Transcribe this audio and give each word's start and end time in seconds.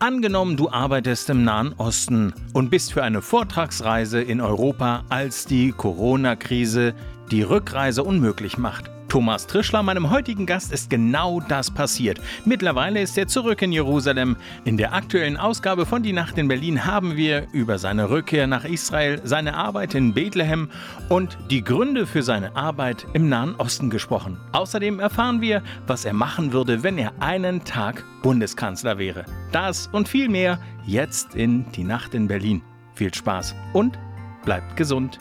Angenommen, 0.00 0.56
du 0.56 0.70
arbeitest 0.70 1.28
im 1.28 1.42
Nahen 1.42 1.74
Osten 1.76 2.32
und 2.52 2.70
bist 2.70 2.92
für 2.92 3.02
eine 3.02 3.20
Vortragsreise 3.20 4.22
in 4.22 4.40
Europa, 4.40 5.02
als 5.08 5.44
die 5.44 5.72
Corona-Krise 5.72 6.94
die 7.32 7.42
Rückreise 7.42 8.04
unmöglich 8.04 8.58
macht. 8.58 8.92
Thomas 9.08 9.46
Trischler, 9.46 9.82
meinem 9.82 10.10
heutigen 10.10 10.44
Gast, 10.44 10.70
ist 10.70 10.90
genau 10.90 11.40
das 11.40 11.70
passiert. 11.70 12.20
Mittlerweile 12.44 13.00
ist 13.00 13.16
er 13.16 13.26
zurück 13.26 13.62
in 13.62 13.72
Jerusalem. 13.72 14.36
In 14.64 14.76
der 14.76 14.92
aktuellen 14.92 15.38
Ausgabe 15.38 15.86
von 15.86 16.02
Die 16.02 16.12
Nacht 16.12 16.36
in 16.36 16.46
Berlin 16.46 16.84
haben 16.84 17.16
wir 17.16 17.48
über 17.52 17.78
seine 17.78 18.10
Rückkehr 18.10 18.46
nach 18.46 18.64
Israel, 18.64 19.20
seine 19.24 19.54
Arbeit 19.54 19.94
in 19.94 20.12
Bethlehem 20.12 20.68
und 21.08 21.38
die 21.50 21.64
Gründe 21.64 22.06
für 22.06 22.22
seine 22.22 22.54
Arbeit 22.54 23.06
im 23.14 23.28
Nahen 23.28 23.54
Osten 23.56 23.88
gesprochen. 23.88 24.38
Außerdem 24.52 25.00
erfahren 25.00 25.40
wir, 25.40 25.62
was 25.86 26.04
er 26.04 26.12
machen 26.12 26.52
würde, 26.52 26.82
wenn 26.82 26.98
er 26.98 27.12
einen 27.20 27.64
Tag 27.64 28.04
Bundeskanzler 28.22 28.98
wäre. 28.98 29.24
Das 29.52 29.86
und 29.86 30.08
viel 30.08 30.28
mehr 30.28 30.58
jetzt 30.86 31.34
in 31.34 31.64
Die 31.72 31.84
Nacht 31.84 32.14
in 32.14 32.28
Berlin. 32.28 32.62
Viel 32.94 33.14
Spaß 33.14 33.54
und 33.72 33.98
bleibt 34.44 34.76
gesund. 34.76 35.18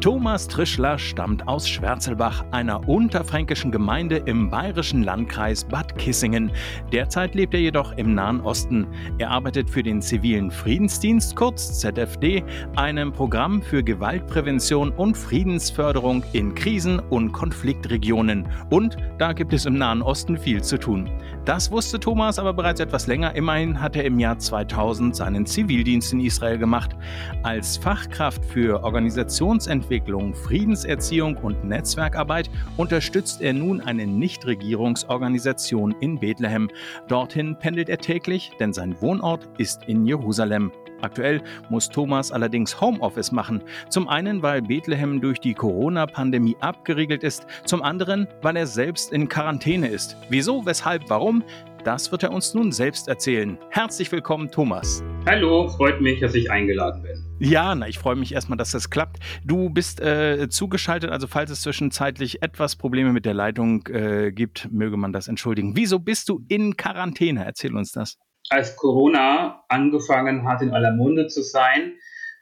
Thomas 0.00 0.48
Trischler 0.48 0.98
stammt 0.98 1.46
aus 1.46 1.68
Schwärzelbach, 1.68 2.46
einer 2.52 2.88
unterfränkischen 2.88 3.70
Gemeinde 3.70 4.16
im 4.16 4.48
bayerischen 4.48 5.02
Landkreis 5.02 5.62
Bad 5.64 5.98
Kissingen. 5.98 6.52
Derzeit 6.90 7.34
lebt 7.34 7.52
er 7.52 7.60
jedoch 7.60 7.92
im 7.98 8.14
Nahen 8.14 8.40
Osten. 8.40 8.86
Er 9.18 9.30
arbeitet 9.30 9.68
für 9.68 9.82
den 9.82 10.00
zivilen 10.00 10.50
Friedensdienst, 10.50 11.36
kurz 11.36 11.80
ZFD, 11.80 12.42
einem 12.76 13.12
Programm 13.12 13.60
für 13.60 13.84
Gewaltprävention 13.84 14.88
und 14.88 15.18
Friedensförderung 15.18 16.24
in 16.32 16.54
Krisen- 16.54 17.00
und 17.10 17.32
Konfliktregionen. 17.32 18.48
Und 18.70 18.96
da 19.18 19.34
gibt 19.34 19.52
es 19.52 19.66
im 19.66 19.74
Nahen 19.74 20.00
Osten 20.00 20.38
viel 20.38 20.62
zu 20.62 20.78
tun. 20.78 21.10
Das 21.44 21.70
wusste 21.70 21.98
Thomas 21.98 22.38
aber 22.38 22.52
bereits 22.52 22.80
etwas 22.80 23.06
länger. 23.06 23.34
Immerhin 23.34 23.80
hat 23.80 23.96
er 23.96 24.04
im 24.04 24.18
Jahr 24.18 24.38
2000 24.38 25.16
seinen 25.16 25.46
Zivildienst 25.46 26.12
in 26.12 26.20
Israel 26.20 26.58
gemacht. 26.58 26.96
Als 27.42 27.76
Fachkraft 27.76 28.44
für 28.44 28.84
Organisationsentwicklung 28.84 29.90
Entwicklung, 29.90 30.34
Friedenserziehung 30.34 31.36
und 31.36 31.64
Netzwerkarbeit 31.64 32.50
unterstützt 32.76 33.40
er 33.40 33.52
nun 33.52 33.80
eine 33.80 34.06
Nichtregierungsorganisation 34.06 35.94
in 36.00 36.18
Bethlehem. 36.18 36.68
Dorthin 37.08 37.56
pendelt 37.58 37.88
er 37.88 37.98
täglich, 37.98 38.52
denn 38.60 38.72
sein 38.72 39.00
Wohnort 39.00 39.48
ist 39.58 39.82
in 39.88 40.06
Jerusalem. 40.06 40.72
Aktuell 41.02 41.42
muss 41.68 41.88
Thomas 41.88 42.30
allerdings 42.32 42.80
Homeoffice 42.80 43.32
machen. 43.32 43.62
Zum 43.88 44.08
einen, 44.08 44.42
weil 44.42 44.62
Bethlehem 44.62 45.20
durch 45.20 45.40
die 45.40 45.54
Corona-Pandemie 45.54 46.56
abgeriegelt 46.60 47.22
ist, 47.22 47.46
zum 47.64 47.82
anderen, 47.82 48.26
weil 48.42 48.56
er 48.56 48.66
selbst 48.66 49.12
in 49.12 49.28
Quarantäne 49.28 49.88
ist. 49.88 50.16
Wieso, 50.28 50.66
weshalb, 50.66 51.08
warum? 51.08 51.42
Das 51.84 52.12
wird 52.12 52.22
er 52.22 52.32
uns 52.32 52.52
nun 52.52 52.72
selbst 52.72 53.08
erzählen. 53.08 53.56
Herzlich 53.70 54.12
willkommen, 54.12 54.50
Thomas. 54.50 55.02
Hallo, 55.26 55.66
freut 55.68 56.00
mich, 56.02 56.20
dass 56.20 56.34
ich 56.34 56.50
eingeladen 56.50 57.02
bin. 57.02 57.24
Ja, 57.38 57.74
na, 57.74 57.88
ich 57.88 57.98
freue 57.98 58.16
mich 58.16 58.34
erstmal, 58.34 58.58
dass 58.58 58.72
das 58.72 58.90
klappt. 58.90 59.18
Du 59.44 59.70
bist 59.70 59.98
äh, 60.00 60.48
zugeschaltet, 60.50 61.10
also 61.10 61.26
falls 61.26 61.50
es 61.50 61.62
zwischenzeitlich 61.62 62.42
etwas 62.42 62.76
Probleme 62.76 63.14
mit 63.14 63.24
der 63.24 63.32
Leitung 63.32 63.86
äh, 63.86 64.30
gibt, 64.30 64.70
möge 64.70 64.98
man 64.98 65.14
das 65.14 65.26
entschuldigen. 65.26 65.74
Wieso 65.74 65.98
bist 65.98 66.28
du 66.28 66.44
in 66.48 66.76
Quarantäne? 66.76 67.46
Erzähl 67.46 67.74
uns 67.74 67.92
das. 67.92 68.18
Als 68.50 68.76
Corona 68.76 69.64
angefangen 69.68 70.46
hat, 70.46 70.60
in 70.60 70.72
aller 70.72 70.92
Munde 70.92 71.28
zu 71.28 71.42
sein, 71.42 71.94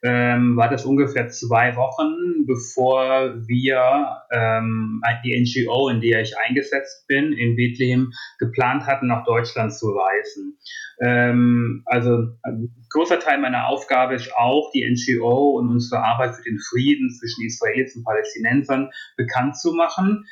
ähm, 0.03 0.57
war 0.57 0.71
das 0.71 0.85
ungefähr 0.85 1.29
zwei 1.29 1.75
Wochen, 1.77 2.47
bevor 2.47 3.35
wir 3.47 4.23
ähm, 4.31 5.03
die 5.25 5.39
NGO, 5.39 5.89
in 5.89 6.01
der 6.01 6.23
ich 6.23 6.39
eingesetzt 6.39 7.07
bin, 7.09 7.33
in 7.33 7.57
Bethlehem, 7.57 8.13
geplant 8.39 8.87
hatten, 8.87 9.09
nach 9.09 9.25
Deutschland 9.25 9.75
zu 9.75 9.91
reisen. 9.91 10.59
Ähm, 11.01 11.83
also 11.87 12.29
ein 12.43 12.75
großer 12.91 13.19
Teil 13.19 13.39
meiner 13.39 13.67
Aufgabe 13.67 14.15
ist 14.15 14.33
auch, 14.37 14.71
die 14.73 14.89
NGO 14.89 15.59
und 15.59 15.69
unsere 15.69 16.03
Arbeit 16.03 16.37
für 16.37 16.43
den 16.43 16.59
Frieden 16.59 17.11
zwischen 17.11 17.45
Israelis 17.45 17.97
und 17.97 18.05
Palästinensern 18.05 18.91
bekannt 19.17 19.59
zu 19.59 19.73
machen 19.73 20.25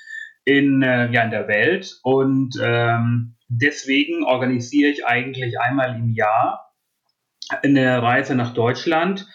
in, 0.45 0.83
äh, 0.83 1.11
ja, 1.13 1.23
in 1.25 1.31
der 1.31 1.49
Welt. 1.49 1.99
Und 2.03 2.55
ähm, 2.63 3.36
deswegen 3.49 4.25
organisiere 4.25 4.91
ich 4.91 5.07
eigentlich 5.07 5.59
einmal 5.61 5.97
im 5.97 6.13
Jahr 6.13 6.75
eine 7.63 8.03
Reise 8.03 8.35
nach 8.35 8.55
Deutschland 8.55 9.27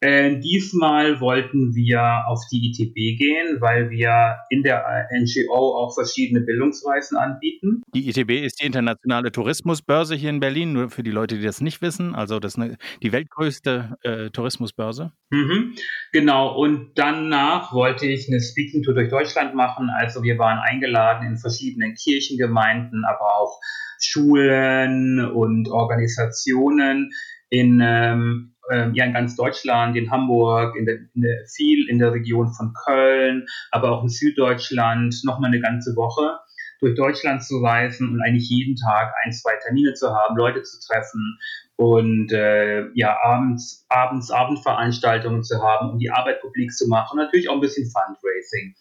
äh, 0.00 0.38
diesmal 0.38 1.20
wollten 1.20 1.74
wir 1.74 2.24
auf 2.26 2.40
die 2.50 2.70
ITB 2.70 3.18
gehen, 3.18 3.60
weil 3.60 3.90
wir 3.90 4.38
in 4.48 4.62
der 4.62 5.08
NGO 5.12 5.76
auch 5.76 5.94
verschiedene 5.94 6.40
Bildungsreisen 6.40 7.18
anbieten. 7.18 7.82
Die 7.94 8.08
ITB 8.08 8.44
ist 8.44 8.62
die 8.62 8.66
internationale 8.66 9.30
Tourismusbörse 9.30 10.14
hier 10.14 10.30
in 10.30 10.40
Berlin, 10.40 10.72
nur 10.72 10.88
für 10.88 11.02
die 11.02 11.10
Leute, 11.10 11.36
die 11.36 11.44
das 11.44 11.60
nicht 11.60 11.82
wissen. 11.82 12.14
Also 12.14 12.40
das 12.40 12.54
ist 12.54 12.62
eine, 12.62 12.78
die 13.02 13.12
weltgrößte 13.12 13.98
äh, 14.02 14.30
Tourismusbörse. 14.30 15.12
Mhm, 15.30 15.74
genau, 16.12 16.56
und 16.56 16.92
danach 16.94 17.74
wollte 17.74 18.06
ich 18.06 18.26
eine 18.28 18.40
Speaking 18.40 18.82
Tour 18.82 18.94
durch 18.94 19.10
Deutschland 19.10 19.54
machen. 19.54 19.90
Also 19.94 20.22
wir 20.22 20.38
waren 20.38 20.58
eingeladen 20.58 21.26
in 21.26 21.36
verschiedenen 21.36 21.94
Kirchengemeinden, 21.94 23.04
aber 23.04 23.36
auch 23.36 23.60
Schulen 24.00 25.24
und 25.30 25.68
Organisationen 25.68 27.10
in 27.50 27.80
ähm, 27.82 28.54
ähm, 28.70 28.94
ja 28.94 29.04
in 29.04 29.12
ganz 29.12 29.36
Deutschland, 29.36 29.96
in 29.96 30.10
Hamburg, 30.10 30.76
in 30.76 30.86
der, 30.86 30.96
in 31.14 31.22
der, 31.22 31.44
viel 31.46 31.88
in 31.88 31.98
der 31.98 32.12
Region 32.12 32.52
von 32.52 32.72
Köln, 32.84 33.46
aber 33.70 33.90
auch 33.90 34.02
in 34.02 34.08
Süddeutschland, 34.08 35.14
nochmal 35.24 35.48
eine 35.48 35.60
ganze 35.60 35.94
Woche 35.96 36.38
durch 36.80 36.96
Deutschland 36.96 37.42
zu 37.44 37.58
reisen 37.58 38.08
und 38.08 38.22
eigentlich 38.22 38.48
jeden 38.48 38.74
Tag 38.76 39.12
ein, 39.24 39.32
zwei 39.32 39.52
Termine 39.62 39.92
zu 39.94 40.14
haben, 40.14 40.36
Leute 40.36 40.62
zu 40.62 40.78
treffen 40.80 41.38
und 41.76 42.32
äh, 42.32 42.88
ja, 42.94 43.18
abends, 43.22 43.84
abends 43.88 44.30
Abendveranstaltungen 44.30 45.42
zu 45.42 45.62
haben, 45.62 45.90
um 45.90 45.98
die 45.98 46.10
Arbeit 46.10 46.40
publik 46.40 46.72
zu 46.72 46.88
machen 46.88 47.18
und 47.18 47.24
natürlich 47.24 47.48
auch 47.48 47.54
ein 47.54 47.60
bisschen 47.60 47.90
Fundraising. 47.90 48.74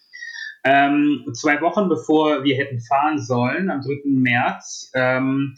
Ähm, 0.66 1.26
zwei 1.34 1.62
Wochen 1.62 1.88
bevor 1.88 2.44
wir 2.44 2.56
hätten 2.58 2.82
fahren 2.82 3.20
sollen, 3.20 3.70
am 3.70 3.82
3. 3.82 4.02
März, 4.06 4.92
ähm, 4.94 5.56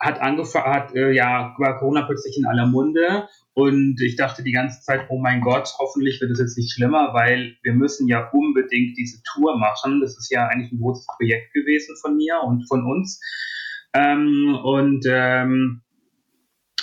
hat 0.00 0.20
angefangen, 0.20 0.74
hat, 0.74 0.94
äh, 0.94 1.12
ja, 1.12 1.54
war 1.58 1.78
Corona 1.78 2.02
plötzlich 2.02 2.36
in 2.36 2.46
aller 2.46 2.66
Munde 2.66 3.28
und 3.54 4.00
ich 4.00 4.16
dachte 4.16 4.42
die 4.42 4.52
ganze 4.52 4.80
Zeit, 4.82 5.06
oh 5.08 5.18
mein 5.18 5.40
Gott, 5.40 5.72
hoffentlich 5.78 6.20
wird 6.20 6.32
es 6.32 6.40
jetzt 6.40 6.58
nicht 6.58 6.72
schlimmer, 6.72 7.14
weil 7.14 7.56
wir 7.62 7.72
müssen 7.72 8.08
ja 8.08 8.28
unbedingt 8.32 8.98
diese 8.98 9.22
Tour 9.22 9.56
machen. 9.58 10.00
Das 10.00 10.18
ist 10.18 10.30
ja 10.30 10.48
eigentlich 10.48 10.72
ein 10.72 10.80
großes 10.80 11.06
Projekt 11.16 11.52
gewesen 11.54 11.96
von 12.00 12.16
mir 12.16 12.40
und 12.42 12.66
von 12.66 12.84
uns. 12.84 13.20
Ähm, 13.94 14.58
und 14.62 15.04
ähm, 15.08 15.82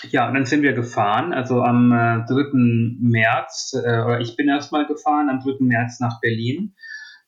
ja, 0.10 0.32
dann 0.32 0.46
sind 0.46 0.64
wir 0.64 0.74
gefahren, 0.74 1.34
also 1.34 1.62
am 1.62 1.92
äh, 1.92 2.26
3. 2.26 2.52
März, 2.54 3.74
äh, 3.76 4.02
oder 4.02 4.22
ich 4.22 4.36
bin 4.36 4.48
erstmal 4.48 4.88
gefahren, 4.88 5.30
am 5.30 5.42
3. 5.42 5.58
März 5.60 6.00
nach 6.00 6.22
Berlin. 6.22 6.74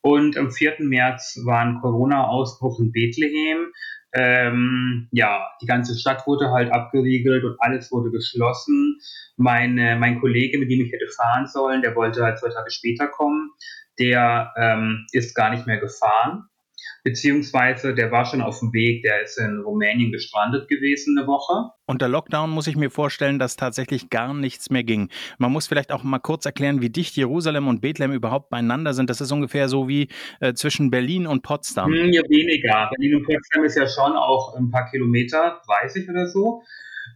Und 0.02 0.38
am 0.38 0.52
4. 0.52 0.76
März 0.80 1.40
war 1.46 1.60
ein 1.60 1.80
Corona-Ausbruch 1.80 2.80
in 2.80 2.92
Bethlehem. 2.92 3.72
Ähm, 4.14 5.08
ja, 5.12 5.48
die 5.62 5.66
ganze 5.66 5.98
Stadt 5.98 6.26
wurde 6.28 6.52
halt 6.52 6.72
abgeriegelt 6.72 7.44
und 7.44 7.56
alles 7.60 7.92
wurde 7.92 8.12
geschlossen. 8.12 9.00
Meine, 9.38 9.96
mein 9.96 10.20
Kollege, 10.20 10.60
mit 10.60 10.70
dem 10.70 10.82
ich 10.82 10.92
hätte 10.92 11.08
fahren 11.16 11.48
sollen, 11.48 11.82
der 11.82 11.96
wollte 11.96 12.24
halt 12.24 12.40
zwei 12.40 12.50
Tage 12.50 12.70
später 12.70 13.08
kommen. 13.08 13.52
Der 14.00 14.54
ähm, 14.58 15.06
ist 15.12 15.36
gar 15.36 15.50
nicht 15.50 15.68
mehr 15.68 15.80
gefahren 15.80 16.48
beziehungsweise 17.04 17.94
der 17.94 18.12
war 18.12 18.26
schon 18.26 18.42
auf 18.42 18.60
dem 18.60 18.74
Weg, 18.74 19.04
der 19.04 19.22
ist 19.22 19.38
in 19.38 19.60
Rumänien 19.60 20.12
gestrandet 20.12 20.68
gewesen 20.70 21.18
eine 21.18 21.28
Woche. 21.28 21.72
Unter 21.86 22.08
Lockdown 22.08 22.50
muss 22.50 22.68
ich 22.68 22.78
mir 22.78 22.90
vorstellen, 22.90 23.40
dass 23.40 23.58
tatsächlich 23.58 24.10
gar 24.10 24.34
nichts 24.34 24.70
mehr 24.70 24.84
ging. 24.84 25.10
Man 25.38 25.52
muss 25.52 25.68
vielleicht 25.68 25.92
auch 25.92 26.04
mal 26.04 26.20
kurz 26.20 26.46
erklären, 26.46 26.82
wie 26.82 26.90
dicht 26.90 27.16
Jerusalem 27.18 27.68
und 27.68 27.82
Bethlehem 27.82 28.14
überhaupt 28.14 28.50
beieinander 28.50 28.94
sind. 28.94 29.10
Das 29.10 29.20
ist 29.20 29.32
ungefähr 29.32 29.68
so 29.68 29.88
wie 29.88 30.08
äh, 30.40 30.54
zwischen 30.54 30.92
Berlin 30.92 31.28
und 31.28 31.44
Potsdam. 31.44 31.92
Hm, 31.92 32.14
ja, 32.14 32.22
weniger. 32.30 32.90
Berlin 32.96 33.16
und 33.18 33.26
Potsdam 33.26 33.64
ist 33.66 33.78
ja 33.78 33.88
schon 33.88 34.16
auch 34.16 34.56
ein 34.56 34.72
paar 34.72 34.90
Kilometer, 34.90 35.62
30 35.68 36.10
oder 36.10 36.28
so. 36.28 36.64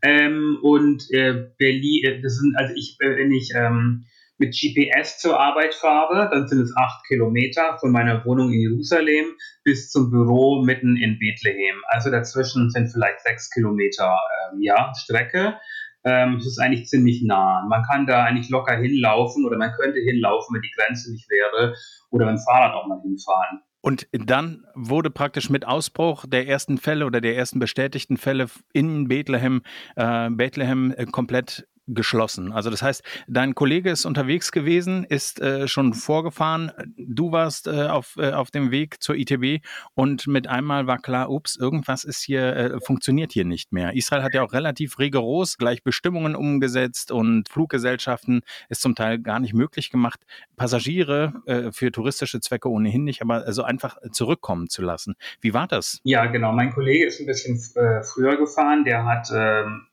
Ähm, 0.04 0.60
und 0.62 1.10
äh, 1.12 1.48
Berlin, 1.58 2.04
äh, 2.04 2.22
das 2.22 2.38
sind, 2.38 2.56
also 2.58 2.74
ich, 2.76 2.98
äh, 3.00 3.18
wenn 3.18 3.32
ich 3.32 3.54
ähm, 3.56 4.06
mit 4.38 4.56
GPS 4.56 5.20
zur 5.20 5.40
Arbeit 5.40 5.74
fahre, 5.74 6.30
dann 6.32 6.48
sind 6.48 6.62
es 6.62 6.74
acht 6.76 7.06
Kilometer 7.08 7.78
von 7.80 7.92
meiner 7.92 8.24
Wohnung 8.26 8.52
in 8.52 8.60
Jerusalem 8.60 9.26
bis 9.64 9.90
zum 9.90 10.12
Büro 10.12 10.64
mitten 10.64 10.96
in 10.96 11.18
Bethlehem. 11.20 11.78
Also 11.88 12.12
dazwischen 12.12 12.70
sind 12.70 12.90
vielleicht 12.92 13.22
sechs 13.22 13.50
Kilometer 13.50 14.16
ähm, 14.52 14.62
ja, 14.62 14.94
Strecke. 14.96 15.58
Ähm, 16.04 16.36
es 16.36 16.46
ist 16.46 16.60
eigentlich 16.60 16.88
ziemlich 16.88 17.24
nah. 17.24 17.66
Man 17.68 17.84
kann 17.84 18.06
da 18.06 18.24
eigentlich 18.24 18.50
locker 18.50 18.78
hinlaufen 18.78 19.46
oder 19.46 19.58
man 19.58 19.72
könnte 19.74 20.00
hinlaufen, 20.00 20.56
wenn 20.56 20.62
die 20.62 20.74
Grenze 20.78 21.12
nicht 21.12 21.30
wäre 21.30 21.76
oder 22.12 22.26
mit 22.26 22.36
dem 22.36 22.44
Fahrrad 22.44 22.76
auch 22.76 22.88
mal 22.88 23.02
hinfahren. 23.02 23.62
Und 23.82 24.08
dann 24.12 24.66
wurde 24.76 25.10
praktisch 25.10 25.50
mit 25.50 25.66
Ausbruch 25.66 26.26
der 26.28 26.48
ersten 26.48 26.78
Fälle 26.78 27.06
oder 27.06 27.22
der 27.22 27.38
ersten 27.38 27.60
bestätigten 27.60 28.18
Fälle 28.18 28.48
in 28.74 29.08
Bethlehem, 29.08 29.62
äh, 29.96 30.30
Bethlehem 30.30 30.94
äh, 30.96 31.06
komplett 31.06 31.68
geschlossen. 31.88 32.52
Also 32.52 32.70
das 32.70 32.82
heißt, 32.82 33.04
dein 33.28 33.56
Kollege 33.56 33.90
ist 33.90 34.06
unterwegs 34.06 34.52
gewesen, 34.52 35.06
ist 35.06 35.40
äh, 35.40 35.68
schon 35.68 35.94
vorgefahren, 35.94 36.72
du 36.98 37.32
warst 37.32 37.68
äh, 37.68 37.88
auf, 37.88 38.16
äh, 38.18 38.32
auf 38.32 38.52
dem 38.52 38.72
Weg 38.72 39.02
zur 39.02 39.16
ITB 39.16 39.66
und 39.94 40.28
mit 40.28 40.48
einmal 40.48 40.88
war 40.88 41.00
klar, 41.00 41.30
ups, 41.30 41.56
irgendwas 41.56 42.04
ist 42.04 42.22
hier, 42.22 42.56
äh, 42.56 42.80
funktioniert 42.82 43.32
hier 43.32 43.46
nicht 43.46 43.72
mehr. 43.72 43.96
Israel 43.96 44.24
hat 44.24 44.34
ja 44.34 44.44
auch 44.44 44.54
relativ 44.54 45.00
rigoros 45.00 45.58
gleich 45.58 45.84
Bestimmungen 45.84 46.36
umgesetzt 46.36 47.12
und 47.12 47.50
Fluggesellschaften 47.50 48.42
ist 48.70 48.82
zum 48.82 48.96
Teil 48.96 49.20
gar 49.20 49.40
nicht 49.40 49.54
möglich 49.54 49.90
gemacht, 49.90 50.20
Passagiere 50.56 51.34
äh, 51.46 51.72
für 51.72 51.92
touristische 51.92 52.40
Zwecke 52.40 52.70
ohnehin 52.70 53.04
nicht, 53.04 53.22
aber 53.22 53.46
also 53.46 53.64
einfach 53.64 53.98
zurückkommen 54.12 54.70
zu 54.70 54.82
lassen. 54.82 55.16
Wie 55.42 55.54
war 55.54 55.68
das? 55.68 56.00
Ja, 56.04 56.26
genau. 56.26 56.52
Mein 56.52 56.74
Kollege 56.74 57.06
ist 57.06 57.20
ein 57.20 57.26
bisschen 57.26 57.56
äh, 57.76 58.04
früher 58.04 58.38
gefahren. 58.38 58.84
Der 58.84 59.06
hat 59.06 59.30
ähm 59.34 59.88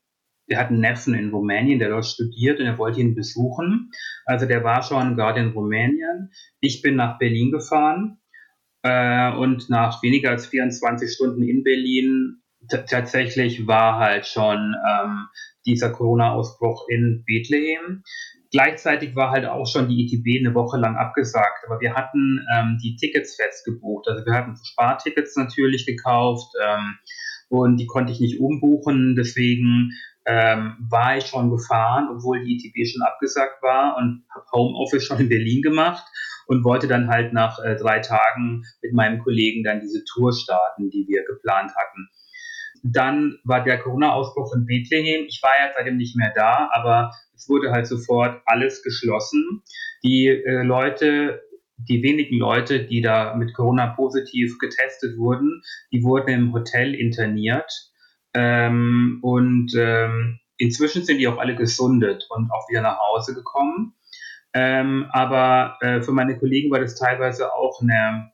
der 0.49 0.59
hat 0.59 0.67
einen 0.67 0.79
Neffen 0.79 1.13
in 1.13 1.29
Rumänien, 1.29 1.79
der 1.79 1.89
dort 1.89 2.05
studiert 2.05 2.59
und 2.59 2.65
er 2.65 2.77
wollte 2.77 3.01
ihn 3.01 3.15
besuchen. 3.15 3.91
Also 4.25 4.45
der 4.45 4.63
war 4.63 4.83
schon 4.83 5.15
gerade 5.15 5.39
in 5.39 5.49
Rumänien. 5.49 6.31
Ich 6.59 6.81
bin 6.81 6.95
nach 6.95 7.17
Berlin 7.17 7.51
gefahren 7.51 8.19
äh, 8.83 9.31
und 9.33 9.69
nach 9.69 10.03
weniger 10.03 10.29
als 10.29 10.47
24 10.47 11.11
Stunden 11.11 11.43
in 11.43 11.63
Berlin 11.63 12.41
tatsächlich 12.69 13.67
war 13.67 13.99
halt 13.99 14.25
schon 14.25 14.75
ähm, 14.89 15.27
dieser 15.65 15.91
Corona-Ausbruch 15.91 16.87
in 16.89 17.23
Bethlehem. 17.25 18.03
Gleichzeitig 18.51 19.15
war 19.15 19.31
halt 19.31 19.45
auch 19.45 19.65
schon 19.65 19.89
die 19.89 20.05
ITB 20.05 20.45
eine 20.45 20.55
Woche 20.55 20.77
lang 20.77 20.95
abgesagt, 20.95 21.65
aber 21.65 21.79
wir 21.81 21.93
hatten 21.93 22.45
ähm, 22.55 22.77
die 22.81 22.95
Tickets 22.95 23.35
festgebucht. 23.35 24.07
Also 24.07 24.25
wir 24.25 24.33
hatten 24.33 24.55
Spartickets 24.63 25.35
natürlich 25.35 25.85
gekauft 25.85 26.53
ähm, 26.63 26.95
und 27.49 27.77
die 27.77 27.87
konnte 27.87 28.13
ich 28.13 28.19
nicht 28.19 28.39
umbuchen. 28.39 29.15
Deswegen 29.15 29.91
ähm, 30.25 30.77
war 30.89 31.17
ich 31.17 31.25
schon 31.27 31.51
gefahren, 31.51 32.09
obwohl 32.11 32.43
die 32.43 32.55
ITB 32.55 32.87
schon 32.87 33.03
abgesagt 33.03 33.61
war 33.61 33.97
und 33.97 34.25
habe 34.33 34.45
Homeoffice 34.53 35.03
schon 35.05 35.19
in 35.19 35.29
Berlin 35.29 35.61
gemacht 35.61 36.03
und 36.47 36.63
wollte 36.63 36.87
dann 36.87 37.09
halt 37.09 37.33
nach 37.33 37.59
äh, 37.59 37.75
drei 37.75 37.99
Tagen 37.99 38.63
mit 38.81 38.93
meinem 38.93 39.19
Kollegen 39.19 39.63
dann 39.63 39.81
diese 39.81 40.03
Tour 40.05 40.33
starten, 40.33 40.89
die 40.89 41.05
wir 41.07 41.23
geplant 41.25 41.71
hatten. 41.75 42.09
Dann 42.83 43.39
war 43.43 43.63
der 43.63 43.79
Corona-Ausbruch 43.79 44.53
in 44.55 44.65
Bethlehem. 44.65 45.25
Ich 45.27 45.41
war 45.41 45.51
ja 45.59 45.71
seitdem 45.75 45.97
nicht 45.97 46.15
mehr 46.15 46.31
da, 46.35 46.69
aber 46.71 47.11
es 47.35 47.49
wurde 47.49 47.71
halt 47.71 47.87
sofort 47.87 48.41
alles 48.45 48.83
geschlossen. 48.83 49.63
Die 50.03 50.27
äh, 50.27 50.61
Leute, 50.63 51.41
die 51.77 52.03
wenigen 52.03 52.37
Leute, 52.37 52.85
die 52.85 53.01
da 53.01 53.35
mit 53.35 53.53
Corona 53.53 53.87
positiv 53.87 54.57
getestet 54.59 55.17
wurden, 55.17 55.61
die 55.91 56.03
wurden 56.03 56.29
im 56.29 56.53
Hotel 56.53 56.93
interniert 56.93 57.91
ähm, 58.35 59.19
und 59.21 59.73
ähm, 59.77 60.39
inzwischen 60.57 61.03
sind 61.03 61.17
die 61.19 61.27
auch 61.27 61.37
alle 61.37 61.55
gesundet 61.55 62.27
und 62.29 62.51
auch 62.51 62.69
wieder 62.69 62.81
nach 62.81 62.99
Hause 62.99 63.33
gekommen. 63.33 63.93
Ähm, 64.53 65.07
aber 65.11 65.77
äh, 65.81 66.01
für 66.01 66.11
meine 66.11 66.37
Kollegen 66.37 66.69
war 66.71 66.79
das 66.79 66.95
teilweise 66.95 67.53
auch 67.53 67.81
eine, 67.81 68.31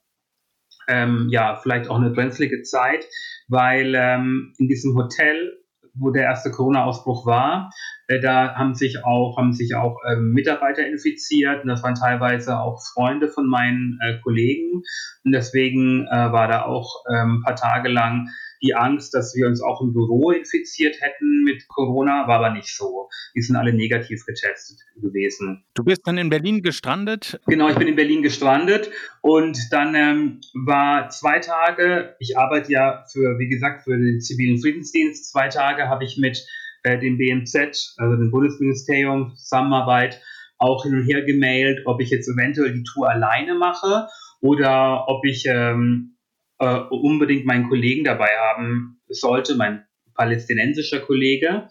ähm, 0.87 1.27
ja, 1.29 1.55
vielleicht 1.55 1.89
auch 1.89 1.97
eine 1.97 2.09
brenzlige 2.09 2.63
Zeit, 2.63 3.05
weil 3.47 3.93
ähm, 3.95 4.53
in 4.57 4.67
diesem 4.67 4.95
Hotel, 4.95 5.57
wo 5.93 6.09
der 6.09 6.23
erste 6.23 6.51
Corona-Ausbruch 6.51 7.25
war, 7.25 7.71
äh, 8.07 8.19
da 8.19 8.55
haben 8.55 8.73
sich 8.75 9.03
auch, 9.03 9.37
haben 9.37 9.53
sich 9.53 9.75
auch 9.75 9.97
ähm, 10.11 10.31
Mitarbeiter 10.31 10.85
infiziert 10.85 11.63
und 11.63 11.69
das 11.69 11.83
waren 11.83 11.95
teilweise 11.95 12.59
auch 12.59 12.81
Freunde 12.93 13.27
von 13.27 13.47
meinen 13.47 13.99
äh, 14.01 14.19
Kollegen. 14.21 14.83
Und 15.23 15.31
deswegen 15.31 16.07
äh, 16.07 16.31
war 16.31 16.47
da 16.47 16.63
auch 16.63 17.03
ähm, 17.09 17.37
ein 17.37 17.41
paar 17.43 17.55
Tage 17.55 17.89
lang 17.89 18.29
die 18.61 18.75
Angst, 18.75 19.13
dass 19.13 19.35
wir 19.35 19.47
uns 19.47 19.61
auch 19.61 19.81
im 19.81 19.93
Büro 19.93 20.31
infiziert 20.31 20.97
hätten 21.01 21.43
mit 21.43 21.67
Corona, 21.67 22.27
war 22.27 22.39
aber 22.39 22.51
nicht 22.51 22.75
so. 22.75 23.09
Die 23.35 23.41
sind 23.41 23.55
alle 23.55 23.73
negativ 23.73 24.25
getestet 24.25 24.79
gewesen. 24.95 25.63
Du 25.73 25.83
bist 25.83 26.01
dann 26.05 26.17
in 26.17 26.29
Berlin 26.29 26.61
gestrandet? 26.61 27.39
Genau, 27.47 27.69
ich 27.69 27.75
bin 27.75 27.87
in 27.87 27.95
Berlin 27.95 28.21
gestrandet 28.21 28.91
und 29.21 29.57
dann 29.71 29.95
ähm, 29.95 30.41
war 30.53 31.09
zwei 31.09 31.39
Tage, 31.39 32.15
ich 32.19 32.37
arbeite 32.37 32.71
ja 32.71 33.03
für, 33.11 33.39
wie 33.39 33.47
gesagt, 33.47 33.83
für 33.83 33.97
den 33.97 34.21
zivilen 34.21 34.59
Friedensdienst, 34.59 35.31
zwei 35.31 35.47
Tage 35.47 35.89
habe 35.89 36.03
ich 36.03 36.17
mit 36.17 36.45
äh, 36.83 36.99
dem 36.99 37.17
BMZ, 37.17 37.95
also 37.97 38.15
dem 38.15 38.31
Bundesministerium 38.31 39.35
Zusammenarbeit, 39.35 40.21
auch 40.57 40.83
hin 40.83 40.93
und 40.93 41.05
her 41.05 41.23
gemailt, 41.23 41.81
ob 41.85 42.01
ich 42.01 42.11
jetzt 42.11 42.27
eventuell 42.27 42.73
die 42.73 42.83
Tour 42.83 43.09
alleine 43.09 43.55
mache 43.55 44.07
oder 44.41 45.07
ob 45.07 45.25
ich 45.25 45.45
ähm, 45.47 46.17
äh, 46.61 46.79
unbedingt 46.91 47.45
meinen 47.45 47.67
Kollegen 47.67 48.03
dabei 48.03 48.29
haben 48.37 49.01
sollte, 49.09 49.55
mein 49.55 49.83
palästinensischer 50.13 50.99
Kollege. 50.99 51.67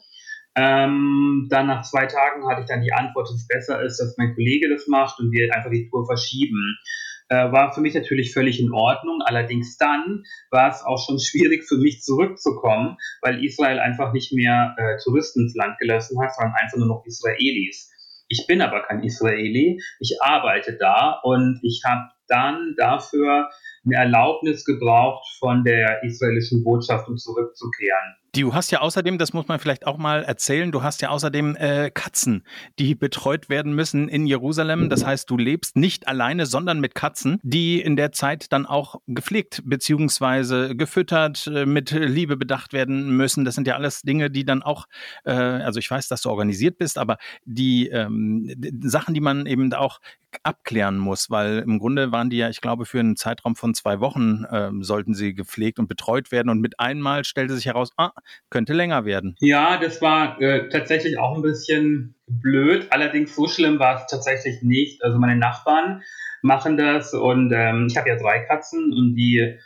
Ähm, 0.57 1.47
dann 1.49 1.69
nach 1.69 1.83
zwei 1.83 2.07
Tagen 2.07 2.49
hatte 2.49 2.63
ich 2.63 2.67
dann 2.67 2.83
die 2.83 2.93
Antwort, 2.93 3.29
dass 3.29 3.37
es 3.37 3.47
besser 3.47 3.81
ist, 3.83 3.99
dass 3.99 4.17
mein 4.19 4.35
Kollege 4.35 4.69
das 4.69 4.89
macht 4.89 5.21
und 5.21 5.31
wir 5.31 5.55
einfach 5.55 5.71
die 5.71 5.89
Tour 5.89 6.05
verschieben. 6.07 6.77
Äh, 7.29 7.53
war 7.53 7.73
für 7.73 7.81
mich 7.81 7.95
natürlich 7.95 8.33
völlig 8.33 8.59
in 8.59 8.73
Ordnung. 8.73 9.23
Allerdings 9.25 9.77
dann 9.77 10.25
war 10.51 10.69
es 10.71 10.83
auch 10.83 10.99
schon 11.07 11.21
schwierig 11.21 11.65
für 11.69 11.79
mich 11.79 12.03
zurückzukommen, 12.03 12.97
weil 13.23 13.45
Israel 13.45 13.79
einfach 13.79 14.13
nicht 14.13 14.33
mehr 14.33 14.75
äh, 14.77 14.97
Touristen 15.05 15.43
ins 15.43 15.55
Land 15.55 15.79
gelassen 15.79 16.21
hat, 16.21 16.35
sondern 16.35 16.55
einfach 16.61 16.79
nur 16.79 16.89
noch 16.89 17.05
Israelis. 17.07 17.93
Ich 18.27 18.47
bin 18.49 18.61
aber 18.61 18.83
kein 18.83 19.05
Israeli. 19.05 19.81
Ich 20.01 20.19
arbeite 20.21 20.77
da 20.77 21.21
und 21.23 21.61
ich 21.63 21.83
habe 21.87 22.11
dann 22.27 22.75
dafür 22.77 23.49
eine 23.85 23.97
Erlaubnis 23.97 24.65
gebraucht 24.65 25.27
von 25.39 25.65
der 25.65 26.03
israelischen 26.03 26.63
Botschaft, 26.65 27.09
um 27.09 27.17
zurückzukehren. 27.17 28.17
Du 28.33 28.55
hast 28.55 28.71
ja 28.71 28.81
außerdem, 28.81 29.19
das 29.19 29.33
muss 29.33 29.49
man 29.49 29.59
vielleicht 29.59 29.87
auch 29.89 29.99
mal 29.99 30.23
erzählen, 30.23 30.71
du 30.71 30.85
hast 30.85 31.03
ja 31.03 31.09
außerdem 31.09 31.57
äh, 31.57 31.91
Katzen, 31.91 32.45
die 32.79 32.95
betreut 32.95 33.49
werden 33.49 33.75
müssen 33.75 34.09
in 34.09 34.25
Jerusalem. 34.27 34.89
Das 34.89 35.05
heißt, 35.05 35.29
du 35.29 35.37
lebst 35.37 35.77
nicht 35.77 36.07
alleine, 36.07 36.47
sondern 36.47 36.79
mit 36.79 36.95
Katzen, 36.95 37.41
die 37.43 37.81
in 37.81 37.97
der 37.97 38.13
Zeit 38.13 38.53
dann 38.53 38.67
auch 38.67 39.01
gepflegt 39.09 39.63
beziehungsweise 39.65 40.77
gefüttert, 40.77 41.49
äh, 41.49 41.67
mit 41.67 41.91
Liebe 41.91 42.37
bedacht 42.37 42.73
werden 42.73 43.17
müssen. 43.17 43.45
Das 43.45 43.57
sind 43.57 43.67
ja 43.67 43.75
alles 43.75 44.03
Dinge, 44.03 44.31
die 44.31 44.45
dann 44.45 44.63
auch, 44.63 44.87
äh, 45.25 45.33
also 45.33 45.81
ich 45.81 45.91
weiß, 45.91 46.07
dass 46.07 46.23
du 46.23 46.31
organisiert 46.31 46.79
bist, 46.79 46.99
aber 46.99 47.17
die, 47.45 47.89
ähm, 47.89 48.55
Sachen, 48.83 49.13
die 49.13 49.21
man 49.21 49.47
eben 49.47 49.73
auch 49.75 49.99
abklären 50.43 50.99
muss, 50.99 51.31
weil 51.31 51.59
im 51.59 51.79
Grunde 51.79 52.13
waren 52.13 52.31
die 52.31 52.37
ja, 52.37 52.49
ich 52.49 52.61
glaube, 52.61 52.87
für 52.87 53.01
einen 53.01 53.17
Zeitraum 53.17 53.57
von 53.57 53.75
zwei 53.75 54.01
Wochen 54.01 54.45
äh, 54.45 54.71
sollten 54.81 55.15
sie 55.15 55.35
gepflegt 55.35 55.79
und 55.79 55.89
betreut 55.89 56.31
werden 56.31 56.49
und 56.49 56.61
mit 56.61 56.79
einmal 56.79 57.25
stellte 57.25 57.55
sich 57.55 57.67
heraus, 57.67 57.91
ah, 57.97 58.13
könnte 58.51 58.73
länger 58.73 59.05
werden. 59.05 59.37
Ja, 59.41 59.79
das 59.79 60.01
war 60.03 60.41
äh, 60.41 60.69
tatsächlich 60.69 61.19
auch 61.19 61.37
ein 61.37 61.43
bisschen 61.43 62.15
blöd. 62.27 62.87
Allerdings 62.91 63.35
so 63.35 63.49
schlimm 63.49 63.79
war 63.79 63.97
es 63.97 64.07
tatsächlich 64.07 64.63
nicht. 64.63 65.03
Also 65.05 65.19
meine 65.19 65.37
Nachbarn 65.37 66.03
machen 66.43 66.77
das 66.77 67.13
und 67.13 67.53
ähm, 67.53 67.87
ich 67.91 67.97
habe 67.97 68.09
ja 68.09 68.17
drei 68.17 68.41
Katzen 68.41 68.93
und 68.93 69.15
die 69.15 69.59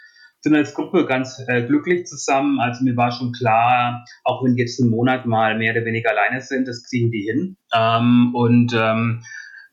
sind 0.44 0.54
als 0.54 0.74
Gruppe 0.74 1.06
ganz 1.06 1.42
äh, 1.48 1.62
glücklich 1.62 2.06
zusammen. 2.06 2.60
Also 2.60 2.84
mir 2.84 2.96
war 2.96 3.10
schon 3.10 3.32
klar, 3.32 4.04
auch 4.24 4.44
wenn 4.44 4.54
die 4.54 4.62
jetzt 4.62 4.80
einen 4.80 4.90
Monat 4.90 5.24
mal 5.24 5.56
mehr 5.56 5.72
oder 5.72 5.86
weniger 5.86 6.10
alleine 6.10 6.40
sind, 6.42 6.68
das 6.68 6.84
kriegen 6.88 7.10
die 7.10 7.22
hin. 7.22 7.56
Ähm, 7.74 8.34
und 8.34 8.72
ähm, 8.76 9.22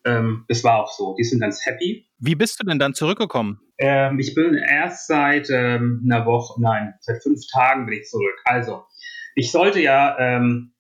ähm, 0.06 0.46
es 0.48 0.64
war 0.64 0.84
auch 0.84 0.92
so. 0.92 1.16
Die 1.18 1.24
sind 1.24 1.40
ganz 1.40 1.66
happy. 1.66 2.08
Wie 2.20 2.36
bist 2.36 2.60
du 2.60 2.66
denn 2.66 2.80
dann 2.80 2.94
zurückgekommen? 2.94 3.60
Ähm, 3.78 4.20
ich 4.20 4.36
bin 4.36 4.56
erst 4.56 5.08
seit 5.08 5.50
ähm, 5.50 6.02
einer 6.06 6.26
Woche, 6.26 6.62
nein, 6.62 6.94
seit 7.00 7.24
fünf 7.24 7.40
Tagen 7.52 7.86
bin 7.86 8.00
ich 8.00 8.08
zurück. 8.08 8.40
Also, 8.46 8.84
ich 9.36 9.52
sollte 9.52 9.80
ja 9.80 10.18
ähm, 10.20 10.74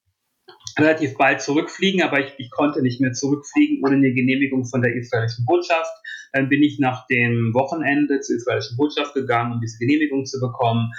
relativ 0.77 1.17
bald 1.17 1.41
zurückfliegen, 1.41 2.01
aber 2.01 2.19
ich, 2.19 2.33
ich, 2.37 2.49
konnte 2.51 2.81
nicht 2.81 3.01
mehr 3.01 3.13
zurückfliegen 3.13 3.83
ohne 3.83 3.95
eine 3.95 4.13
Genehmigung 4.13 4.65
von 4.65 4.81
der 4.81 4.95
israelischen 4.95 5.45
Botschaft. 5.45 5.91
Dann 6.33 6.49
bin 6.49 6.63
ich 6.63 6.79
nach 6.79 7.07
dem 7.07 7.53
Wochenende 7.53 8.19
zur 8.21 8.37
israelischen 8.37 8.77
Botschaft 8.77 9.13
gegangen, 9.13 9.53
um 9.53 9.61
diese 9.61 9.77
Genehmigung 9.79 10.25
zu 10.25 10.39
bekommen. 10.39 10.91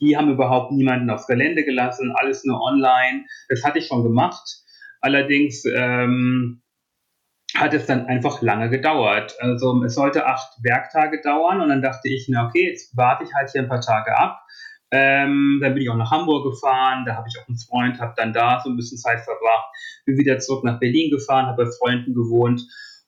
Die 0.00 0.16
haben 0.16 0.32
überhaupt 0.32 0.72
niemanden 0.72 1.10
aufs 1.10 1.26
Gelände 1.26 1.64
gelassen, 1.64 2.12
alles 2.16 2.44
nur 2.44 2.60
online. 2.60 3.26
Das 3.48 3.64
hatte 3.64 3.78
ich 3.78 3.86
schon 3.86 4.02
gemacht. 4.02 4.42
Allerdings 5.00 5.64
ähm, 5.66 6.59
hat 7.60 7.74
es 7.74 7.86
dann 7.86 8.06
einfach 8.06 8.40
lange 8.40 8.70
gedauert. 8.70 9.36
Also 9.40 9.82
es 9.84 9.94
sollte 9.94 10.26
acht 10.26 10.62
Werktage 10.62 11.20
dauern 11.20 11.60
und 11.60 11.68
dann 11.68 11.82
dachte 11.82 12.08
ich, 12.08 12.26
na 12.28 12.46
okay, 12.46 12.70
jetzt 12.70 12.96
warte 12.96 13.24
ich 13.24 13.30
halt 13.34 13.50
hier 13.50 13.62
ein 13.62 13.68
paar 13.68 13.82
Tage 13.82 14.16
ab. 14.16 14.42
Ähm, 14.90 15.58
dann 15.60 15.74
bin 15.74 15.82
ich 15.82 15.90
auch 15.90 15.96
nach 15.96 16.10
Hamburg 16.10 16.44
gefahren, 16.50 17.04
da 17.06 17.14
habe 17.14 17.28
ich 17.28 17.38
auch 17.38 17.46
einen 17.46 17.58
Freund, 17.58 18.00
habe 18.00 18.14
dann 18.16 18.32
da 18.32 18.60
so 18.64 18.70
ein 18.70 18.76
bisschen 18.76 18.98
Zeit 18.98 19.20
verbracht, 19.20 19.68
bin 20.04 20.16
wieder 20.16 20.38
zurück 20.40 20.64
nach 20.64 20.80
Berlin 20.80 21.10
gefahren, 21.10 21.46
habe 21.46 21.64
bei 21.64 21.70
Freunden 21.70 22.12
gewohnt 22.12 22.62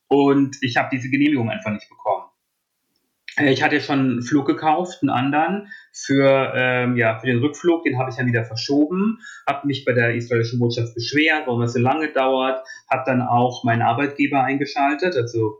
und 0.07 0.57
ich 0.61 0.77
habe 0.77 0.91
diese 0.93 1.11
Genehmigung 1.11 1.51
einfach 1.51 1.73
nicht 1.73 1.89
bekommen. 1.89 2.22
Äh, 3.43 3.53
ich 3.53 3.63
hatte 3.63 3.81
schon 3.81 3.99
einen 3.99 4.23
Flug 4.23 4.47
gekauft, 4.47 4.99
einen 5.03 5.11
anderen, 5.11 5.69
für, 5.93 6.53
ähm, 6.55 6.97
ja, 6.97 7.19
für 7.19 7.27
den 7.27 7.39
Rückflug, 7.39 7.85
den 7.85 7.99
habe 7.99 8.11
ich 8.11 8.17
dann 8.17 8.27
wieder 8.27 8.45
verschoben, 8.45 9.19
habe 9.47 9.67
mich 9.67 9.85
bei 9.85 9.93
der 9.93 10.15
israelischen 10.15 10.59
Botschaft 10.59 10.95
beschwert, 10.95 11.47
warum 11.47 11.63
es 11.63 11.73
so 11.73 11.81
lange 11.81 12.13
dauert, 12.13 12.65
habe 12.91 13.03
dann 13.07 13.23
auch 13.23 13.65
meinen 13.65 13.83
Arbeitgeber 13.83 14.43
eingeschaltet, 14.43 15.17
also 15.17 15.59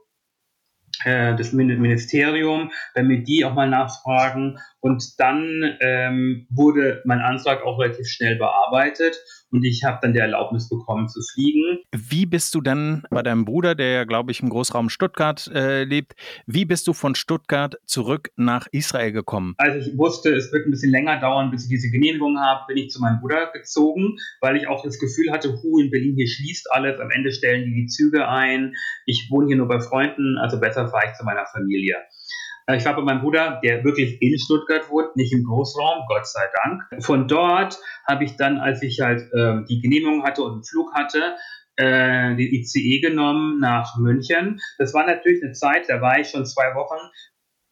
äh, 1.05 1.35
das 1.37 1.53
Ministerium, 1.53 2.71
damit 2.95 3.27
die 3.27 3.45
auch 3.45 3.55
mal 3.55 3.69
nachfragen. 3.69 4.59
Und 4.81 5.19
dann 5.19 5.77
ähm, 5.81 6.47
wurde 6.51 7.03
mein 7.05 7.21
Antrag 7.21 7.63
auch 7.65 7.79
relativ 7.79 8.07
schnell 8.09 8.37
bearbeitet 8.37 9.17
und 9.53 9.65
ich 9.65 9.85
habe 9.85 9.99
dann 10.03 10.15
die 10.15 10.19
Erlaubnis 10.19 10.69
bekommen 10.69 11.09
zu 11.09 11.21
fliegen. 11.33 11.79
Wie 11.93 12.27
bist 12.27 12.55
du 12.55 12.61
dann 12.61 13.05
bei 13.11 13.23
deinem 13.23 13.45
Bruder, 13.45 13.75
der 13.75 13.91
ja, 13.93 14.05
glaube 14.05 14.33
ich, 14.33 14.41
im 14.41 14.49
Großraum 14.49 14.89
Stuttgart 14.89 15.47
äh, 15.55 15.85
lebt, 15.85 16.15
wie 16.47 16.65
bist 16.65 16.87
du 16.89 16.95
von 16.95 17.15
Stuttgart 17.15 17.77
zurück 17.87 18.31
nach 18.37 18.67
Israel 18.73 19.13
gekommen? 19.13 19.55
Also 19.59 19.79
ich 19.79 19.97
wusste, 19.97 20.35
es 20.35 20.53
wird 20.53 20.67
ein 20.67 20.71
bisschen 20.71 20.91
länger 20.91 21.21
dauern, 21.21 21.51
bis 21.51 21.65
ich 21.65 21.69
diese 21.69 21.91
Genehmigung 21.91 22.39
habe, 22.39 22.65
bin 22.67 22.79
ich 22.79 22.91
zu 22.91 23.01
meinem 23.01 23.21
Bruder 23.21 23.51
gezogen, 23.53 24.17
weil 24.41 24.57
ich 24.57 24.67
auch 24.67 24.83
das 24.83 24.99
Gefühl 24.99 25.31
hatte, 25.31 25.63
hu, 25.63 25.79
in 25.79 25.91
Berlin 25.91 26.17
hier 26.17 26.29
schließt 26.29 26.73
alles, 26.73 26.99
am 26.99 27.11
Ende 27.11 27.31
stellen 27.31 27.65
die 27.67 27.83
die 27.83 27.87
Züge 27.87 28.29
ein, 28.29 28.75
ich 29.07 29.29
wohne 29.31 29.49
hier 29.49 29.57
nur 29.57 29.69
bei 29.69 29.81
Freunden, 29.81 30.39
also 30.39 30.59
besser 30.59 30.89
fahre 30.89 31.07
ich 31.11 31.19
zu 31.19 31.25
meiner 31.25 31.45
Familie. 31.53 31.97
Äh, 32.73 32.77
ich 32.79 32.85
war 32.85 32.97
bei 32.97 33.03
meinem 33.03 33.21
Bruder, 33.21 33.61
der 33.63 33.85
wirklich 33.85 34.21
in 34.21 34.39
Stuttgart 34.39 34.91
wohnt, 34.91 35.17
nicht 35.17 35.33
im 35.33 35.45
Großraum, 35.45 36.05
Gott 36.09 36.27
sei 36.27 36.43
Dank. 36.65 37.05
Von 37.05 37.29
dort 37.29 37.79
habe 38.07 38.25
ich 38.25 38.37
dann, 38.37 38.59
als 38.59 38.83
ich 38.83 39.01
halt 39.01 39.23
äh, 39.33 39.65
die 39.69 39.81
Genehmigung 39.81 40.25
hatte 40.25 40.43
und 40.43 40.53
einen 40.53 40.65
Flug 40.65 40.93
hatte, 40.95 41.37
äh, 41.77 42.35
den 42.37 42.53
ICE 42.53 43.01
genommen 43.01 43.59
nach 43.61 43.97
München. 43.99 44.61
Das 44.79 44.93
war 44.95 45.07
natürlich 45.07 45.43
eine 45.43 45.53
Zeit, 45.53 45.89
da 45.89 46.01
war 46.01 46.19
ich 46.19 46.29
schon 46.29 46.45
zwei 46.45 46.75
Wochen 46.75 46.99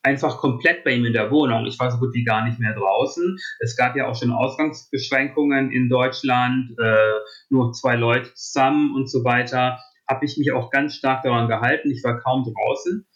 einfach 0.03 0.39
komplett 0.39 0.85
bei 0.85 0.93
ihm 0.93 1.05
in 1.05 1.13
der 1.13 1.31
Wohnung. 1.31 1.67
Ich 1.67 1.79
war 1.79 1.91
so 1.91 1.99
gut 1.99 2.15
wie 2.15 2.25
gar 2.25 2.45
nicht 2.45 2.59
mehr 2.59 2.75
draußen. 2.75 3.37
Es 3.59 3.77
gab 3.77 3.97
ja 3.97 4.09
auch 4.09 4.17
schon 4.17 4.31
Ausgangsbeschränkungen 4.31 5.71
in 5.73 5.89
Deutschland, 5.91 6.71
äh, 6.79 7.19
nur 7.51 7.73
zwei 7.73 7.97
Leute 7.97 8.33
zusammen 8.35 8.95
und 8.95 9.11
so 9.11 9.25
weiter. 9.25 9.79
Habe 10.09 10.25
ich 10.25 10.39
mich 10.39 10.53
auch 10.53 10.71
ganz 10.71 10.95
stark 10.95 11.23
daran 11.23 11.49
gehalten. 11.49 11.91
Ich 11.91 12.03
war 12.03 12.19
kaum 12.19 12.45
draußen. 12.45 13.07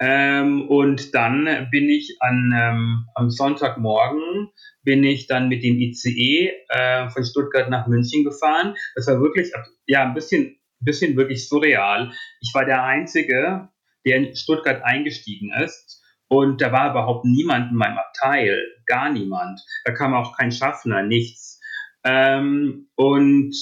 Ähm, 0.00 0.68
und 0.68 1.14
dann 1.14 1.68
bin 1.70 1.88
ich 1.88 2.16
an, 2.20 2.52
ähm, 2.54 3.06
am 3.14 3.30
Sonntagmorgen 3.30 4.48
bin 4.84 5.02
ich 5.04 5.26
dann 5.26 5.48
mit 5.48 5.62
dem 5.62 5.76
ICE 5.76 6.52
äh, 6.68 7.10
von 7.10 7.24
Stuttgart 7.24 7.68
nach 7.68 7.86
München 7.88 8.24
gefahren. 8.24 8.74
Das 8.94 9.06
war 9.08 9.20
wirklich, 9.20 9.52
ja, 9.86 10.04
ein 10.04 10.14
bisschen, 10.14 10.56
bisschen 10.80 11.16
wirklich 11.16 11.48
surreal. 11.48 12.12
Ich 12.40 12.52
war 12.54 12.64
der 12.64 12.84
Einzige, 12.84 13.68
der 14.06 14.16
in 14.16 14.36
Stuttgart 14.36 14.82
eingestiegen 14.84 15.52
ist. 15.62 16.02
Und 16.28 16.60
da 16.60 16.72
war 16.72 16.90
überhaupt 16.90 17.24
niemand 17.24 17.70
in 17.72 17.76
meinem 17.76 17.98
Abteil, 17.98 18.56
gar 18.86 19.10
niemand. 19.10 19.60
Da 19.84 19.92
kam 19.92 20.14
auch 20.14 20.36
kein 20.36 20.52
Schaffner, 20.52 21.02
nichts. 21.02 21.60
Ähm, 22.04 22.88
und 22.94 23.54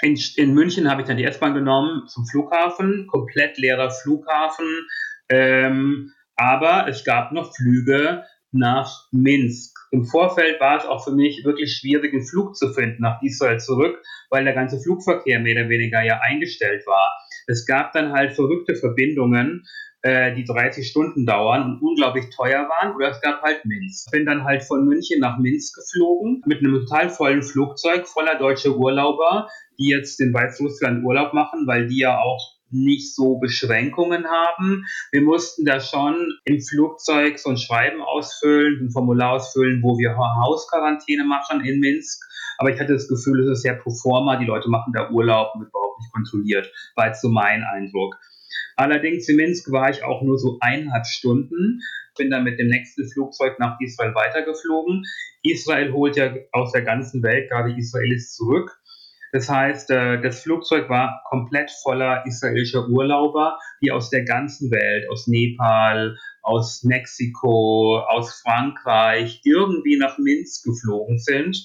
in, 0.00 0.18
in 0.36 0.54
München 0.54 0.88
habe 0.88 1.02
ich 1.02 1.08
dann 1.08 1.16
die 1.16 1.24
S-Bahn 1.24 1.54
genommen 1.54 2.06
zum 2.06 2.26
Flughafen, 2.26 3.06
komplett 3.08 3.58
leerer 3.58 3.90
Flughafen. 3.90 4.86
Ähm, 5.30 6.12
aber 6.36 6.86
es 6.88 7.04
gab 7.04 7.32
noch 7.32 7.54
Flüge 7.54 8.24
nach 8.52 9.08
Minsk. 9.12 9.76
Im 9.90 10.04
Vorfeld 10.04 10.60
war 10.60 10.78
es 10.78 10.84
auch 10.84 11.04
für 11.04 11.12
mich 11.12 11.44
wirklich 11.44 11.76
schwierig, 11.76 12.12
einen 12.12 12.24
Flug 12.24 12.56
zu 12.56 12.72
finden 12.72 13.02
nach 13.02 13.22
Israel 13.22 13.58
zurück, 13.58 14.02
weil 14.30 14.44
der 14.44 14.54
ganze 14.54 14.80
Flugverkehr 14.80 15.40
mehr 15.40 15.60
oder 15.60 15.68
weniger 15.68 16.02
ja 16.02 16.20
eingestellt 16.22 16.86
war. 16.86 17.12
Es 17.46 17.66
gab 17.66 17.92
dann 17.92 18.12
halt 18.12 18.32
verrückte 18.32 18.74
Verbindungen, 18.74 19.64
äh, 20.02 20.34
die 20.34 20.44
30 20.44 20.86
Stunden 20.86 21.26
dauern 21.26 21.64
und 21.64 21.82
unglaublich 21.82 22.26
teuer 22.34 22.68
waren, 22.68 22.94
oder 22.94 23.10
es 23.10 23.20
gab 23.20 23.42
halt 23.42 23.64
Minsk. 23.64 24.10
Bin 24.12 24.26
dann 24.26 24.44
halt 24.44 24.62
von 24.62 24.86
München 24.86 25.20
nach 25.20 25.38
Minsk 25.38 25.74
geflogen 25.74 26.42
mit 26.46 26.58
einem 26.60 26.74
total 26.74 27.10
vollen 27.10 27.42
Flugzeug 27.42 28.06
voller 28.06 28.38
deutscher 28.38 28.76
Urlauber, 28.76 29.48
die 29.78 29.88
jetzt 29.88 30.20
in 30.20 30.32
Weißrussland 30.32 31.04
Urlaub 31.04 31.32
machen, 31.32 31.66
weil 31.66 31.88
die 31.88 32.00
ja 32.00 32.18
auch 32.18 32.57
nicht 32.70 33.14
so 33.14 33.38
Beschränkungen 33.38 34.26
haben. 34.26 34.84
Wir 35.12 35.22
mussten 35.22 35.64
da 35.64 35.80
schon 35.80 36.38
im 36.44 36.60
Flugzeug 36.60 37.38
so 37.38 37.50
ein 37.50 37.56
Schreiben 37.56 38.02
ausfüllen, 38.02 38.86
ein 38.86 38.90
Formular 38.90 39.32
ausfüllen, 39.32 39.82
wo 39.82 39.98
wir 39.98 40.16
Hausquarantäne 40.16 41.24
machen 41.24 41.64
in 41.64 41.80
Minsk. 41.80 42.22
Aber 42.58 42.70
ich 42.70 42.80
hatte 42.80 42.92
das 42.92 43.08
Gefühl, 43.08 43.40
es 43.42 43.58
ist 43.58 43.62
sehr 43.62 43.74
pro 43.74 43.90
forma, 43.90 44.36
die 44.36 44.44
Leute 44.44 44.68
machen 44.68 44.92
da 44.92 45.10
Urlaub 45.10 45.54
und 45.54 45.60
wird 45.60 45.70
überhaupt 45.70 46.00
nicht 46.00 46.12
kontrolliert. 46.12 46.72
War 46.96 47.06
jetzt 47.06 47.22
so 47.22 47.28
mein 47.28 47.62
Eindruck. 47.62 48.16
Allerdings 48.76 49.28
in 49.28 49.36
Minsk 49.36 49.70
war 49.72 49.90
ich 49.90 50.04
auch 50.04 50.22
nur 50.22 50.38
so 50.38 50.58
eineinhalb 50.60 51.06
Stunden, 51.06 51.80
bin 52.16 52.30
dann 52.30 52.44
mit 52.44 52.58
dem 52.58 52.68
nächsten 52.68 53.08
Flugzeug 53.08 53.58
nach 53.58 53.78
Israel 53.80 54.14
weitergeflogen. 54.14 55.04
Israel 55.42 55.92
holt 55.92 56.16
ja 56.16 56.34
aus 56.52 56.72
der 56.72 56.82
ganzen 56.82 57.22
Welt 57.22 57.48
gerade 57.48 57.76
Israelis 57.76 58.34
zurück. 58.34 58.77
Das 59.32 59.48
heißt, 59.48 59.90
äh, 59.90 60.20
das 60.20 60.42
Flugzeug 60.42 60.88
war 60.88 61.22
komplett 61.28 61.70
voller 61.82 62.24
israelischer 62.26 62.88
Urlauber, 62.88 63.58
die 63.82 63.92
aus 63.92 64.10
der 64.10 64.24
ganzen 64.24 64.70
Welt, 64.70 65.08
aus 65.10 65.26
Nepal, 65.26 66.16
aus 66.42 66.82
Mexiko, 66.84 68.04
aus 68.08 68.40
Frankreich, 68.40 69.40
irgendwie 69.44 69.98
nach 69.98 70.18
Minsk 70.18 70.64
geflogen 70.64 71.18
sind, 71.18 71.56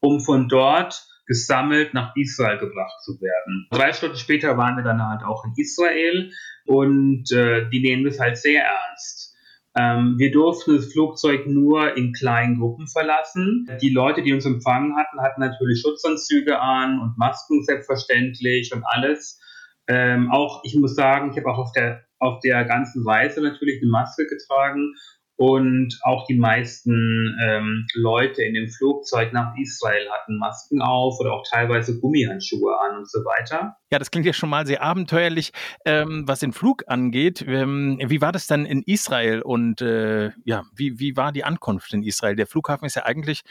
um 0.00 0.20
von 0.20 0.48
dort 0.48 1.04
gesammelt 1.26 1.92
nach 1.92 2.16
Israel 2.16 2.58
gebracht 2.58 3.02
zu 3.02 3.20
werden. 3.20 3.68
Drei 3.70 3.92
Stunden 3.92 4.16
später 4.16 4.56
waren 4.56 4.76
wir 4.76 4.84
dann 4.84 5.02
halt 5.02 5.22
auch 5.22 5.44
in 5.44 5.52
Israel 5.56 6.32
und 6.64 7.30
äh, 7.32 7.68
die 7.68 7.80
nehmen 7.80 8.04
das 8.04 8.18
halt 8.18 8.38
sehr 8.38 8.64
ernst. 8.64 9.27
Ähm, 9.76 10.14
wir 10.18 10.30
durften 10.30 10.76
das 10.76 10.92
Flugzeug 10.92 11.46
nur 11.46 11.96
in 11.96 12.12
kleinen 12.12 12.58
Gruppen 12.58 12.88
verlassen. 12.88 13.66
Die 13.80 13.90
Leute, 13.90 14.22
die 14.22 14.32
uns 14.32 14.46
empfangen 14.46 14.96
hatten, 14.96 15.20
hatten 15.20 15.40
natürlich 15.40 15.80
Schutzanzüge 15.80 16.58
an 16.60 17.00
und 17.00 17.18
Masken 17.18 17.62
selbstverständlich 17.64 18.72
und 18.74 18.84
alles. 18.84 19.40
Ähm, 19.86 20.30
auch, 20.30 20.62
ich 20.64 20.74
muss 20.74 20.94
sagen, 20.94 21.30
ich 21.30 21.38
habe 21.38 21.50
auch 21.50 21.58
auf 21.58 21.72
der, 21.72 22.04
auf 22.18 22.40
der 22.40 22.64
ganzen 22.64 23.06
Reise 23.06 23.40
natürlich 23.42 23.80
eine 23.80 23.90
Maske 23.90 24.26
getragen 24.26 24.94
und 25.38 26.00
auch 26.02 26.26
die 26.26 26.36
meisten 26.36 27.38
ähm, 27.40 27.86
Leute 27.94 28.42
in 28.42 28.54
dem 28.54 28.68
Flugzeug 28.68 29.32
nach 29.32 29.56
Israel 29.56 30.10
hatten 30.10 30.36
Masken 30.36 30.82
auf 30.82 31.20
oder 31.20 31.32
auch 31.32 31.44
teilweise 31.48 32.00
Gummihandschuhe 32.00 32.76
an 32.80 32.98
und 32.98 33.08
so 33.08 33.20
weiter. 33.20 33.76
Ja, 33.92 34.00
das 34.00 34.10
klingt 34.10 34.26
ja 34.26 34.32
schon 34.32 34.50
mal 34.50 34.66
sehr 34.66 34.82
abenteuerlich, 34.82 35.52
ähm, 35.84 36.24
was 36.26 36.40
den 36.40 36.52
Flug 36.52 36.82
angeht. 36.88 37.44
Ähm, 37.46 38.00
wie 38.04 38.20
war 38.20 38.32
das 38.32 38.48
dann 38.48 38.66
in 38.66 38.82
Israel 38.82 39.40
und 39.40 39.80
äh, 39.80 40.32
ja, 40.44 40.64
wie, 40.74 40.98
wie 40.98 41.16
war 41.16 41.30
die 41.30 41.44
Ankunft 41.44 41.94
in 41.94 42.02
Israel? 42.02 42.34
Der 42.34 42.48
Flughafen 42.48 42.86
ist 42.86 42.96
ja 42.96 43.04
eigentlich 43.04 43.42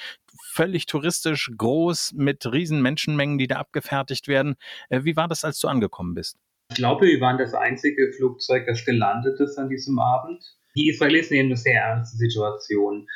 völlig 0.51 0.87
touristisch 0.87 1.49
groß 1.57 2.15
mit 2.17 2.45
riesen 2.51 2.81
Menschenmengen, 2.81 3.37
die 3.37 3.47
da 3.47 3.55
abgefertigt 3.59 4.27
werden. 4.27 4.55
Äh, 4.89 5.05
wie 5.05 5.15
war 5.15 5.29
das, 5.29 5.45
als 5.45 5.57
du 5.59 5.69
angekommen 5.69 6.15
bist? 6.15 6.37
Ich 6.69 6.75
glaube, 6.75 7.05
wir 7.05 7.21
waren 7.21 7.37
das 7.37 7.53
einzige 7.53 8.11
Flugzeug, 8.11 8.65
das 8.67 8.83
gelandet 8.83 9.39
ist 9.39 9.57
an 9.57 9.69
diesem 9.69 9.99
Abend. 9.99 10.43
Die 10.77 10.89
Israelis 10.89 11.31
nehmen 11.31 11.49
eine 11.49 11.57
sehr 11.57 11.81
ernste 11.81 12.17
Situation. 12.17 13.07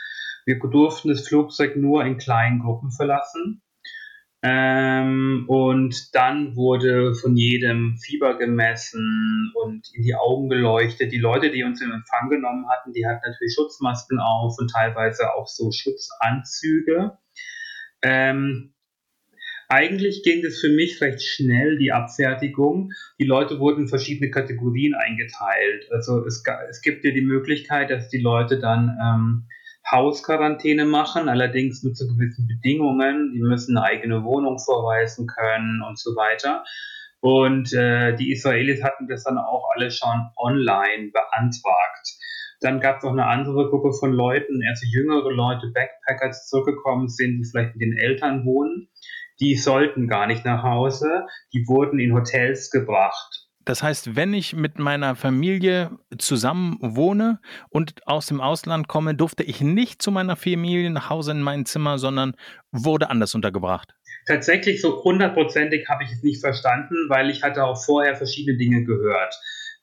Wir 0.46 0.60
durften 0.60 1.10
das 1.10 1.28
Flugzeug 1.28 1.76
nur 1.76 2.04
in 2.04 2.18
kleinen 2.18 2.60
Gruppen 2.60 2.92
verlassen. 2.92 3.62
Ähm, 4.44 5.46
und 5.48 6.16
dann 6.16 6.56
wurde 6.56 7.14
von 7.14 7.38
jedem 7.38 7.98
Fieber 7.98 8.40
gemessen 8.40 9.52
und 9.54 9.88
in 9.94 10.02
die 10.02 10.16
Augen 10.16 10.50
geleuchtet. 10.50 11.12
Die 11.12 11.20
Leute, 11.20 11.52
die 11.52 11.64
uns 11.64 11.80
in 11.80 11.92
Empfang 11.92 12.30
genommen 12.30 12.68
hatten, 12.68 12.92
die 12.92 13.06
hatten 13.06 13.22
natürlich 13.24 13.54
Schutzmasken 13.54 14.20
auf 14.20 14.56
und 14.58 14.72
teilweise 14.72 15.36
auch 15.36 15.48
so 15.48 15.72
Schutzanzüge. 15.72 17.20
Ähm, 18.02 18.74
eigentlich 19.72 20.22
ging 20.24 20.44
es 20.44 20.60
für 20.60 20.70
mich 20.70 21.00
recht 21.00 21.24
schnell, 21.24 21.78
die 21.78 21.94
Abfertigung. 21.94 22.92
Die 23.20 23.26
Leute 23.26 23.58
wurden 23.60 23.84
in 23.84 23.88
verschiedene 23.88 24.30
Kategorien 24.30 24.94
eingeteilt. 24.96 25.88
Also 25.92 26.26
es, 26.26 26.44
es 26.70 26.82
gibt 26.82 27.06
ja 27.06 27.12
die 27.12 27.22
Möglichkeit, 27.22 27.90
dass 27.90 28.10
die 28.10 28.20
Leute 28.20 28.60
dann 28.60 28.98
ähm, 29.02 29.48
Hausquarantäne 29.90 30.84
machen, 30.84 31.30
allerdings 31.30 31.84
nur 31.84 31.94
zu 31.94 32.06
gewissen 32.06 32.48
Bedingungen. 32.48 33.32
Die 33.34 33.40
müssen 33.40 33.78
eine 33.78 33.86
eigene 33.86 34.26
Wohnung 34.26 34.60
vorweisen 34.60 35.26
können 35.26 35.82
und 35.88 35.98
so 35.98 36.18
weiter. 36.18 36.66
Und 37.22 37.72
äh, 37.72 38.14
die 38.18 38.34
Israelis 38.34 38.84
hatten 38.84 39.08
das 39.08 39.24
dann 39.24 39.38
auch 39.38 39.70
alle 39.74 39.90
schon 39.90 40.32
online 40.36 41.12
beantragt. 41.14 42.18
Dann 42.60 42.82
gab 42.82 42.98
es 42.98 43.04
noch 43.04 43.14
eine 43.14 43.26
andere 43.26 43.70
Gruppe 43.70 43.94
von 43.94 44.12
Leuten, 44.12 44.62
also 44.68 44.86
jüngere 44.86 45.32
Leute, 45.32 45.72
Backpacker, 45.74 46.28
die 46.28 46.48
zurückgekommen 46.48 47.08
sind, 47.08 47.40
die 47.40 47.46
vielleicht 47.50 47.76
mit 47.76 47.82
den 47.82 47.98
Eltern 47.98 48.46
wohnen 48.46 48.90
die 49.42 49.56
sollten 49.56 50.08
gar 50.08 50.28
nicht 50.28 50.46
nach 50.46 50.64
Hause, 50.64 51.26
die 51.52 51.68
wurden 51.68 52.00
in 52.00 52.14
Hotels 52.14 52.70
gebracht. 52.70 53.48
Das 53.66 53.84
heißt, 53.84 54.16
wenn 54.16 54.34
ich 54.34 54.56
mit 54.56 54.80
meiner 54.80 55.16
Familie 55.16 55.92
zusammen 56.18 56.78
wohne 56.82 57.40
und 57.70 58.08
aus 58.08 58.26
dem 58.26 58.42
Ausland 58.42 58.88
komme, 58.88 59.14
durfte 59.14 59.44
ich 59.44 59.62
nicht 59.62 60.02
zu 60.02 60.12
meiner 60.12 60.36
Familie 60.36 60.90
nach 60.90 61.10
Hause 61.10 61.32
in 61.32 61.42
mein 61.42 61.66
Zimmer, 61.66 62.00
sondern 62.00 62.36
wurde 62.72 63.10
anders 63.10 63.36
untergebracht. 63.36 63.94
Tatsächlich 64.28 64.82
so 64.82 65.04
hundertprozentig 65.04 65.88
habe 65.90 66.04
ich 66.04 66.12
es 66.12 66.24
nicht 66.24 66.42
verstanden, 66.42 66.96
weil 67.10 67.30
ich 67.30 67.44
hatte 67.44 67.64
auch 67.64 67.84
vorher 67.84 68.16
verschiedene 68.16 68.58
Dinge 68.58 68.84
gehört. 68.84 69.36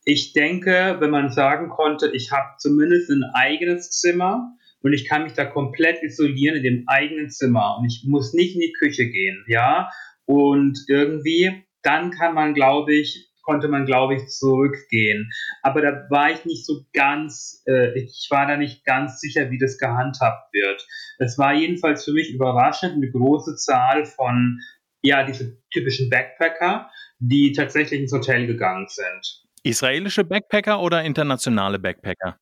Ich 0.05 0.33
denke, 0.33 0.97
wenn 1.01 1.11
man 1.11 1.31
sagen 1.31 1.69
konnte, 1.69 2.11
ich 2.13 2.33
habe 2.33 2.57
zumindest 2.59 3.11
ein 3.11 3.25
eigenes 3.35 3.91
Zimmer, 3.91 4.57
und 4.89 4.95
ich 4.95 5.07
kann 5.07 5.25
mich 5.25 5.35
da 5.35 5.45
komplett 5.45 6.03
isolieren 6.03 6.57
in 6.57 6.63
dem 6.63 6.85
eigenen 6.87 7.29
Zimmer 7.29 7.77
und 7.79 7.85
ich 7.85 8.05
muss 8.07 8.33
nicht 8.33 8.55
in 8.55 8.63
die 8.63 8.73
Küche 8.73 9.11
gehen, 9.11 9.45
ja. 9.47 9.91
Und 10.25 10.79
irgendwie, 10.89 11.63
dann 11.83 12.11
kann 12.11 12.33
man, 12.33 12.55
glaube 12.55 12.95
ich, 12.95 13.31
konnte 13.43 13.69
man, 13.69 13.85
glaube 13.85 14.15
ich, 14.15 14.29
zurückgehen. 14.29 15.31
Aber 15.61 15.83
da 15.83 16.07
war 16.09 16.31
ich 16.31 16.47
nicht 16.47 16.65
so 16.65 16.87
ganz, 16.95 17.63
äh, 17.67 17.99
ich 17.99 18.29
war 18.31 18.47
da 18.47 18.57
nicht 18.57 18.87
ganz 18.87 19.21
sicher, 19.21 19.51
wie 19.51 19.59
das 19.59 19.77
gehandhabt 19.77 20.55
wird. 20.55 20.87
Es 21.19 21.37
war 21.37 21.53
jedenfalls 21.53 22.07
für 22.07 22.13
mich 22.13 22.33
überraschend 22.33 22.95
eine 22.95 23.11
große 23.11 23.57
Zahl 23.57 24.07
von, 24.07 24.59
ja, 25.03 25.23
diese 25.23 25.61
typischen 25.71 26.09
Backpacker, 26.09 26.91
die 27.19 27.53
tatsächlich 27.53 28.01
ins 28.01 28.13
Hotel 28.13 28.47
gegangen 28.47 28.87
sind. 28.89 29.45
Israelische 29.65 30.25
Backpacker 30.25 30.81
oder 30.81 31.03
internationale 31.03 31.79
Backpacker? 31.79 32.39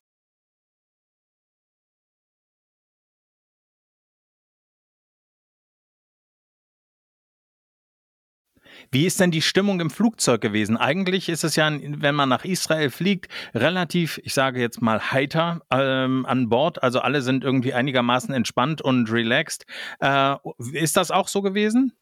Wie 8.90 9.06
ist 9.06 9.20
denn 9.20 9.30
die 9.30 9.42
Stimmung 9.42 9.80
im 9.80 9.90
Flugzeug 9.90 10.40
gewesen? 10.40 10.76
Eigentlich 10.76 11.28
ist 11.28 11.44
es 11.44 11.56
ja, 11.56 11.70
wenn 11.70 12.14
man 12.14 12.28
nach 12.28 12.44
Israel 12.44 12.90
fliegt, 12.90 13.28
relativ, 13.54 14.20
ich 14.22 14.34
sage 14.34 14.60
jetzt 14.60 14.82
mal 14.82 15.12
heiter 15.12 15.60
ähm, 15.70 16.26
an 16.26 16.48
Bord. 16.48 16.82
Also 16.82 17.00
alle 17.00 17.22
sind 17.22 17.44
irgendwie 17.44 17.72
einigermaßen 17.72 18.34
entspannt 18.34 18.82
und 18.82 19.10
relaxed. 19.10 19.66
Äh, 20.00 20.36
ist 20.72 20.96
das 20.96 21.10
auch 21.10 21.28
so 21.28 21.42
gewesen? 21.42 21.92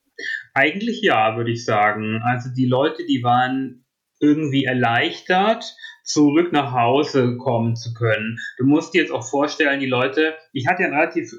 Eigentlich 0.55 1.03
ja, 1.03 1.37
würde 1.37 1.51
ich 1.51 1.65
sagen. 1.65 2.21
Also 2.25 2.51
die 2.51 2.67
Leute, 2.67 3.05
die 3.07 3.23
waren 3.23 3.85
irgendwie 4.21 4.65
erleichtert 4.65 5.77
zurück 6.05 6.53
nach 6.53 6.73
Hause 6.73 7.39
kommen 7.39 7.77
zu 7.77 7.95
können. 7.95 8.39
Du 8.59 8.67
musst 8.67 8.93
dir 8.93 9.01
jetzt 9.01 9.11
auch 9.11 9.27
vorstellen, 9.27 9.81
die 9.81 9.87
Leute, 9.87 10.35
ich 10.53 10.67
hatte 10.67 10.83
ja 10.83 10.89
einen 10.89 10.99
relativ, 10.99 11.33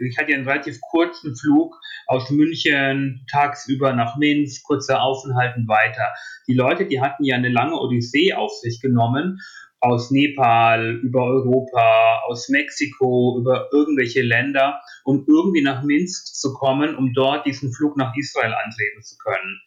ich 0.00 0.18
hatte 0.18 0.30
ja 0.30 0.38
einen 0.38 0.48
relativ 0.48 0.80
kurzen 0.80 1.36
Flug 1.36 1.76
aus 2.06 2.30
München 2.30 3.26
tagsüber 3.30 3.92
nach 3.92 4.16
Minsk, 4.16 4.64
kurzer 4.64 5.02
Aufenthalt 5.02 5.56
und 5.56 5.68
weiter. 5.68 6.12
Die 6.48 6.54
Leute, 6.54 6.86
die 6.86 7.00
hatten 7.00 7.24
ja 7.24 7.36
eine 7.36 7.50
lange 7.50 7.78
Odyssee 7.78 8.32
auf 8.32 8.52
sich 8.52 8.80
genommen 8.80 9.38
aus 9.80 10.10
Nepal, 10.10 10.98
über 11.02 11.24
Europa, 11.24 12.22
aus 12.26 12.48
Mexiko, 12.48 13.36
über 13.38 13.68
irgendwelche 13.70 14.22
Länder, 14.22 14.80
um 15.04 15.26
irgendwie 15.28 15.60
nach 15.60 15.82
Minsk 15.82 16.34
zu 16.34 16.54
kommen, 16.54 16.96
um 16.96 17.12
dort 17.12 17.44
diesen 17.44 17.70
Flug 17.70 17.98
nach 17.98 18.14
Israel 18.16 18.54
antreten 18.54 19.02
zu 19.02 19.16
können. 19.18 19.60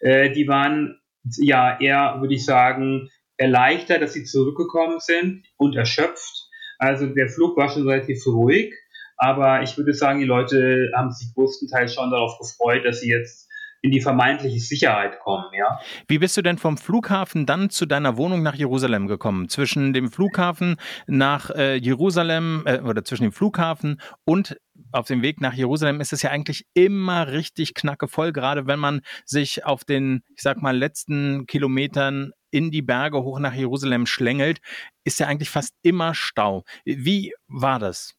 Äh, 0.00 0.30
die 0.32 0.46
waren 0.46 1.00
ja 1.38 1.78
eher, 1.80 2.16
würde 2.20 2.34
ich 2.34 2.44
sagen, 2.44 3.08
erleichtert, 3.36 4.02
dass 4.02 4.12
sie 4.12 4.24
zurückgekommen 4.24 5.00
sind 5.00 5.44
und 5.56 5.76
erschöpft. 5.76 6.48
Also 6.78 7.06
der 7.06 7.28
Flug 7.28 7.56
war 7.56 7.68
schon 7.68 7.88
relativ 7.88 8.26
ruhig, 8.26 8.74
aber 9.16 9.62
ich 9.62 9.76
würde 9.76 9.94
sagen, 9.94 10.20
die 10.20 10.26
Leute 10.26 10.90
haben 10.96 11.10
sich 11.12 11.32
größtenteils 11.34 11.94
schon 11.94 12.10
darauf 12.10 12.38
gefreut, 12.38 12.84
dass 12.84 13.00
sie 13.00 13.10
jetzt 13.10 13.48
in 13.82 13.90
die 13.90 14.00
vermeintliche 14.00 14.60
Sicherheit 14.60 15.18
kommen, 15.18 15.46
ja. 15.52 15.80
Wie 16.06 16.18
bist 16.18 16.36
du 16.36 16.42
denn 16.42 16.56
vom 16.56 16.78
Flughafen 16.78 17.46
dann 17.46 17.68
zu 17.68 17.84
deiner 17.84 18.16
Wohnung 18.16 18.42
nach 18.42 18.54
Jerusalem 18.54 19.08
gekommen? 19.08 19.48
Zwischen 19.48 19.92
dem 19.92 20.10
Flughafen 20.10 20.76
nach 21.08 21.50
äh, 21.50 21.76
Jerusalem 21.76 22.62
äh, 22.64 22.78
oder 22.80 23.04
zwischen 23.04 23.24
dem 23.24 23.32
Flughafen 23.32 24.00
und 24.24 24.56
auf 24.92 25.06
dem 25.06 25.22
Weg 25.22 25.40
nach 25.40 25.54
Jerusalem 25.54 26.00
ist 26.00 26.12
es 26.12 26.22
ja 26.22 26.30
eigentlich 26.30 26.66
immer 26.74 27.28
richtig 27.28 27.74
knackevoll, 27.74 28.32
gerade 28.32 28.66
wenn 28.66 28.78
man 28.78 29.00
sich 29.24 29.64
auf 29.64 29.84
den, 29.84 30.22
ich 30.36 30.42
sag 30.42 30.62
mal, 30.62 30.76
letzten 30.76 31.46
Kilometern 31.46 32.32
in 32.50 32.70
die 32.70 32.82
Berge 32.82 33.22
hoch 33.22 33.40
nach 33.40 33.54
Jerusalem 33.54 34.06
schlängelt, 34.06 34.60
ist 35.04 35.18
ja 35.18 35.26
eigentlich 35.26 35.50
fast 35.50 35.74
immer 35.82 36.14
Stau. 36.14 36.64
Wie 36.84 37.32
war 37.48 37.78
das? 37.78 38.14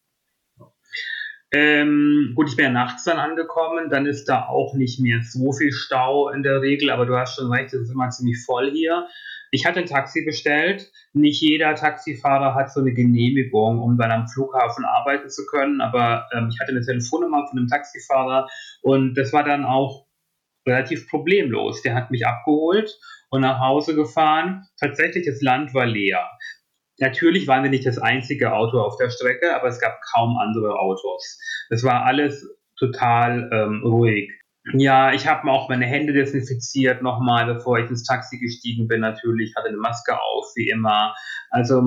Ähm, 1.56 2.34
gut, 2.36 2.50
ich 2.50 2.56
bin 2.56 2.66
ja 2.66 2.72
nachts 2.72 3.04
dann 3.04 3.20
angekommen, 3.20 3.90
dann 3.90 4.08
ist 4.08 4.26
da 4.26 4.48
auch 4.48 4.74
nicht 4.74 5.00
mehr 5.00 5.22
so 5.22 5.54
viel 5.54 5.72
Stau 5.72 6.30
in 6.30 6.42
der 6.42 6.62
Regel, 6.62 6.90
aber 6.90 7.06
du 7.06 7.16
hast 7.16 7.36
schon 7.36 7.52
recht, 7.52 7.74
es 7.74 7.82
ist 7.82 7.92
immer 7.92 8.10
ziemlich 8.10 8.44
voll 8.44 8.72
hier. 8.72 9.08
Ich 9.52 9.68
hatte 9.68 9.80
ein 9.80 9.86
Taxi 9.86 10.26
bestellt. 10.26 10.92
Nicht 11.14 11.42
jeder 11.42 11.76
Taxifahrer 11.76 12.56
hat 12.56 12.74
so 12.74 12.80
eine 12.80 12.92
Genehmigung, 12.92 13.80
um 13.80 14.00
dann 14.00 14.12
am 14.12 14.28
Flughafen 14.28 14.84
arbeiten 14.84 15.30
zu 15.30 15.46
können, 15.46 15.80
aber 15.80 16.28
ähm, 16.34 16.50
ich 16.52 16.60
hatte 16.60 16.72
eine 16.72 16.82
Telefonnummer 16.82 17.46
von 17.46 17.60
einem 17.60 17.68
Taxifahrer 17.68 18.48
und 18.82 19.14
das 19.14 19.32
war 19.32 19.44
dann 19.44 19.64
auch 19.64 20.08
relativ 20.68 21.08
problemlos. 21.08 21.84
Der 21.84 21.94
hat 21.94 22.10
mich 22.10 22.26
abgeholt 22.26 22.98
und 23.30 23.42
nach 23.42 23.60
Hause 23.60 23.94
gefahren. 23.96 24.66
Tatsächlich, 24.80 25.28
das 25.28 25.42
Land 25.42 25.76
war 25.76 25.86
leer. 25.86 26.28
Natürlich 27.04 27.48
waren 27.48 27.64
wir 27.64 27.70
nicht 27.70 27.86
das 27.86 27.98
einzige 27.98 28.54
Auto 28.54 28.80
auf 28.80 28.96
der 28.96 29.10
Strecke, 29.10 29.54
aber 29.54 29.68
es 29.68 29.80
gab 29.80 30.00
kaum 30.14 30.38
andere 30.38 30.80
Autos. 30.80 31.38
Es 31.70 31.84
war 31.84 32.06
alles 32.06 32.48
total 32.80 33.50
ähm, 33.52 33.84
ruhig. 33.84 34.32
Ja, 34.72 35.12
ich 35.12 35.28
habe 35.28 35.52
auch 35.52 35.68
meine 35.68 35.86
Hände 35.86 36.14
desinfiziert 36.14 37.02
nochmal, 37.02 37.54
bevor 37.54 37.80
ich 37.80 37.90
ins 37.90 38.06
Taxi 38.06 38.40
gestiegen 38.40 38.88
bin. 38.88 39.02
Natürlich 39.02 39.54
hatte 39.58 39.68
eine 39.68 39.78
Maske 39.78 40.14
auf, 40.14 40.46
wie 40.56 40.70
immer. 40.70 41.14
Also 41.50 41.84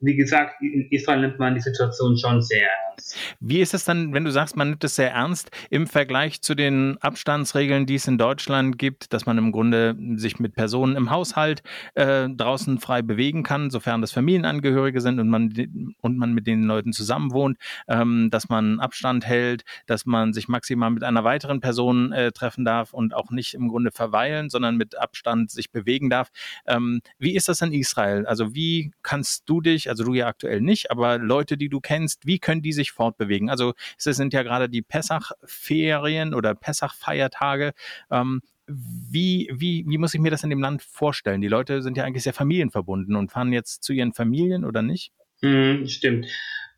wie 0.00 0.16
gesagt, 0.16 0.60
in 0.62 0.88
Israel 0.90 1.20
nimmt 1.20 1.38
man 1.38 1.54
die 1.54 1.60
Situation 1.60 2.16
schon 2.16 2.40
sehr 2.42 2.62
ernst. 2.62 3.16
Wie 3.40 3.60
ist 3.60 3.74
es 3.74 3.84
dann, 3.84 4.14
wenn 4.14 4.24
du 4.24 4.30
sagst, 4.30 4.56
man 4.56 4.70
nimmt 4.70 4.84
es 4.84 4.96
sehr 4.96 5.12
ernst 5.12 5.50
im 5.70 5.86
Vergleich 5.86 6.40
zu 6.40 6.54
den 6.54 6.96
Abstandsregeln, 7.00 7.86
die 7.86 7.96
es 7.96 8.06
in 8.06 8.18
Deutschland 8.18 8.78
gibt, 8.78 9.12
dass 9.12 9.26
man 9.26 9.36
im 9.38 9.52
Grunde 9.52 9.96
sich 10.16 10.38
mit 10.38 10.54
Personen 10.54 10.96
im 10.96 11.10
Haushalt 11.10 11.62
äh, 11.94 12.28
draußen 12.28 12.78
frei 12.78 13.02
bewegen 13.02 13.42
kann, 13.42 13.70
sofern 13.70 14.00
das 14.00 14.12
Familienangehörige 14.12 15.00
sind 15.00 15.20
und 15.20 15.28
man, 15.28 15.52
und 16.00 16.18
man 16.18 16.32
mit 16.32 16.46
den 16.46 16.64
Leuten 16.64 16.92
zusammen 16.92 17.32
wohnt, 17.32 17.58
ähm, 17.88 18.30
dass 18.30 18.48
man 18.48 18.80
Abstand 18.80 19.26
hält, 19.26 19.64
dass 19.86 20.06
man 20.06 20.32
sich 20.32 20.48
maximal 20.48 20.90
mit 20.90 21.02
einer 21.02 21.24
weiteren 21.24 21.60
Person 21.60 22.12
äh, 22.12 22.32
treffen 22.32 22.64
darf 22.64 22.94
und 22.94 23.14
auch 23.14 23.30
nicht 23.30 23.54
im 23.54 23.68
Grunde 23.68 23.90
verweilen, 23.90 24.50
sondern 24.50 24.76
mit 24.76 24.98
Abstand 24.98 25.50
sich 25.50 25.70
bewegen 25.70 26.10
darf. 26.10 26.30
Ähm, 26.66 27.00
wie 27.18 27.34
ist 27.34 27.48
das 27.48 27.60
in 27.60 27.72
Israel? 27.72 28.26
Also 28.26 28.54
wie 28.54 28.92
kannst 29.02 29.48
du 29.48 29.60
dich, 29.60 29.73
also 29.88 30.04
du 30.04 30.14
ja 30.14 30.26
aktuell 30.26 30.60
nicht, 30.60 30.90
aber 30.90 31.18
Leute, 31.18 31.56
die 31.56 31.68
du 31.68 31.80
kennst, 31.80 32.26
wie 32.26 32.38
können 32.38 32.62
die 32.62 32.72
sich 32.72 32.92
fortbewegen? 32.92 33.50
Also 33.50 33.74
es 33.96 34.04
sind 34.04 34.32
ja 34.32 34.42
gerade 34.42 34.68
die 34.68 34.82
Pessach-Ferien 34.82 36.34
oder 36.34 36.54
Pessach-Feiertage. 36.54 37.72
Ähm, 38.10 38.40
wie, 38.66 39.50
wie, 39.52 39.84
wie 39.86 39.98
muss 39.98 40.14
ich 40.14 40.20
mir 40.20 40.30
das 40.30 40.42
in 40.42 40.50
dem 40.50 40.60
Land 40.60 40.82
vorstellen? 40.82 41.40
Die 41.40 41.48
Leute 41.48 41.82
sind 41.82 41.96
ja 41.96 42.04
eigentlich 42.04 42.22
sehr 42.22 42.32
familienverbunden 42.32 43.16
und 43.16 43.30
fahren 43.30 43.52
jetzt 43.52 43.82
zu 43.82 43.92
ihren 43.92 44.12
Familien 44.12 44.64
oder 44.64 44.82
nicht? 44.82 45.12
Hm, 45.40 45.86
stimmt. 45.86 46.26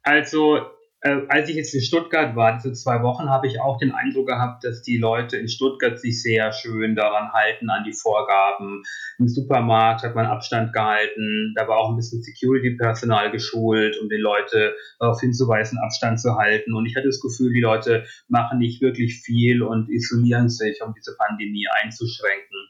Also 0.02 0.60
äh, 1.06 1.26
als 1.28 1.48
ich 1.48 1.54
jetzt 1.54 1.72
in 1.72 1.82
Stuttgart 1.82 2.34
war, 2.34 2.56
diese 2.56 2.72
zwei 2.72 3.00
Wochen, 3.02 3.28
habe 3.28 3.46
ich 3.46 3.60
auch 3.60 3.78
den 3.78 3.92
Eindruck 3.92 4.26
gehabt, 4.26 4.64
dass 4.64 4.82
die 4.82 4.98
Leute 4.98 5.36
in 5.36 5.46
Stuttgart 5.46 6.00
sich 6.00 6.20
sehr 6.20 6.52
schön 6.52 6.96
daran 6.96 7.32
halten, 7.32 7.70
an 7.70 7.84
die 7.84 7.92
Vorgaben. 7.92 8.82
Im 9.18 9.28
Supermarkt 9.28 10.02
hat 10.02 10.16
man 10.16 10.26
Abstand 10.26 10.72
gehalten, 10.72 11.54
da 11.54 11.68
war 11.68 11.78
auch 11.78 11.90
ein 11.90 11.96
bisschen 11.96 12.22
Security-Personal 12.22 13.30
geschult, 13.30 13.96
um 14.00 14.08
die 14.08 14.16
Leute 14.16 14.74
darauf 14.98 15.20
hinzuweisen, 15.20 15.78
Abstand 15.78 16.20
zu 16.20 16.34
halten. 16.36 16.74
Und 16.74 16.86
ich 16.86 16.96
hatte 16.96 17.06
das 17.06 17.20
Gefühl, 17.20 17.52
die 17.52 17.60
Leute 17.60 18.04
machen 18.26 18.58
nicht 18.58 18.82
wirklich 18.82 19.20
viel 19.20 19.62
und 19.62 19.88
isolieren 19.88 20.48
sich, 20.48 20.82
um 20.82 20.92
diese 20.92 21.16
Pandemie 21.16 21.66
einzuschränken. 21.82 22.68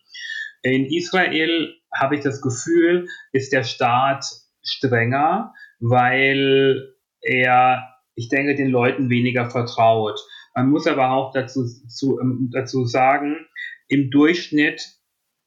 In 0.62 0.84
Israel 0.86 1.74
habe 1.94 2.16
ich 2.16 2.20
das 2.20 2.42
Gefühl, 2.42 3.08
ist 3.32 3.52
der 3.52 3.64
Staat 3.64 4.26
strenger, 4.62 5.54
weil 5.80 6.92
er 7.20 7.95
ich 8.16 8.28
denke, 8.28 8.54
den 8.54 8.70
Leuten 8.70 9.10
weniger 9.10 9.48
vertraut. 9.48 10.18
Man 10.54 10.70
muss 10.70 10.86
aber 10.86 11.10
auch 11.10 11.32
dazu, 11.32 11.64
zu, 11.64 12.18
ähm, 12.18 12.50
dazu 12.52 12.86
sagen, 12.86 13.46
im 13.88 14.10
Durchschnitt 14.10 14.96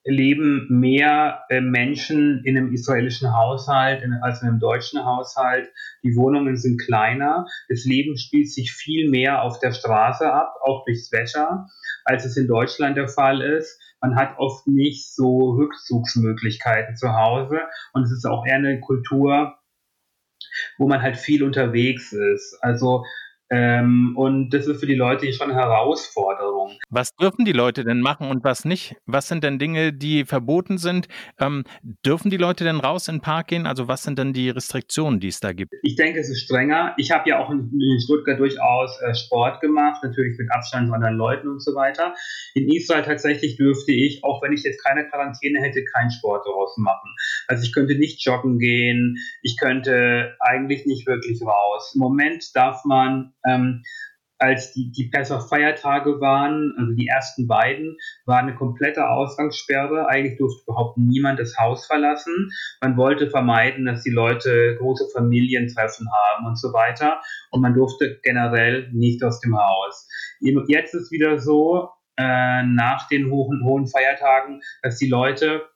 leben 0.06 0.68
mehr 0.70 1.44
äh, 1.50 1.62
Menschen 1.62 2.44
in 2.46 2.58
einem 2.58 2.72
israelischen 2.72 3.36
Haushalt 3.36 4.04
als 4.22 4.42
in 4.42 4.48
einem 4.48 4.60
deutschen 4.60 5.04
Haushalt. 5.04 5.70
Die 6.04 6.16
Wohnungen 6.16 6.56
sind 6.56 6.80
kleiner. 6.80 7.46
Das 7.68 7.86
Leben 7.86 8.18
spielt 8.18 8.50
sich 8.50 8.72
viel 8.72 9.10
mehr 9.10 9.42
auf 9.44 9.60
der 9.60 9.74
Straße 9.74 10.32
ab, 10.32 10.54
auch 10.64 10.86
durchs 10.86 11.12
Wetter, 11.12 11.68
als 12.06 12.26
es 12.26 12.38
in 12.38 12.48
Deutschland 12.48 12.96
der 12.96 13.08
Fall 13.08 13.42
ist. 13.42 13.80
Man 14.02 14.16
hat 14.16 14.38
oft 14.38 14.68
nicht 14.68 15.14
so 15.14 15.52
Rückzugsmöglichkeiten 15.52 16.96
zu 16.96 17.14
Hause 17.14 17.60
und 17.94 18.04
es 18.04 18.12
ist 18.12 18.26
auch 18.26 18.46
eher 18.46 18.56
eine 18.56 18.80
Kultur, 18.80 19.59
wo 20.78 20.88
man 20.88 21.02
halt 21.02 21.18
viel 21.18 21.44
unterwegs 21.44 22.14
ist. 22.14 22.58
Also 22.62 23.04
ähm, 23.52 24.14
und 24.16 24.52
das 24.52 24.68
ist 24.68 24.80
für 24.80 24.86
die 24.86 24.96
Leute 24.96 25.32
schon 25.34 25.50
eine 25.50 25.60
Herausforderung. 25.60 26.78
Was 26.90 27.16
dürfen 27.16 27.46
die 27.46 27.52
Leute 27.52 27.84
denn 27.84 28.00
machen 28.00 28.30
und 28.30 28.44
was 28.44 28.64
nicht? 28.64 28.96
Was 29.08 29.28
sind 29.28 29.44
denn 29.44 29.58
Dinge, 29.58 29.92
die 29.92 30.26
verboten 30.26 30.78
sind? 30.78 31.08
Ähm, 31.40 31.64
dürfen 32.06 32.30
die 32.30 32.38
Leute 32.38 32.64
denn 32.64 32.80
raus 32.80 33.08
in 33.08 33.16
den 33.16 33.22
Park 33.22 33.48
gehen? 33.48 33.66
Also 33.66 33.88
was 33.88 34.04
sind 34.04 34.20
denn 34.20 34.34
die 34.34 34.52
Restriktionen, 34.52 35.20
die 35.20 35.30
es 35.30 35.40
da 35.40 35.54
gibt? 35.54 35.74
Ich 35.82 35.96
denke, 35.96 36.20
es 36.20 36.30
ist 36.30 36.42
strenger. 36.42 36.94
Ich 36.98 37.10
habe 37.12 37.28
ja 37.28 37.40
auch 37.40 37.50
in, 37.50 37.72
in 37.72 38.00
Stuttgart 38.00 38.40
durchaus 38.40 39.02
äh, 39.02 39.16
Sport 39.16 39.62
gemacht, 39.62 40.04
natürlich 40.04 40.38
mit 40.38 40.52
Abstand 40.52 40.90
zu 40.90 40.94
anderen 40.94 41.16
Leuten 41.16 41.48
und 41.48 41.64
so 41.64 41.74
weiter. 41.74 42.14
In 42.54 42.70
Israel 42.70 43.04
tatsächlich 43.04 43.58
dürfte 43.58 43.92
ich, 43.92 44.24
auch 44.24 44.44
wenn 44.44 44.54
ich 44.54 44.64
jetzt 44.64 44.84
keine 44.84 45.08
Quarantäne 45.08 45.60
hätte, 45.62 45.84
keinen 45.86 46.12
Sport 46.12 46.46
draußen 46.46 46.84
machen. 46.84 47.16
Also 47.48 47.64
ich 47.64 47.74
könnte 47.74 47.96
nicht 47.96 48.24
joggen 48.24 48.60
gehen, 48.60 49.18
ich 49.42 49.58
könnte 49.60 50.36
eigentlich 50.40 50.86
nicht 50.86 51.08
wirklich 51.08 51.42
raus. 51.42 51.94
Im 51.96 52.02
Moment 52.02 52.56
darf 52.56 52.86
man 52.86 53.34
ähm, 53.48 53.84
als 54.40 54.72
die, 54.72 54.92
die 54.92 55.10
Pessach-Feiertage 55.10 56.22
waren, 56.22 56.74
also 56.78 56.94
die 56.94 57.08
ersten 57.08 57.46
beiden, 57.46 57.98
war 58.26 58.40
eine 58.40 58.56
komplette 58.56 59.10
Ausgangssperre. 59.10 60.08
Eigentlich 60.08 60.38
durfte 60.38 60.64
überhaupt 60.66 60.98
niemand 60.98 61.40
das 61.40 61.58
Haus 61.58 61.86
verlassen. 61.86 62.50
Man 62.82 62.96
wollte 62.96 63.30
vermeiden, 63.30 63.86
dass 63.86 64.02
die 64.04 64.12
Leute 64.12 64.78
große 64.78 65.10
Familientreffen 65.14 66.08
haben 66.10 66.48
und 66.48 66.58
so 66.58 66.72
weiter. 66.72 67.22
Und 67.52 67.62
man 67.62 67.74
durfte 67.74 68.20
generell 68.24 68.90
nicht 68.94 69.22
aus 69.24 69.42
dem 69.42 69.58
Haus. 69.58 70.08
Jetzt 70.40 70.94
ist 70.94 71.12
wieder 71.12 71.40
so, 71.40 71.90
äh, 72.18 72.64
nach 72.64 73.08
den 73.10 73.30
hohen, 73.30 73.64
hohen 73.64 73.88
Feiertagen, 73.88 74.62
dass 74.82 74.98
die 74.98 75.10
Leute 75.10 75.68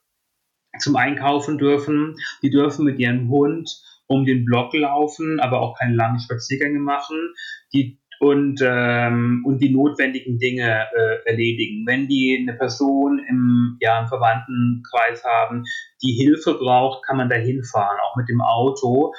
zum 0.78 0.96
Einkaufen 0.96 1.58
dürfen. 1.58 2.16
Die 2.42 2.50
dürfen 2.50 2.84
mit 2.84 2.98
ihrem 2.98 3.28
Hund 3.28 3.70
um 4.06 4.24
den 4.24 4.44
Block 4.44 4.74
laufen, 4.74 5.40
aber 5.40 5.60
auch 5.60 5.78
keine 5.78 5.94
langen 5.94 6.20
Spaziergänge 6.20 6.78
machen. 6.78 7.34
Die 7.72 8.00
und, 8.20 8.60
ähm, 8.62 9.42
und 9.44 9.58
die 9.58 9.70
notwendigen 9.70 10.38
Dinge 10.38 10.86
äh, 10.94 11.28
erledigen. 11.28 11.84
Wenn 11.86 12.08
die 12.08 12.38
eine 12.40 12.56
Person 12.56 13.20
im, 13.28 13.76
ja, 13.80 14.00
im 14.00 14.08
Verwandtenkreis 14.08 15.24
haben, 15.24 15.64
die 16.02 16.12
Hilfe 16.12 16.54
braucht, 16.54 17.04
kann 17.06 17.16
man 17.16 17.28
da 17.28 17.36
hinfahren, 17.36 17.98
auch 18.00 18.16
mit 18.16 18.28
dem 18.28 18.40
Auto. 18.40 19.12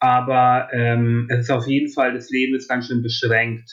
Aber 0.00 0.68
ähm, 0.72 1.28
es 1.30 1.44
ist 1.44 1.50
auf 1.50 1.66
jeden 1.66 1.90
Fall, 1.92 2.14
das 2.14 2.30
Leben 2.30 2.56
ist 2.56 2.68
ganz 2.68 2.88
schön 2.88 3.02
beschränkt. 3.02 3.70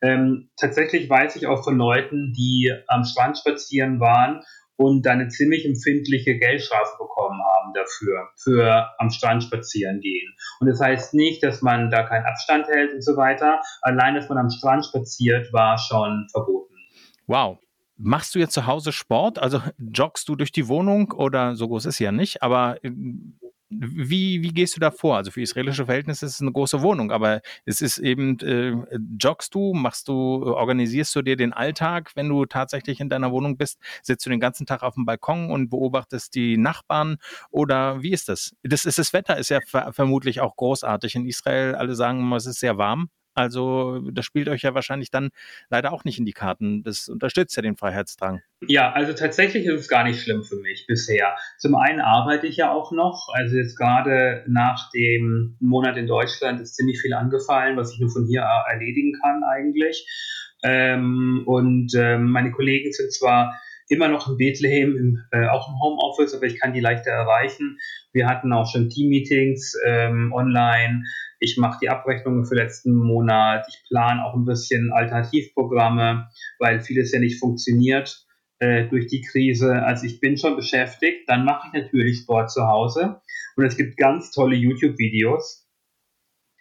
Ähm, 0.00 0.50
tatsächlich 0.56 1.10
weiß 1.10 1.36
ich 1.36 1.46
auch 1.46 1.62
von 1.64 1.76
Leuten, 1.76 2.32
die 2.32 2.72
am 2.88 3.04
Strand 3.04 3.38
spazieren 3.38 4.00
waren 4.00 4.42
und 4.82 5.06
dann 5.06 5.20
eine 5.20 5.28
ziemlich 5.28 5.64
empfindliche 5.64 6.38
Geldstrafe 6.38 6.96
bekommen 6.98 7.40
haben 7.40 7.72
dafür, 7.74 8.28
für 8.36 8.90
am 8.98 9.10
Strand 9.10 9.44
spazieren 9.44 10.00
gehen. 10.00 10.34
Und 10.60 10.68
das 10.68 10.80
heißt 10.80 11.14
nicht, 11.14 11.42
dass 11.42 11.62
man 11.62 11.90
da 11.90 12.02
keinen 12.02 12.24
Abstand 12.24 12.66
hält 12.66 12.92
und 12.94 13.02
so 13.02 13.16
weiter. 13.16 13.60
Allein, 13.82 14.14
dass 14.14 14.28
man 14.28 14.38
am 14.38 14.50
Strand 14.50 14.86
spaziert, 14.86 15.52
war 15.52 15.78
schon 15.78 16.26
verboten. 16.30 16.74
Wow. 17.26 17.58
Machst 17.96 18.34
du 18.34 18.40
jetzt 18.40 18.54
zu 18.54 18.66
Hause 18.66 18.90
Sport? 18.90 19.38
Also 19.38 19.62
joggst 19.78 20.28
du 20.28 20.34
durch 20.34 20.50
die 20.50 20.66
Wohnung 20.66 21.12
oder 21.12 21.54
so 21.54 21.68
groß 21.68 21.86
ist 21.86 21.98
sie 21.98 22.04
ja 22.04 22.12
nicht, 22.12 22.42
aber 22.42 22.82
äh, 22.82 22.90
wie, 23.80 24.42
wie 24.42 24.52
gehst 24.52 24.76
du 24.76 24.80
da 24.80 24.90
vor? 24.90 25.16
Also 25.16 25.30
für 25.30 25.42
israelische 25.42 25.86
Verhältnisse 25.86 26.26
ist 26.26 26.34
es 26.34 26.40
eine 26.40 26.52
große 26.52 26.82
Wohnung, 26.82 27.10
aber 27.10 27.40
es 27.64 27.80
ist 27.80 27.98
eben, 27.98 28.38
äh, 28.40 28.74
joggst 29.18 29.54
du, 29.54 29.72
machst 29.74 30.08
du, 30.08 30.44
organisierst 30.44 31.14
du 31.14 31.22
dir 31.22 31.36
den 31.36 31.52
Alltag, 31.52 32.12
wenn 32.14 32.28
du 32.28 32.46
tatsächlich 32.46 33.00
in 33.00 33.08
deiner 33.08 33.32
Wohnung 33.32 33.56
bist? 33.56 33.78
Sitzt 34.02 34.26
du 34.26 34.30
den 34.30 34.40
ganzen 34.40 34.66
Tag 34.66 34.82
auf 34.82 34.94
dem 34.94 35.04
Balkon 35.04 35.50
und 35.50 35.70
beobachtest 35.70 36.34
die 36.34 36.56
Nachbarn 36.56 37.16
oder 37.50 38.02
wie 38.02 38.12
ist 38.12 38.28
das? 38.28 38.54
Das, 38.62 38.84
ist, 38.84 38.98
das 38.98 39.12
Wetter 39.12 39.38
ist 39.38 39.50
ja 39.50 39.60
ver 39.66 39.92
vermutlich 39.92 40.40
auch 40.40 40.56
großartig 40.56 41.14
in 41.14 41.26
Israel. 41.26 41.74
Alle 41.74 41.94
sagen 41.94 42.20
immer, 42.20 42.36
es 42.36 42.46
ist 42.46 42.60
sehr 42.60 42.78
warm. 42.78 43.08
Also 43.34 44.00
das 44.10 44.24
spielt 44.24 44.48
euch 44.48 44.62
ja 44.62 44.74
wahrscheinlich 44.74 45.10
dann 45.10 45.30
leider 45.70 45.92
auch 45.92 46.04
nicht 46.04 46.18
in 46.18 46.24
die 46.24 46.32
Karten. 46.32 46.82
Das 46.82 47.08
unterstützt 47.08 47.56
ja 47.56 47.62
den 47.62 47.76
Freiheitsdrang. 47.76 48.42
Ja, 48.66 48.92
also 48.92 49.12
tatsächlich 49.12 49.66
ist 49.66 49.80
es 49.80 49.88
gar 49.88 50.04
nicht 50.04 50.20
schlimm 50.20 50.42
für 50.44 50.56
mich 50.56 50.86
bisher. 50.86 51.34
Zum 51.58 51.74
einen 51.74 52.00
arbeite 52.00 52.46
ich 52.46 52.56
ja 52.56 52.70
auch 52.70 52.92
noch. 52.92 53.28
Also 53.32 53.56
jetzt 53.56 53.76
gerade 53.76 54.44
nach 54.46 54.90
dem 54.90 55.56
Monat 55.60 55.96
in 55.96 56.06
Deutschland 56.06 56.60
ist 56.60 56.76
ziemlich 56.76 57.00
viel 57.00 57.14
angefallen, 57.14 57.76
was 57.76 57.92
ich 57.92 58.00
nur 58.00 58.10
von 58.10 58.26
hier 58.26 58.42
erledigen 58.42 59.14
kann 59.22 59.42
eigentlich. 59.44 60.06
Ähm, 60.62 61.42
und 61.46 61.92
ähm, 61.96 62.30
meine 62.30 62.52
Kollegen 62.52 62.92
sind 62.92 63.12
zwar 63.12 63.58
immer 63.88 64.08
noch 64.08 64.28
in 64.28 64.36
Bethlehem, 64.36 64.96
im, 64.96 65.24
äh, 65.32 65.48
auch 65.48 65.68
im 65.68 65.78
Homeoffice, 65.80 66.34
aber 66.34 66.46
ich 66.46 66.58
kann 66.58 66.72
die 66.72 66.80
leichter 66.80 67.10
erreichen. 67.10 67.78
Wir 68.12 68.26
hatten 68.26 68.52
auch 68.52 68.70
schon 68.70 68.88
Team-Meetings 68.88 69.74
ähm, 69.84 70.32
online 70.32 71.04
ich 71.42 71.56
mache 71.58 71.78
die 71.82 71.90
Abrechnungen 71.90 72.46
für 72.46 72.54
letzten 72.54 72.94
Monat, 72.94 73.66
ich 73.68 73.82
plane 73.88 74.24
auch 74.24 74.34
ein 74.34 74.44
bisschen 74.44 74.92
Alternativprogramme, 74.92 76.28
weil 76.58 76.80
vieles 76.80 77.12
ja 77.12 77.18
nicht 77.18 77.40
funktioniert 77.40 78.24
äh, 78.60 78.88
durch 78.88 79.08
die 79.08 79.22
Krise. 79.22 79.82
Also 79.82 80.06
ich 80.06 80.20
bin 80.20 80.38
schon 80.38 80.56
beschäftigt, 80.56 81.28
dann 81.28 81.44
mache 81.44 81.68
ich 81.68 81.82
natürlich 81.82 82.18
Sport 82.20 82.50
zu 82.50 82.66
Hause 82.66 83.20
und 83.56 83.64
es 83.64 83.76
gibt 83.76 83.96
ganz 83.96 84.30
tolle 84.30 84.56
YouTube-Videos. 84.56 85.68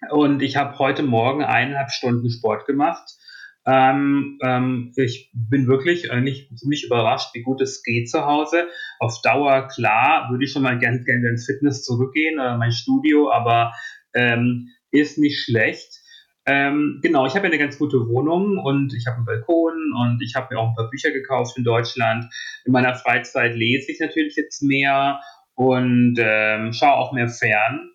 Und 0.09 0.41
ich 0.41 0.57
habe 0.57 0.79
heute 0.79 1.03
Morgen 1.03 1.43
eineinhalb 1.43 1.91
Stunden 1.91 2.31
Sport 2.31 2.65
gemacht. 2.65 3.07
Ähm, 3.67 4.39
ähm, 4.41 4.91
ich 4.95 5.29
bin 5.33 5.67
wirklich 5.67 6.11
eigentlich 6.11 6.49
ziemlich 6.55 6.83
überrascht, 6.83 7.35
wie 7.35 7.43
gut 7.43 7.61
es 7.61 7.83
geht 7.83 8.09
zu 8.09 8.25
Hause. 8.25 8.67
Auf 8.99 9.21
Dauer, 9.21 9.67
klar, 9.67 10.29
würde 10.31 10.43
ich 10.43 10.51
schon 10.51 10.63
mal 10.63 10.79
gerne 10.79 11.03
gern 11.03 11.23
ins 11.23 11.45
Fitness 11.45 11.83
zurückgehen 11.83 12.39
oder 12.39 12.57
mein 12.57 12.71
Studio, 12.71 13.31
aber 13.31 13.73
ähm, 14.13 14.69
ist 14.91 15.17
nicht 15.17 15.43
schlecht. 15.43 16.01
Ähm, 16.45 16.99
genau, 17.03 17.27
ich 17.27 17.35
habe 17.35 17.45
ja 17.45 17.51
eine 17.51 17.59
ganz 17.59 17.77
gute 17.77 18.07
Wohnung 18.07 18.57
und 18.57 18.93
ich 18.93 19.05
habe 19.05 19.17
einen 19.17 19.25
Balkon 19.25 19.93
und 20.01 20.21
ich 20.23 20.35
habe 20.35 20.53
mir 20.53 20.59
auch 20.59 20.69
ein 20.69 20.75
paar 20.75 20.89
Bücher 20.89 21.11
gekauft 21.11 21.57
in 21.57 21.63
Deutschland. 21.63 22.25
In 22.65 22.71
meiner 22.71 22.95
Freizeit 22.95 23.55
lese 23.55 23.91
ich 23.91 23.99
natürlich 23.99 24.35
jetzt 24.35 24.63
mehr 24.63 25.19
und 25.53 26.17
ähm, 26.19 26.73
schaue 26.73 26.93
auch 26.93 27.13
mehr 27.13 27.27
fern. 27.27 27.91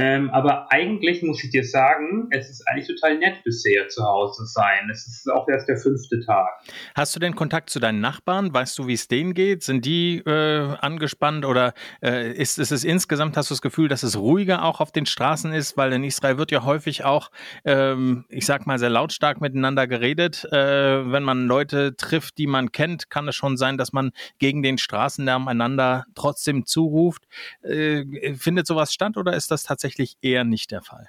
Ähm, 0.00 0.30
aber 0.30 0.72
eigentlich 0.72 1.22
muss 1.22 1.44
ich 1.44 1.50
dir 1.50 1.62
sagen, 1.62 2.28
es 2.30 2.48
ist 2.48 2.66
eigentlich 2.66 2.86
total 2.86 3.18
nett 3.18 3.44
bisher 3.44 3.86
zu 3.88 4.02
Hause 4.02 4.46
sein. 4.46 4.88
Es 4.90 5.06
ist 5.06 5.30
auch 5.30 5.46
erst 5.46 5.68
der 5.68 5.76
fünfte 5.76 6.20
Tag. 6.24 6.48
Hast 6.94 7.14
du 7.14 7.20
denn 7.20 7.34
Kontakt 7.34 7.68
zu 7.68 7.80
deinen 7.80 8.00
Nachbarn? 8.00 8.54
Weißt 8.54 8.78
du, 8.78 8.86
wie 8.86 8.94
es 8.94 9.08
denen 9.08 9.34
geht? 9.34 9.62
Sind 9.62 9.84
die 9.84 10.16
äh, 10.20 10.74
angespannt 10.80 11.44
oder 11.44 11.74
äh, 12.02 12.32
ist, 12.32 12.58
ist 12.58 12.72
es 12.72 12.82
insgesamt, 12.82 13.36
hast 13.36 13.50
du 13.50 13.54
das 13.54 13.60
Gefühl, 13.60 13.88
dass 13.88 14.02
es 14.02 14.16
ruhiger 14.16 14.64
auch 14.64 14.80
auf 14.80 14.90
den 14.90 15.04
Straßen 15.04 15.52
ist? 15.52 15.76
Weil 15.76 15.92
in 15.92 16.02
Israel 16.02 16.38
wird 16.38 16.50
ja 16.50 16.64
häufig 16.64 17.04
auch, 17.04 17.30
ähm, 17.66 18.24
ich 18.30 18.46
sag 18.46 18.66
mal, 18.66 18.78
sehr 18.78 18.88
lautstark 18.88 19.42
miteinander 19.42 19.86
geredet. 19.86 20.46
Äh, 20.50 21.12
wenn 21.12 21.24
man 21.24 21.46
Leute 21.46 21.94
trifft, 21.94 22.38
die 22.38 22.46
man 22.46 22.72
kennt, 22.72 23.10
kann 23.10 23.28
es 23.28 23.36
schon 23.36 23.58
sein, 23.58 23.76
dass 23.76 23.92
man 23.92 24.12
gegen 24.38 24.62
den 24.62 24.78
Straßenlärm 24.78 25.46
einander 25.46 26.06
trotzdem 26.14 26.64
zuruft. 26.64 27.24
Äh, 27.62 28.06
findet 28.36 28.66
sowas 28.66 28.94
statt 28.94 29.18
oder 29.18 29.34
ist 29.34 29.50
das 29.50 29.62
tatsächlich 29.64 29.89
tatsächlich 29.90 30.16
eher 30.22 30.44
nicht 30.44 30.70
der 30.70 30.82
Fall. 30.82 31.08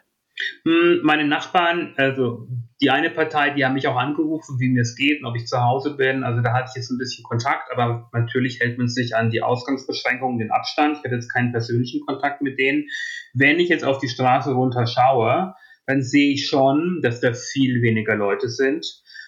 Hm, 0.63 1.01
meine 1.03 1.27
Nachbarn, 1.27 1.93
also 1.97 2.47
die 2.81 2.89
eine 2.89 3.11
Partei, 3.11 3.51
die 3.51 3.63
haben 3.63 3.75
mich 3.75 3.87
auch 3.87 3.95
angerufen, 3.95 4.59
wie 4.59 4.69
mir 4.69 4.81
es 4.81 4.95
geht 4.95 5.21
und 5.21 5.27
ob 5.27 5.35
ich 5.35 5.45
zu 5.45 5.61
Hause 5.61 5.95
bin. 5.95 6.23
Also 6.23 6.41
da 6.41 6.53
hatte 6.53 6.69
ich 6.69 6.77
jetzt 6.77 6.89
ein 6.89 6.97
bisschen 6.97 7.23
Kontakt, 7.23 7.69
aber 7.71 8.09
natürlich 8.11 8.59
hält 8.59 8.77
man 8.79 8.87
sich 8.87 9.15
an 9.15 9.29
die 9.29 9.43
Ausgangsbeschränkungen, 9.43 10.39
den 10.39 10.49
Abstand. 10.49 10.97
Ich 10.97 11.03
hatte 11.03 11.15
jetzt 11.15 11.31
keinen 11.31 11.51
persönlichen 11.51 12.01
Kontakt 12.07 12.41
mit 12.41 12.57
denen. 12.57 12.87
Wenn 13.35 13.59
ich 13.59 13.69
jetzt 13.69 13.83
auf 13.83 13.99
die 13.99 14.07
Straße 14.07 14.51
runter 14.51 14.87
schaue, 14.87 15.53
dann 15.85 16.01
sehe 16.01 16.33
ich 16.33 16.47
schon, 16.47 17.01
dass 17.03 17.19
da 17.19 17.33
viel 17.33 17.83
weniger 17.83 18.15
Leute 18.15 18.49
sind, 18.49 18.85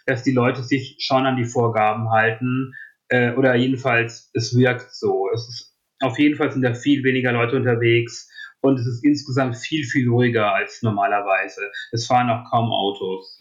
dass 0.07 0.23
die 0.23 0.33
Leute 0.33 0.63
sich 0.63 0.97
schon 0.99 1.27
an 1.27 1.37
die 1.37 1.45
Vorgaben 1.45 2.09
halten 2.09 2.73
äh, 3.09 3.33
oder 3.33 3.53
jedenfalls 3.53 4.31
es 4.33 4.57
wirkt 4.57 4.95
so. 4.95 5.29
Es 5.31 5.47
ist, 5.47 5.77
auf 5.99 6.17
jeden 6.17 6.37
Fall 6.37 6.51
sind 6.51 6.63
da 6.63 6.73
viel 6.73 7.03
weniger 7.03 7.31
Leute 7.33 7.55
unterwegs 7.55 8.32
und 8.63 8.79
es 8.79 8.87
ist 8.87 9.03
insgesamt 9.03 9.57
viel, 9.57 9.83
viel 9.85 10.09
ruhiger 10.09 10.53
als 10.53 10.81
normalerweise. 10.81 11.61
Es 11.91 12.07
fahren 12.07 12.29
auch 12.29 12.49
kaum 12.49 12.71
Autos. 12.71 13.39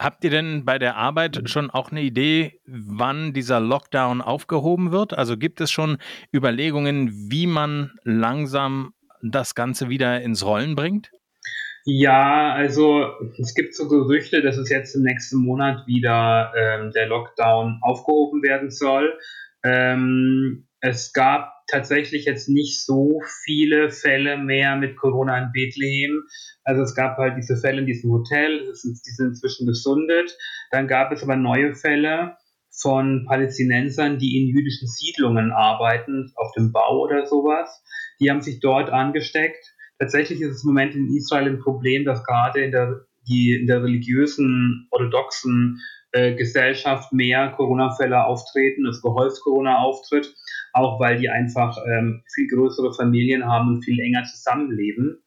Habt 0.00 0.22
ihr 0.24 0.30
denn 0.30 0.64
bei 0.64 0.78
der 0.78 0.96
Arbeit 0.96 1.48
schon 1.48 1.70
auch 1.70 1.90
eine 1.90 2.02
Idee, 2.02 2.60
wann 2.66 3.32
dieser 3.32 3.58
Lockdown 3.60 4.20
aufgehoben 4.20 4.92
wird? 4.92 5.16
Also 5.16 5.36
gibt 5.36 5.60
es 5.60 5.70
schon 5.70 5.98
Überlegungen, 6.32 7.30
wie 7.30 7.46
man 7.46 7.92
langsam 8.04 8.94
das 9.22 9.54
Ganze 9.54 9.88
wieder 9.88 10.20
ins 10.20 10.44
Rollen 10.44 10.76
bringt? 10.76 11.10
Ja, 11.84 12.52
also 12.52 13.06
es 13.40 13.54
gibt 13.54 13.74
so 13.74 13.88
Gerüchte, 13.88 14.42
dass 14.42 14.56
es 14.56 14.68
jetzt 14.70 14.94
im 14.94 15.02
nächsten 15.02 15.38
Monat 15.38 15.86
wieder 15.86 16.52
ähm, 16.56 16.92
der 16.92 17.06
Lockdown 17.06 17.78
aufgehoben 17.82 18.42
werden 18.42 18.70
soll. 18.70 19.18
Ähm, 19.64 20.68
es 20.80 21.12
gab 21.12 21.57
tatsächlich 21.68 22.24
jetzt 22.24 22.48
nicht 22.48 22.84
so 22.84 23.20
viele 23.44 23.90
Fälle 23.90 24.38
mehr 24.38 24.76
mit 24.76 24.96
Corona 24.96 25.38
in 25.38 25.52
Bethlehem. 25.52 26.24
Also 26.64 26.82
es 26.82 26.94
gab 26.94 27.16
halt 27.18 27.36
diese 27.36 27.56
Fälle 27.56 27.80
in 27.80 27.86
diesem 27.86 28.10
Hotel, 28.10 28.66
die 28.66 28.74
sind 28.74 29.28
inzwischen 29.28 29.66
gesundet. 29.66 30.36
Dann 30.70 30.88
gab 30.88 31.12
es 31.12 31.22
aber 31.22 31.36
neue 31.36 31.74
Fälle 31.74 32.36
von 32.80 33.24
Palästinensern, 33.26 34.18
die 34.18 34.38
in 34.38 34.48
jüdischen 34.48 34.88
Siedlungen 34.88 35.52
arbeiten, 35.52 36.32
auf 36.36 36.52
dem 36.56 36.72
Bau 36.72 37.00
oder 37.00 37.26
sowas. 37.26 37.82
Die 38.20 38.30
haben 38.30 38.40
sich 38.40 38.60
dort 38.60 38.90
angesteckt. 38.90 39.74
Tatsächlich 39.98 40.40
ist 40.40 40.56
es 40.56 40.64
im 40.64 40.68
Moment 40.68 40.94
in 40.94 41.14
Israel 41.16 41.48
ein 41.48 41.60
Problem, 41.60 42.04
dass 42.04 42.24
gerade 42.24 42.62
in 42.62 42.70
der, 42.70 43.06
die, 43.28 43.54
in 43.60 43.66
der 43.66 43.82
religiösen, 43.82 44.86
orthodoxen 44.90 45.80
äh, 46.12 46.34
Gesellschaft 46.36 47.12
mehr 47.12 47.50
Corona-Fälle 47.56 48.24
auftreten, 48.24 48.86
es 48.86 49.02
gehäuft 49.02 49.40
Corona 49.42 49.78
auftritt 49.78 50.34
auch 50.78 51.00
weil 51.00 51.18
die 51.18 51.28
einfach 51.28 51.76
ähm, 51.86 52.22
viel 52.32 52.48
größere 52.48 52.94
Familien 52.94 53.44
haben 53.46 53.68
und 53.68 53.84
viel 53.84 54.00
enger 54.00 54.24
zusammenleben. 54.24 55.22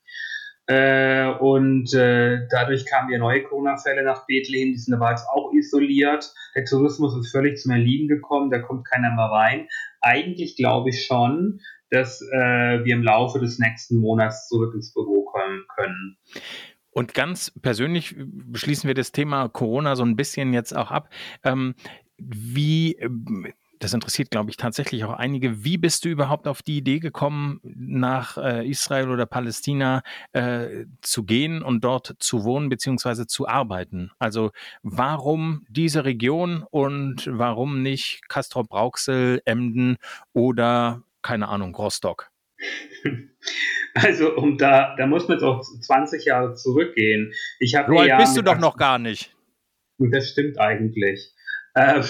Äh, 0.68 1.28
und 1.40 1.94
äh, 1.94 2.48
dadurch 2.50 2.86
kamen 2.86 3.12
ja 3.12 3.18
neue 3.18 3.44
Corona-Fälle 3.44 4.04
nach 4.04 4.26
Bethlehem, 4.26 4.72
die 4.72 4.78
sind 4.78 4.94
aber 4.94 5.10
jetzt 5.10 5.28
auch 5.28 5.52
isoliert. 5.54 6.32
Der 6.56 6.66
Tourismus 6.66 7.18
ist 7.18 7.32
völlig 7.32 7.60
zum 7.60 7.72
Erliegen 7.72 8.08
gekommen, 8.08 8.52
da 8.52 8.60
kommt 8.60 8.88
keiner 8.88 9.14
mehr 9.14 9.26
rein. 9.26 9.68
Eigentlich 10.02 10.56
glaube 10.56 10.90
ich 10.90 11.06
schon, 11.06 11.60
dass 11.90 12.22
äh, 12.22 12.86
wir 12.86 12.96
im 12.96 13.04
Laufe 13.04 13.40
des 13.40 13.60
nächsten 13.60 14.00
Monats 14.00 14.48
zurück 14.48 14.74
ins 14.74 14.94
Büro 14.94 15.26
kommen 15.26 15.66
können. 15.76 16.18
Und 16.92 17.14
ganz 17.14 17.52
persönlich 17.62 18.16
beschließen 18.18 18.88
wir 18.88 18.94
das 18.94 19.12
Thema 19.12 19.50
Corona 19.50 19.96
so 19.96 20.04
ein 20.04 20.16
bisschen 20.16 20.54
jetzt 20.54 20.76
auch 20.76 20.92
ab. 20.92 21.10
Ähm, 21.44 21.76
wie 22.18 22.98
das 23.84 23.94
interessiert, 23.94 24.32
glaube 24.32 24.50
ich, 24.50 24.58
tatsächlich 24.58 25.04
auch 25.04 25.14
einige. 25.14 25.64
Wie 25.64 25.78
bist 25.78 26.06
du 26.06 26.10
überhaupt 26.10 26.48
auf 26.48 26.62
die 26.62 26.78
Idee 26.78 27.00
gekommen, 27.00 27.60
nach 27.64 28.38
äh, 28.38 28.68
Israel 28.68 29.10
oder 29.10 29.26
Palästina 29.26 30.04
äh, 30.34 30.86
zu 31.02 31.24
gehen 31.24 31.64
und 31.64 31.84
dort 31.84 32.16
zu 32.20 32.44
wohnen 32.44 32.70
bzw. 32.70 33.26
zu 33.26 33.48
arbeiten? 33.48 34.12
Also 34.20 34.52
warum 34.84 35.66
diese 35.70 36.06
Region 36.06 36.64
und 36.70 37.28
warum 37.32 37.82
nicht 37.82 38.30
Castrop-Rauxel, 38.30 39.42
Emden 39.46 39.98
oder, 40.34 41.04
keine 41.22 41.48
Ahnung, 41.48 41.76
Rostock? 41.76 42.30
Also 43.94 44.38
um 44.38 44.58
da, 44.58 44.96
da 44.96 45.06
muss 45.06 45.28
man 45.28 45.38
jetzt 45.38 45.44
auch 45.44 45.62
20 45.62 46.24
Jahre 46.24 46.56
zurückgehen. 46.56 47.34
Ich 47.60 47.72
so 47.72 47.80
alt 47.80 48.18
bist 48.20 48.38
du 48.38 48.42
doch 48.42 48.58
noch 48.58 48.78
gar 48.78 49.00
nicht. 49.00 49.36
Das 49.98 50.30
stimmt 50.30 50.58
eigentlich. 50.60 51.34
Ähm, 51.76 52.04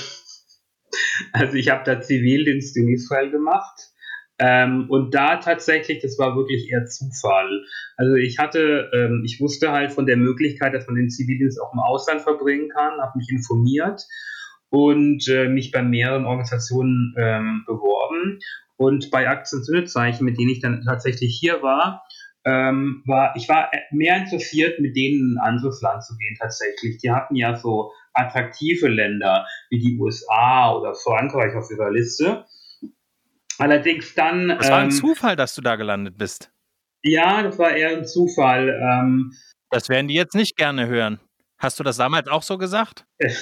also 1.34 1.56
ich 1.56 1.70
habe 1.70 1.84
da 1.86 2.02
Zivildienst 2.02 2.76
in 2.78 2.90
Israel 2.90 3.32
gemacht. 3.32 3.92
Ähm, 4.40 4.88
und 4.90 5.14
da 5.14 5.38
tatsächlich, 5.38 6.02
das 6.02 6.18
war 6.18 6.36
wirklich 6.36 6.72
eher 6.72 6.86
Zufall. 6.86 7.64
Also 7.96 8.16
ich 8.16 8.40
hatte, 8.40 8.90
ähm, 8.92 9.22
ich 9.24 9.40
wusste 9.40 9.72
halt 9.72 9.92
von 9.92 10.08
der 10.08 10.18
Möglichkeit, 10.18 10.74
dass 10.74 10.88
man 10.88 10.96
den 10.96 11.12
Zivildienst 11.12 11.62
auch 11.62 11.74
im 11.74 11.80
Ausland 11.80 12.22
verbringen 12.22 12.70
kann, 12.70 13.00
habe 13.00 13.20
mich 13.20 13.30
informiert 13.30 14.02
und 14.70 15.28
äh, 15.28 15.48
mich 15.48 15.72
bei 15.72 15.84
mehreren 15.84 16.26
Organisationen 16.26 17.14
ähm, 17.18 17.64
beworben. 17.68 18.40
Und 18.78 19.12
bei 19.12 19.30
Aktien 19.30 19.64
Sündezeichen, 19.64 20.26
mit 20.26 20.40
denen 20.40 20.50
ich 20.50 20.60
dann 20.60 20.82
tatsächlich 20.82 21.38
hier 21.40 21.62
war, 21.62 22.04
ähm, 22.44 23.04
war, 23.06 23.36
ich 23.36 23.48
war 23.48 23.70
mehr 23.92 24.18
interessiert, 24.18 24.80
mit 24.80 24.96
denen 24.96 25.20
in 25.20 25.38
ein 25.38 25.54
anderes 25.54 25.82
Land 25.82 26.04
zu 26.04 26.18
gehen 26.18 26.36
tatsächlich. 26.40 26.98
Die 26.98 27.12
hatten 27.12 27.36
ja 27.36 27.56
so 27.56 27.92
attraktive 28.14 28.88
Länder 28.88 29.46
wie 29.70 29.80
die 29.80 30.00
USA 30.00 30.74
oder 30.76 30.96
Frankreich 30.96 31.56
auf 31.56 31.70
ihrer 31.72 31.92
Liste. 31.92 32.46
Allerdings 33.58 34.14
dann. 34.16 34.48
Das 34.50 34.70
war 34.70 34.80
ein 34.80 34.86
ähm, 34.86 34.92
Zufall, 34.92 35.36
dass 35.36 35.56
du 35.56 35.62
da 35.62 35.76
gelandet 35.76 36.18
bist. 36.18 36.50
Ja, 37.04 37.44
das 37.44 37.58
war 37.58 37.76
eher 37.76 37.98
ein 37.98 38.06
Zufall. 38.06 38.70
Ähm, 38.70 39.34
das 39.70 39.90
werden 39.90 40.08
die 40.08 40.16
jetzt 40.16 40.36
nicht 40.36 40.56
gerne 40.58 40.88
hören. 40.88 41.20
Hast 41.58 41.80
du 41.80 41.84
das 41.84 41.98
damals 41.98 42.28
auch 42.28 42.44
so 42.44 42.58
gesagt? 42.58 43.06
ich 43.20 43.38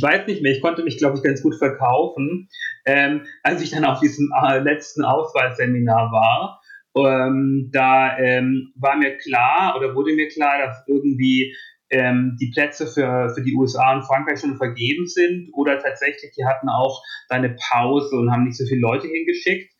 weiß 0.00 0.28
nicht 0.28 0.42
mehr. 0.42 0.52
Ich 0.52 0.62
konnte 0.62 0.84
mich, 0.84 0.98
glaube 0.98 1.16
ich, 1.16 1.24
ganz 1.24 1.42
gut 1.42 1.56
verkaufen. 1.56 2.48
Ähm, 2.86 3.26
als 3.42 3.62
ich 3.62 3.70
dann 3.70 3.84
auf 3.84 3.98
diesem 4.00 4.32
äh, 4.44 4.60
letzten 4.60 5.04
Auswahlseminar 5.04 6.12
war, 6.12 6.62
ähm, 6.94 7.70
da 7.72 8.18
ähm, 8.18 8.72
war 8.76 8.96
mir 8.96 9.16
klar 9.16 9.74
oder 9.76 9.94
wurde 9.94 10.14
mir 10.14 10.28
klar, 10.28 10.58
dass 10.58 10.84
irgendwie 10.86 11.56
ähm, 11.92 12.36
die 12.40 12.50
Plätze 12.50 12.86
für, 12.86 13.30
für 13.34 13.42
die 13.42 13.54
USA 13.54 13.94
und 13.94 14.04
Frankreich 14.04 14.40
schon 14.40 14.56
vergeben 14.56 15.06
sind 15.06 15.50
oder 15.52 15.78
tatsächlich, 15.78 16.32
die 16.36 16.44
hatten 16.44 16.68
auch 16.68 17.02
da 17.28 17.36
eine 17.36 17.54
Pause 17.70 18.16
und 18.16 18.32
haben 18.32 18.44
nicht 18.44 18.56
so 18.56 18.64
viele 18.64 18.80
Leute 18.80 19.06
hingeschickt. 19.06 19.70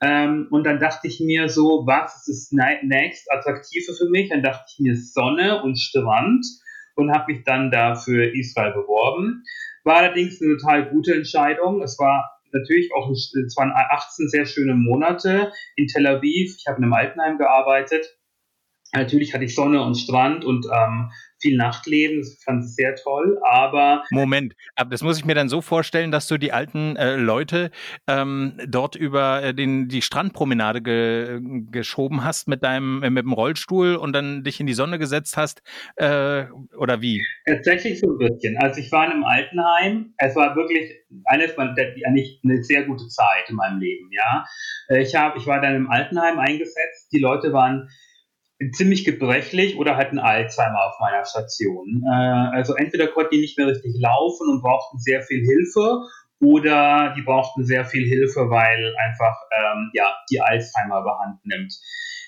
Ähm, 0.00 0.46
und 0.50 0.64
dann 0.64 0.78
dachte 0.78 1.08
ich 1.08 1.20
mir 1.20 1.48
so, 1.48 1.84
was 1.86 2.26
ist 2.26 2.52
das 2.52 2.80
nächst 2.82 3.30
attraktive 3.30 3.92
für 3.92 4.08
mich? 4.08 4.30
Dann 4.30 4.42
dachte 4.42 4.64
ich 4.72 4.80
mir 4.80 4.96
Sonne 4.96 5.62
und 5.62 5.78
Strand 5.78 6.46
und 6.94 7.12
habe 7.12 7.32
mich 7.32 7.44
dann 7.44 7.70
da 7.70 7.94
für 7.94 8.24
Israel 8.24 8.72
beworben. 8.72 9.42
War 9.84 9.96
allerdings 9.96 10.40
eine 10.40 10.56
total 10.56 10.88
gute 10.88 11.14
Entscheidung. 11.14 11.82
Es 11.82 11.98
war 11.98 12.30
natürlich 12.52 12.90
auch, 12.94 13.10
es 13.10 13.54
waren 13.56 13.72
18 13.74 14.28
sehr 14.28 14.46
schöne 14.46 14.74
Monate 14.74 15.52
in 15.76 15.86
Tel 15.86 16.06
Aviv. 16.06 16.56
Ich 16.58 16.66
habe 16.66 16.78
in 16.78 16.84
einem 16.84 16.94
Altenheim 16.94 17.36
gearbeitet. 17.36 18.06
Natürlich 18.94 19.34
hatte 19.34 19.44
ich 19.44 19.54
Sonne 19.54 19.82
und 19.82 19.96
Strand 19.96 20.44
und 20.44 20.66
ähm, 20.72 21.10
viel 21.40 21.56
Nachtleben, 21.56 22.18
das 22.18 22.42
fand 22.42 22.64
ich 22.64 22.74
sehr 22.74 22.94
toll, 22.96 23.38
aber... 23.42 24.04
Moment, 24.10 24.54
aber 24.74 24.90
das 24.90 25.02
muss 25.02 25.18
ich 25.18 25.24
mir 25.24 25.34
dann 25.34 25.48
so 25.48 25.60
vorstellen, 25.60 26.10
dass 26.10 26.26
du 26.26 26.38
die 26.38 26.52
alten 26.52 26.96
äh, 26.96 27.16
Leute 27.16 27.70
ähm, 28.06 28.54
dort 28.66 28.96
über 28.96 29.42
äh, 29.42 29.54
den, 29.54 29.88
die 29.88 30.02
Strandpromenade 30.02 30.82
ge, 30.82 31.40
geschoben 31.70 32.24
hast 32.24 32.48
mit 32.48 32.62
deinem, 32.62 33.02
äh, 33.02 33.10
mit 33.10 33.24
dem 33.24 33.32
Rollstuhl 33.32 33.96
und 33.96 34.12
dann 34.12 34.42
dich 34.44 34.60
in 34.60 34.66
die 34.66 34.74
Sonne 34.74 34.98
gesetzt 34.98 35.36
hast, 35.36 35.62
äh, 35.96 36.44
oder 36.76 37.00
wie? 37.00 37.24
Tatsächlich 37.46 38.00
so 38.00 38.12
ein 38.12 38.18
bisschen. 38.18 38.56
Also 38.58 38.80
ich 38.80 38.90
war 38.92 39.06
in 39.06 39.12
einem 39.12 39.24
Altenheim, 39.24 40.14
es 40.18 40.34
war 40.36 40.56
wirklich 40.56 40.92
eines 41.24 41.56
meiner, 41.56 41.74
eigentlich 42.06 42.40
eine 42.44 42.62
sehr 42.62 42.84
gute 42.84 43.06
Zeit 43.08 43.48
in 43.48 43.56
meinem 43.56 43.80
Leben, 43.80 44.10
ja. 44.12 44.44
Äh, 44.88 45.02
ich, 45.02 45.14
hab, 45.14 45.36
ich 45.36 45.46
war 45.46 45.60
dann 45.60 45.74
im 45.74 45.90
Altenheim 45.90 46.38
eingesetzt, 46.38 47.12
die 47.12 47.18
Leute 47.18 47.52
waren 47.52 47.88
ziemlich 48.72 49.04
gebrechlich 49.04 49.76
oder 49.76 49.96
hatten 49.96 50.18
Alzheimer 50.18 50.86
auf 50.88 51.00
meiner 51.00 51.24
Station. 51.24 52.02
Äh, 52.04 52.56
also 52.56 52.74
entweder 52.74 53.08
konnten 53.08 53.34
die 53.36 53.40
nicht 53.40 53.58
mehr 53.58 53.68
richtig 53.68 53.94
laufen 53.98 54.48
und 54.48 54.62
brauchten 54.62 54.98
sehr 54.98 55.22
viel 55.22 55.44
Hilfe 55.44 56.00
oder 56.40 57.14
die 57.16 57.22
brauchten 57.22 57.64
sehr 57.64 57.84
viel 57.84 58.06
Hilfe, 58.06 58.50
weil 58.50 58.94
einfach 58.96 59.36
ähm, 59.52 59.90
ja 59.94 60.14
die 60.30 60.40
Alzheimer 60.40 61.00
überhand 61.00 61.44
nimmt. 61.44 61.74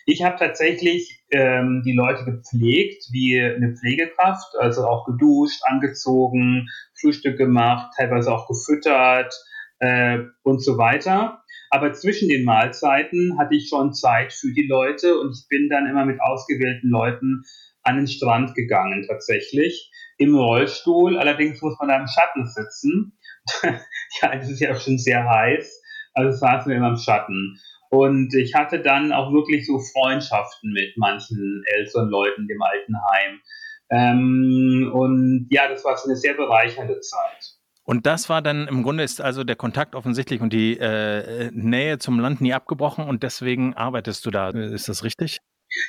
Ich 0.07 0.25
habe 0.25 0.37
tatsächlich 0.37 1.23
ähm, 1.31 1.83
die 1.85 1.93
Leute 1.93 2.25
gepflegt 2.25 3.05
wie 3.13 3.41
eine 3.41 3.77
Pflegekraft, 3.77 4.57
also 4.59 4.87
auch 4.87 5.05
geduscht, 5.07 5.63
angezogen, 5.65 6.69
Frühstück 7.01 7.39
gemacht, 7.39 7.93
teilweise 7.97 8.33
auch 8.33 8.49
gefüttert 8.49 9.33
äh, 9.79 10.19
und 10.43 10.63
so 10.65 10.79
weiter. 10.79 11.40
Aber 11.71 11.93
zwischen 11.93 12.29
den 12.29 12.45
Mahlzeiten 12.45 13.39
hatte 13.39 13.55
ich 13.55 13.69
schon 13.69 13.95
Zeit 13.95 14.33
für 14.33 14.53
die 14.53 14.67
Leute 14.67 15.19
und 15.19 15.33
ich 15.33 15.47
bin 15.49 15.69
dann 15.69 15.87
immer 15.87 16.05
mit 16.05 16.21
ausgewählten 16.21 16.91
Leuten 16.91 17.45
an 17.83 17.97
den 17.97 18.09
Strand 18.09 18.55
gegangen, 18.55 19.07
tatsächlich. 19.07 19.91
Im 20.19 20.35
Rollstuhl, 20.35 21.17
allerdings 21.19 21.63
muss 21.63 21.79
man 21.79 21.89
da 21.89 21.99
im 21.99 22.07
Schatten 22.07 22.47
sitzen. 22.47 23.19
ja, 23.63 24.33
es 24.35 24.51
ist 24.51 24.61
ja 24.61 24.73
auch 24.73 24.81
schon 24.81 24.99
sehr 24.99 25.27
heiß. 25.29 25.81
Also 26.13 26.37
saßen 26.39 26.71
wir 26.71 26.77
immer 26.77 26.91
im 26.91 26.97
Schatten. 26.97 27.57
Und 27.89 28.35
ich 28.35 28.55
hatte 28.55 28.81
dann 28.81 29.13
auch 29.13 29.33
wirklich 29.33 29.67
so 29.67 29.79
Freundschaften 29.79 30.73
mit 30.73 30.97
manchen 30.97 31.63
älteren 31.67 32.09
Leuten 32.11 32.49
im 32.49 32.63
Altenheim. 32.63 33.41
Ähm, 33.91 34.91
und 34.93 35.49
ja, 35.51 35.69
das 35.69 35.85
war 35.85 35.97
so 35.97 36.09
eine 36.09 36.17
sehr 36.17 36.35
bereichernde 36.35 37.01
Zeit. 37.01 37.60
Und 37.85 38.07
das 38.07 38.29
war 38.29 38.43
dann 38.43 38.69
im 38.69 38.83
Grunde 38.83 39.03
ist 39.03 39.21
also 39.21 39.43
der 39.43 39.57
Kontakt 39.57 39.95
offensichtlich 39.95 40.41
und 40.41 40.53
die 40.53 40.79
äh, 40.79 41.51
Nähe 41.53 41.99
zum 41.99 42.21
Land 42.21 42.41
nie 42.41 42.53
abgebrochen 42.53 43.07
und 43.07 43.23
deswegen 43.23 43.75
arbeitest 43.75 44.25
du 44.27 44.31
da. 44.31 44.51
Ist 44.51 44.89
das 44.89 45.03
richtig? 45.03 45.39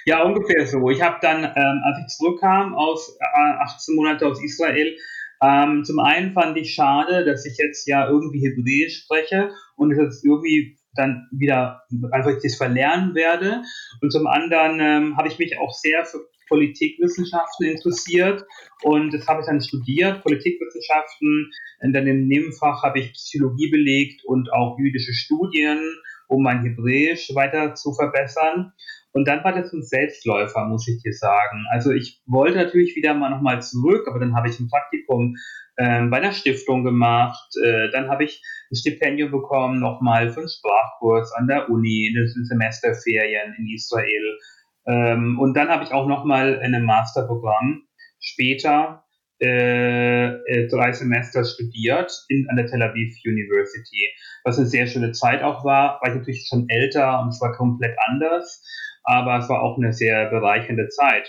Ja, 0.05 0.23
ungefähr 0.23 0.65
so. 0.65 0.89
Ich 0.89 1.01
habe 1.01 1.17
dann, 1.21 1.43
ähm, 1.43 1.81
als 1.83 1.97
ich 1.99 2.17
zurückkam 2.17 2.73
aus 2.75 3.17
äh, 3.19 3.63
18 3.63 3.95
Monate 3.95 4.27
aus 4.27 4.41
Israel, 4.43 4.95
ähm, 5.43 5.83
zum 5.83 5.99
einen 5.99 6.33
fand 6.33 6.55
ich 6.57 6.73
schade, 6.73 7.25
dass 7.25 7.45
ich 7.45 7.57
jetzt 7.57 7.87
ja 7.87 8.07
irgendwie 8.07 8.39
Hebräisch 8.47 9.03
spreche 9.03 9.51
und 9.75 9.91
es 9.91 10.23
irgendwie 10.23 10.77
dann 10.93 11.27
wieder 11.31 11.83
einfach 12.11 12.33
das 12.43 12.55
verlernen 12.55 13.15
werde. 13.15 13.63
Und 14.01 14.11
zum 14.11 14.27
anderen 14.27 14.79
ähm, 14.79 15.17
habe 15.17 15.29
ich 15.29 15.39
mich 15.39 15.57
auch 15.57 15.73
sehr 15.73 16.05
für 16.05 16.19
Politikwissenschaften 16.51 17.67
interessiert 17.67 18.43
und 18.83 19.13
das 19.13 19.25
habe 19.27 19.39
ich 19.41 19.47
dann 19.47 19.61
studiert, 19.61 20.21
Politikwissenschaften. 20.23 21.51
Und 21.81 21.93
dann 21.93 22.07
im 22.07 22.27
Nebenfach 22.27 22.83
habe 22.83 22.99
ich 22.99 23.13
Psychologie 23.13 23.71
belegt 23.71 24.25
und 24.25 24.51
auch 24.51 24.77
jüdische 24.77 25.13
Studien, 25.13 25.79
um 26.27 26.43
mein 26.43 26.63
Hebräisch 26.63 27.33
weiter 27.33 27.73
zu 27.75 27.93
verbessern. 27.93 28.73
Und 29.13 29.27
dann 29.27 29.43
war 29.43 29.53
das 29.53 29.71
ein 29.73 29.83
Selbstläufer, 29.83 30.65
muss 30.65 30.87
ich 30.87 31.01
dir 31.01 31.13
sagen. 31.13 31.65
Also 31.71 31.91
ich 31.91 32.21
wollte 32.25 32.57
natürlich 32.57 32.95
wieder 32.95 33.13
mal 33.13 33.29
nochmal 33.29 33.61
zurück, 33.61 34.07
aber 34.07 34.19
dann 34.19 34.35
habe 34.35 34.49
ich 34.49 34.59
ein 34.59 34.69
Praktikum 34.69 35.35
äh, 35.75 36.05
bei 36.07 36.17
einer 36.17 36.31
Stiftung 36.31 36.83
gemacht. 36.83 37.49
Äh, 37.63 37.89
dann 37.91 38.09
habe 38.09 38.23
ich 38.23 38.41
ein 38.71 38.75
Stipendium 38.75 39.31
bekommen, 39.31 39.79
nochmal 39.79 40.29
für 40.31 40.39
einen 40.39 40.49
Sprachkurs 40.49 41.33
an 41.33 41.47
der 41.47 41.69
Uni, 41.69 42.07
in 42.07 42.15
den 42.15 42.45
Semesterferien 42.45 43.53
in 43.57 43.67
Israel. 43.67 44.37
Ähm, 44.85 45.39
und 45.39 45.55
dann 45.55 45.69
habe 45.69 45.83
ich 45.83 45.91
auch 45.91 46.07
nochmal 46.07 46.55
in 46.55 46.75
einem 46.75 46.85
Masterprogramm 46.85 47.83
später 48.19 49.03
äh, 49.41 50.27
äh, 50.27 50.67
drei 50.67 50.91
Semester 50.91 51.43
studiert 51.43 52.11
in, 52.29 52.47
an 52.49 52.57
der 52.57 52.67
Tel 52.67 52.81
Aviv 52.83 53.15
University, 53.25 54.09
was 54.43 54.57
eine 54.57 54.67
sehr 54.67 54.85
schöne 54.85 55.13
Zeit 55.13 55.41
auch 55.41 55.65
war, 55.65 55.99
war 56.01 56.09
ich 56.09 56.15
natürlich 56.15 56.47
schon 56.47 56.69
älter 56.69 57.21
und 57.21 57.29
es 57.29 57.41
war 57.41 57.51
komplett 57.53 57.97
anders, 58.07 58.63
aber 59.03 59.39
es 59.39 59.49
war 59.49 59.63
auch 59.63 59.77
eine 59.77 59.93
sehr 59.93 60.29
bereichernde 60.29 60.89
Zeit. 60.89 61.27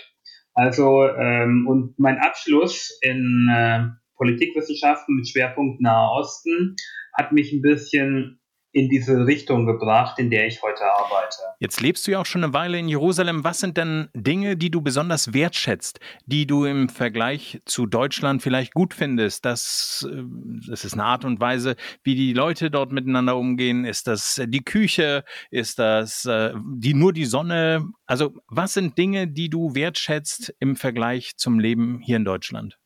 Also, 0.53 1.07
ähm, 1.07 1.65
und 1.67 1.97
mein 1.97 2.19
Abschluss 2.19 2.99
in 3.01 3.49
äh, 3.51 3.85
Politikwissenschaften 4.15 5.15
mit 5.15 5.27
Schwerpunkt 5.27 5.81
Nahe 5.81 6.11
Osten 6.11 6.75
hat 7.13 7.31
mich 7.31 7.51
ein 7.51 7.61
bisschen 7.61 8.39
in 8.73 8.89
diese 8.89 9.25
Richtung 9.25 9.65
gebracht, 9.65 10.17
in 10.19 10.31
der 10.31 10.47
ich 10.47 10.61
heute 10.61 10.83
arbeite. 10.83 11.37
Jetzt 11.59 11.79
lebst 11.79 12.05
du 12.05 12.11
ja 12.11 12.19
auch 12.19 12.25
schon 12.25 12.43
eine 12.43 12.53
Weile 12.53 12.79
in 12.79 12.89
Jerusalem. 12.89 13.43
Was 13.43 13.59
sind 13.59 13.77
denn 13.77 14.09
Dinge, 14.13 14.57
die 14.57 14.71
du 14.71 14.81
besonders 14.81 15.33
wertschätzt, 15.33 15.99
die 16.25 16.47
du 16.47 16.65
im 16.65 16.89
Vergleich 16.89 17.61
zu 17.65 17.85
Deutschland 17.85 18.41
vielleicht 18.41 18.73
gut 18.73 18.95
findest? 18.95 19.45
Das, 19.45 20.07
äh, 20.11 20.23
das 20.67 20.85
ist 20.85 20.93
eine 20.93 21.05
Art 21.05 21.23
und 21.23 21.39
Weise, 21.39 21.75
wie 22.03 22.15
die 22.15 22.33
Leute 22.33 22.71
dort 22.71 22.91
miteinander 22.91 23.37
umgehen. 23.37 23.85
Ist 23.85 24.07
das 24.07 24.41
die 24.45 24.63
Küche? 24.63 25.23
Ist 25.51 25.77
das 25.77 26.25
äh, 26.25 26.53
die, 26.65 26.95
nur 26.95 27.13
die 27.13 27.25
Sonne? 27.25 27.87
Also 28.07 28.33
was 28.47 28.73
sind 28.73 28.97
Dinge, 28.97 29.27
die 29.27 29.49
du 29.49 29.75
wertschätzt 29.75 30.53
im 30.59 30.75
Vergleich 30.75 31.37
zum 31.37 31.59
Leben 31.59 31.99
hier 31.99 32.17
in 32.17 32.25
Deutschland? 32.25 32.79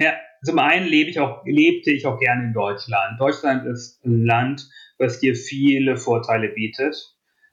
Ja, 0.00 0.14
zum 0.42 0.58
einen 0.58 0.86
lebe 0.86 1.10
ich 1.10 1.20
auch, 1.20 1.44
lebte 1.44 1.92
ich 1.92 2.06
auch 2.06 2.18
gerne 2.18 2.44
in 2.44 2.52
Deutschland. 2.54 3.20
Deutschland 3.20 3.66
ist 3.66 4.02
ein 4.04 4.24
Land, 4.24 4.66
was 4.98 5.20
dir 5.20 5.36
viele 5.36 5.98
Vorteile 5.98 6.48
bietet, 6.48 6.96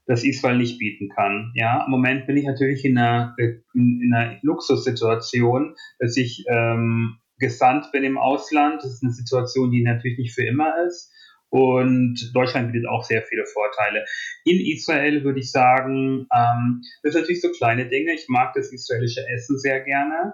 das 0.06 0.24
Israel 0.24 0.58
nicht 0.58 0.80
bieten 0.80 1.10
kann. 1.10 1.52
Ja, 1.56 1.84
im 1.84 1.92
Moment 1.92 2.26
bin 2.26 2.38
ich 2.38 2.46
natürlich 2.46 2.86
in 2.86 2.98
einer, 2.98 3.36
in, 3.74 4.14
einer 4.14 4.38
Luxussituation, 4.44 5.76
dass 6.00 6.16
ich 6.16 6.46
ähm, 6.50 7.18
gesandt 7.38 7.92
bin 7.92 8.06
im 8.06 8.18
Ausland. 8.18 8.82
Das 8.82 8.94
ist 8.94 9.04
eine 9.04 9.12
Situation, 9.12 9.72
die 9.72 9.84
natürlich 9.84 10.18
nicht 10.18 10.34
für 10.34 10.46
immer 10.46 10.74
ist. 10.88 11.12
Und 11.50 12.32
Deutschland 12.34 12.72
bietet 12.72 12.90
auch 12.90 13.04
sehr 13.04 13.24
viele 13.24 13.46
Vorteile. 13.46 14.06
In 14.46 14.60
Israel 14.60 15.24
würde 15.24 15.40
ich 15.40 15.52
sagen, 15.52 16.28
ähm, 16.34 16.82
das 17.04 17.14
sind 17.14 17.22
natürlich 17.22 17.42
so 17.42 17.52
kleine 17.52 17.90
Dinge. 17.90 18.14
Ich 18.14 18.28
mag 18.30 18.54
das 18.54 18.72
israelische 18.72 19.26
Essen 19.34 19.58
sehr 19.60 19.82
gerne. 19.82 20.34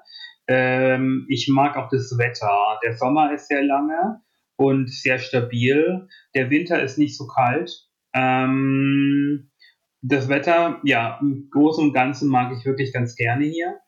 Ähm, 0.54 1.26
ich 1.30 1.48
mag 1.48 1.76
auch 1.78 1.90
das 1.90 2.16
Wetter. 2.18 2.80
Der 2.84 2.96
Sommer 2.96 3.34
ist 3.34 3.48
sehr 3.48 3.64
lange 3.64 4.22
und 4.56 4.92
sehr 4.92 5.18
stabil. 5.18 6.08
Der 6.36 6.52
Winter 6.52 6.82
ist 6.84 7.00
nicht 7.00 7.18
so 7.18 7.26
kalt. 7.26 7.72
Ähm, 8.14 9.50
das 10.04 10.30
Wetter, 10.30 10.80
ja, 10.84 11.18
im 11.22 11.50
Großen 11.50 11.86
und 11.86 11.94
Ganzen 11.94 12.30
mag 12.30 12.54
ich 12.56 12.66
wirklich 12.66 12.94
ganz 12.94 13.16
gerne 13.16 13.46
hier. 13.46 13.80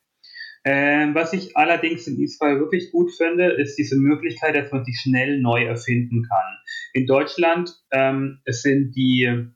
Ähm, 0.63 1.13
was 1.13 1.33
ich 1.33 1.55
allerdings 1.55 2.07
in 2.07 2.19
Israel 2.19 2.59
wirklich 2.59 2.91
gut 2.91 3.11
finde, 3.15 3.51
ist 3.51 3.77
diese 3.77 3.97
Möglichkeit, 3.97 4.55
dass 4.55 4.71
man 4.71 4.83
sich 4.83 4.99
schnell 4.99 5.39
neu 5.39 5.65
erfinden 5.65 6.23
kann. 6.27 6.57
In 6.93 7.05
Deutschland 7.05 7.75
ähm, 7.91 8.39
sind 8.47 8.95
die 8.95 9.51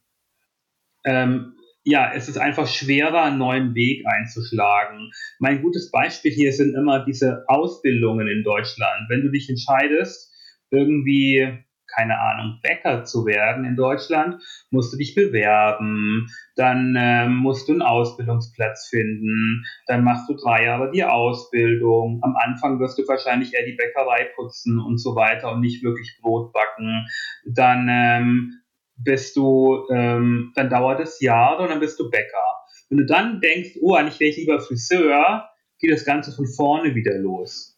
ähm, 1.06 1.56
ja, 1.90 2.12
es 2.14 2.30
ist 2.30 2.38
einfach 2.38 2.68
schwerer, 2.68 3.24
einen 3.24 3.40
neuen 3.40 3.74
Weg 3.74 4.06
einzuschlagen. 4.06 5.12
Mein 5.40 5.64
gutes 5.64 5.90
Beispiel 5.90 6.32
hier 6.32 6.54
sind 6.54 6.76
immer 6.76 7.04
diese 7.04 7.46
Ausbildungen 7.48 8.28
in 8.28 8.44
Deutschland. 8.44 9.10
Wenn 9.10 9.22
du 9.22 9.32
dich 9.32 9.50
entscheidest, 9.50 10.32
irgendwie, 10.70 11.66
keine 11.88 12.20
Ahnung, 12.20 12.60
Bäcker 12.62 13.06
zu 13.06 13.26
werden 13.26 13.66
in 13.66 13.76
Deutschland, 13.76 14.40
musst 14.70 14.94
du 14.94 14.98
dich 14.98 15.16
bewerben, 15.16 16.28
dann 16.56 16.96
äh, 16.96 17.28
musst 17.28 17.68
du 17.68 17.72
einen 17.72 17.82
Ausbildungsplatz 17.82 18.90
finden, 18.90 19.66
dann 19.88 20.04
machst 20.04 20.30
du 20.30 20.36
drei 20.36 20.66
Jahre 20.66 20.92
die 20.92 21.04
Ausbildung. 21.04 22.20
Am 22.22 22.36
Anfang 22.36 22.80
wirst 22.80 23.00
du 23.00 23.08
wahrscheinlich 23.08 23.56
eher 23.56 23.66
die 23.66 23.76
Bäckerei 23.76 24.30
putzen 24.36 24.80
und 24.80 25.00
so 25.00 25.16
weiter 25.16 25.52
und 25.54 25.62
nicht 25.62 25.84
wirklich 25.84 26.20
Brot 26.22 26.54
backen. 26.54 27.08
Dann 27.46 27.88
ähm, 27.90 28.62
bist 29.04 29.36
du, 29.36 29.88
ähm, 29.92 30.52
dann 30.56 30.70
dauert 30.70 31.00
es 31.00 31.20
Jahre 31.22 31.64
und 31.64 31.70
dann 31.70 31.80
bist 31.80 32.00
du 32.00 32.10
Bäcker. 32.10 32.44
Wenn 32.90 33.00
du 33.00 33.06
dann 33.06 33.40
denkst, 33.42 33.78
oh, 33.82 33.94
eigentlich 33.94 34.20
wäre 34.20 34.30
ich 34.30 34.38
lieber 34.38 34.60
Friseur, 34.60 35.50
geht 35.80 35.92
das 35.92 36.06
Ganze 36.06 36.32
von 36.36 36.48
vorne 36.48 36.96
wieder 36.96 37.18
los. 37.18 37.78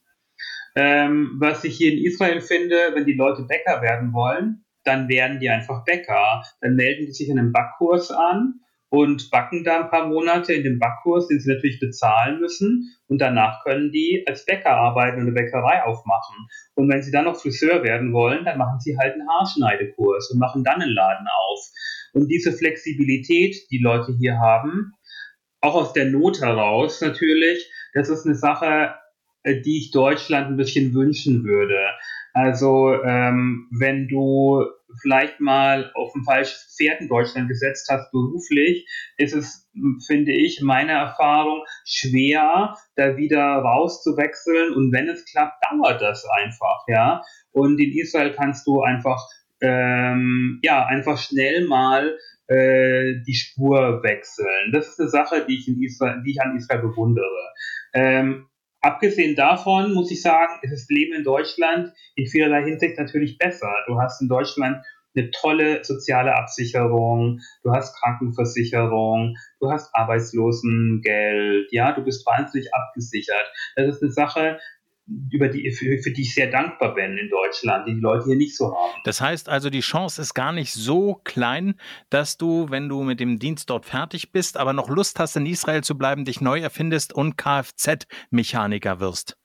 Ähm, 0.75 1.35
was 1.39 1.63
ich 1.63 1.77
hier 1.77 1.91
in 1.93 2.03
Israel 2.03 2.41
finde, 2.41 2.91
wenn 2.93 3.05
die 3.05 3.13
Leute 3.13 3.43
Bäcker 3.43 3.81
werden 3.81 4.13
wollen, 4.13 4.63
dann 4.83 5.09
werden 5.09 5.39
die 5.39 5.49
einfach 5.49 5.83
Bäcker. 5.83 6.43
Dann 6.61 6.75
melden 6.75 7.05
die 7.05 7.11
sich 7.11 7.31
an 7.31 7.37
einem 7.37 7.51
Backkurs 7.51 8.09
an 8.11 8.61
und 8.91 9.31
backen 9.31 9.63
da 9.63 9.79
ein 9.79 9.89
paar 9.89 10.07
Monate 10.07 10.53
in 10.53 10.63
dem 10.63 10.77
Backkurs, 10.77 11.27
den 11.27 11.39
sie 11.39 11.53
natürlich 11.53 11.79
bezahlen 11.79 12.41
müssen. 12.41 12.93
Und 13.07 13.21
danach 13.21 13.63
können 13.63 13.89
die 13.89 14.25
als 14.27 14.45
Bäcker 14.45 14.71
arbeiten 14.71 15.15
und 15.15 15.27
eine 15.27 15.31
Bäckerei 15.31 15.81
aufmachen. 15.83 16.35
Und 16.75 16.89
wenn 16.89 17.01
sie 17.01 17.11
dann 17.11 17.23
noch 17.23 17.39
Friseur 17.39 17.83
werden 17.83 18.11
wollen, 18.11 18.43
dann 18.43 18.57
machen 18.57 18.81
sie 18.81 18.97
halt 18.97 19.13
einen 19.13 19.29
Haarschneidekurs 19.29 20.31
und 20.31 20.39
machen 20.39 20.65
dann 20.65 20.81
einen 20.81 20.91
Laden 20.91 21.25
auf. 21.25 21.59
Und 22.11 22.27
diese 22.27 22.51
Flexibilität, 22.51 23.55
die 23.71 23.77
Leute 23.77 24.13
hier 24.19 24.37
haben, 24.39 24.91
auch 25.61 25.75
aus 25.75 25.93
der 25.93 26.05
Not 26.07 26.41
heraus 26.41 26.99
natürlich, 26.99 27.71
das 27.93 28.09
ist 28.09 28.25
eine 28.25 28.35
Sache, 28.35 28.95
äh, 29.43 29.61
die 29.61 29.77
ich 29.77 29.91
Deutschland 29.91 30.47
ein 30.47 30.57
bisschen 30.57 30.93
wünschen 30.93 31.45
würde. 31.45 31.79
Also 32.33 33.01
ähm, 33.03 33.69
wenn 33.71 34.09
du 34.09 34.65
vielleicht 35.01 35.39
mal 35.39 35.91
auf 35.95 36.13
ein 36.15 36.23
falsches 36.23 36.75
Pferd 36.75 37.01
in 37.01 37.07
Deutschland 37.07 37.47
gesetzt 37.47 37.89
hast 37.89 38.11
beruflich, 38.11 38.87
ist 39.17 39.33
es, 39.33 39.69
finde 40.05 40.31
ich, 40.31 40.61
meine 40.61 40.93
Erfahrung, 40.93 41.63
schwer, 41.85 42.75
da 42.95 43.17
wieder 43.17 43.41
rauszuwechseln. 43.41 44.73
Und 44.73 44.91
wenn 44.91 45.09
es 45.09 45.25
klappt, 45.25 45.63
dauert 45.69 46.01
das 46.01 46.25
einfach, 46.25 46.83
ja. 46.87 47.23
Und 47.51 47.79
in 47.79 47.91
Israel 47.97 48.33
kannst 48.33 48.67
du 48.67 48.81
einfach, 48.81 49.19
ähm, 49.61 50.59
ja, 50.63 50.85
einfach 50.85 51.17
schnell 51.17 51.67
mal 51.67 52.17
äh, 52.47 53.21
die 53.25 53.33
Spur 53.33 54.03
wechseln. 54.03 54.71
Das 54.73 54.87
ist 54.87 54.99
eine 54.99 55.09
Sache, 55.09 55.45
die 55.47 55.57
ich 55.57 55.67
in 55.67 55.81
Israel, 55.81 56.21
die 56.25 56.31
ich 56.31 56.41
an 56.41 56.55
Israel 56.55 56.81
bewundere. 56.81 57.53
Ähm, 57.93 58.47
Abgesehen 58.81 59.35
davon 59.35 59.93
muss 59.93 60.11
ich 60.11 60.21
sagen, 60.21 60.59
ist 60.63 60.71
das 60.71 60.89
Leben 60.89 61.13
in 61.13 61.23
Deutschland 61.23 61.93
in 62.15 62.25
vielerlei 62.25 62.63
Hinsicht 62.63 62.97
natürlich 62.97 63.37
besser. 63.37 63.71
Du 63.85 63.99
hast 63.99 64.21
in 64.21 64.27
Deutschland 64.27 64.83
eine 65.15 65.29
tolle 65.31 65.83
soziale 65.83 66.35
Absicherung, 66.35 67.41
du 67.63 67.71
hast 67.71 67.95
Krankenversicherung, 67.99 69.35
du 69.59 69.69
hast 69.69 69.93
Arbeitslosengeld, 69.93 71.67
ja, 71.71 71.91
du 71.91 72.03
bist 72.03 72.25
wahnsinnig 72.25 72.73
abgesichert. 72.73 73.51
Das 73.75 73.95
ist 73.95 74.01
eine 74.01 74.11
Sache, 74.11 74.59
über 75.31 75.47
die, 75.47 75.71
für, 75.71 75.97
für 76.01 76.11
die 76.11 76.21
ich 76.21 76.33
sehr 76.33 76.49
dankbar 76.49 76.95
bin 76.95 77.17
in 77.17 77.29
Deutschland, 77.29 77.87
die 77.87 77.95
die 77.95 77.99
Leute 77.99 78.25
hier 78.25 78.35
nicht 78.35 78.55
so 78.55 78.75
haben. 78.75 78.93
Das 79.03 79.21
heißt 79.21 79.49
also, 79.49 79.69
die 79.69 79.81
Chance 79.81 80.21
ist 80.21 80.33
gar 80.33 80.51
nicht 80.51 80.73
so 80.73 81.19
klein, 81.23 81.75
dass 82.09 82.37
du, 82.37 82.69
wenn 82.69 82.89
du 82.89 83.03
mit 83.03 83.19
dem 83.19 83.39
Dienst 83.39 83.69
dort 83.69 83.85
fertig 83.85 84.31
bist, 84.31 84.57
aber 84.57 84.73
noch 84.73 84.89
Lust 84.89 85.19
hast, 85.19 85.35
in 85.35 85.45
Israel 85.45 85.83
zu 85.83 85.97
bleiben, 85.97 86.25
dich 86.25 86.41
neu 86.41 86.59
erfindest 86.59 87.13
und 87.13 87.37
Kfz-Mechaniker 87.37 88.99
wirst. 88.99 89.37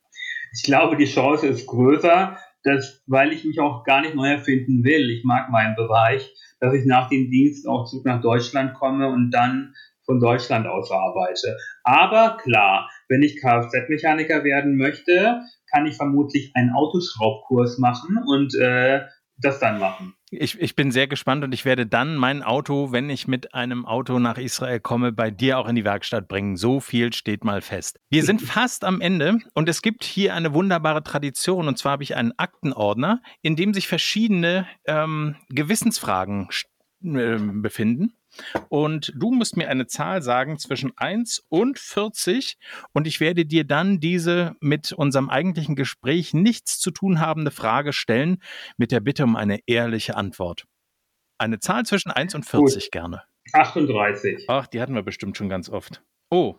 Ich 0.53 0.63
glaube, 0.63 0.95
die 0.97 1.05
Chance 1.05 1.47
ist 1.47 1.67
größer, 1.67 2.37
dass, 2.63 3.01
weil 3.07 3.33
ich 3.33 3.43
mich 3.43 3.59
auch 3.59 3.83
gar 3.83 4.01
nicht 4.01 4.15
neu 4.15 4.29
erfinden 4.29 4.83
will. 4.83 5.09
Ich 5.09 5.23
mag 5.23 5.49
meinen 5.49 5.75
Bereich, 5.75 6.33
dass 6.59 6.73
ich 6.73 6.85
nach 6.85 7.09
dem 7.09 7.29
Dienst 7.29 7.67
auch 7.67 7.85
zurück 7.85 8.05
nach 8.05 8.21
Deutschland 8.21 8.73
komme 8.73 9.09
und 9.09 9.31
dann 9.31 9.73
von 10.05 10.19
Deutschland 10.19 10.65
aus 10.67 10.89
arbeite. 10.89 11.57
Aber 11.83 12.37
klar, 12.41 12.89
wenn 13.09 13.21
ich 13.21 13.39
Kfz-Mechaniker 13.41 14.43
werden 14.43 14.77
möchte, 14.77 15.41
kann 15.71 15.85
ich 15.85 15.95
vermutlich 15.95 16.51
einen 16.55 16.71
Autoschraubkurs 16.71 17.77
machen 17.77 18.17
und 18.25 18.55
äh, 18.55 19.01
das 19.39 19.59
dann 19.59 19.79
machen. 19.79 20.13
Ich, 20.29 20.59
ich 20.59 20.75
bin 20.75 20.91
sehr 20.91 21.07
gespannt 21.07 21.43
und 21.45 21.53
ich 21.53 21.63
werde 21.63 21.87
dann 21.87 22.17
mein 22.17 22.43
Auto, 22.43 22.91
wenn 22.91 23.09
ich 23.09 23.27
mit 23.27 23.53
einem 23.53 23.85
Auto 23.85 24.19
nach 24.19 24.37
Israel 24.37 24.81
komme, 24.81 25.13
bei 25.13 25.31
dir 25.31 25.57
auch 25.57 25.69
in 25.69 25.75
die 25.75 25.85
Werkstatt 25.85 26.27
bringen. 26.27 26.57
So 26.57 26.81
viel 26.81 27.13
steht 27.13 27.45
mal 27.45 27.61
fest. 27.61 27.97
Wir 28.09 28.23
sind 28.23 28.41
fast 28.43 28.83
am 28.83 28.99
Ende 28.99 29.37
und 29.53 29.69
es 29.69 29.81
gibt 29.81 30.03
hier 30.03 30.33
eine 30.33 30.53
wunderbare 30.53 31.03
Tradition 31.03 31.67
und 31.67 31.77
zwar 31.77 31.93
habe 31.93 32.03
ich 32.03 32.15
einen 32.15 32.33
Aktenordner, 32.37 33.21
in 33.41 33.55
dem 33.55 33.73
sich 33.73 33.87
verschiedene 33.87 34.67
ähm, 34.85 35.35
Gewissensfragen 35.49 36.49
äh, 37.03 37.37
befinden. 37.37 38.13
Und 38.69 39.13
du 39.15 39.31
musst 39.31 39.57
mir 39.57 39.69
eine 39.69 39.87
Zahl 39.87 40.21
sagen 40.21 40.57
zwischen 40.57 40.91
1 40.97 41.45
und 41.49 41.79
40 41.79 42.57
und 42.93 43.07
ich 43.07 43.19
werde 43.19 43.45
dir 43.45 43.63
dann 43.63 43.99
diese 43.99 44.55
mit 44.59 44.91
unserem 44.91 45.29
eigentlichen 45.29 45.75
Gespräch 45.75 46.33
nichts 46.33 46.79
zu 46.79 46.91
tun 46.91 47.19
habende 47.19 47.51
Frage 47.51 47.93
stellen, 47.93 48.41
mit 48.77 48.91
der 48.91 48.99
Bitte 48.99 49.23
um 49.23 49.35
eine 49.35 49.59
ehrliche 49.65 50.15
Antwort. 50.15 50.65
Eine 51.37 51.59
Zahl 51.59 51.85
zwischen 51.85 52.11
1 52.11 52.35
und 52.35 52.45
40 52.45 52.85
Gut. 52.85 52.91
gerne. 52.91 53.23
38. 53.53 54.45
Ach, 54.47 54.67
die 54.67 54.81
hatten 54.81 54.95
wir 54.95 55.03
bestimmt 55.03 55.37
schon 55.37 55.49
ganz 55.49 55.69
oft. 55.69 56.03
Oh. 56.29 56.55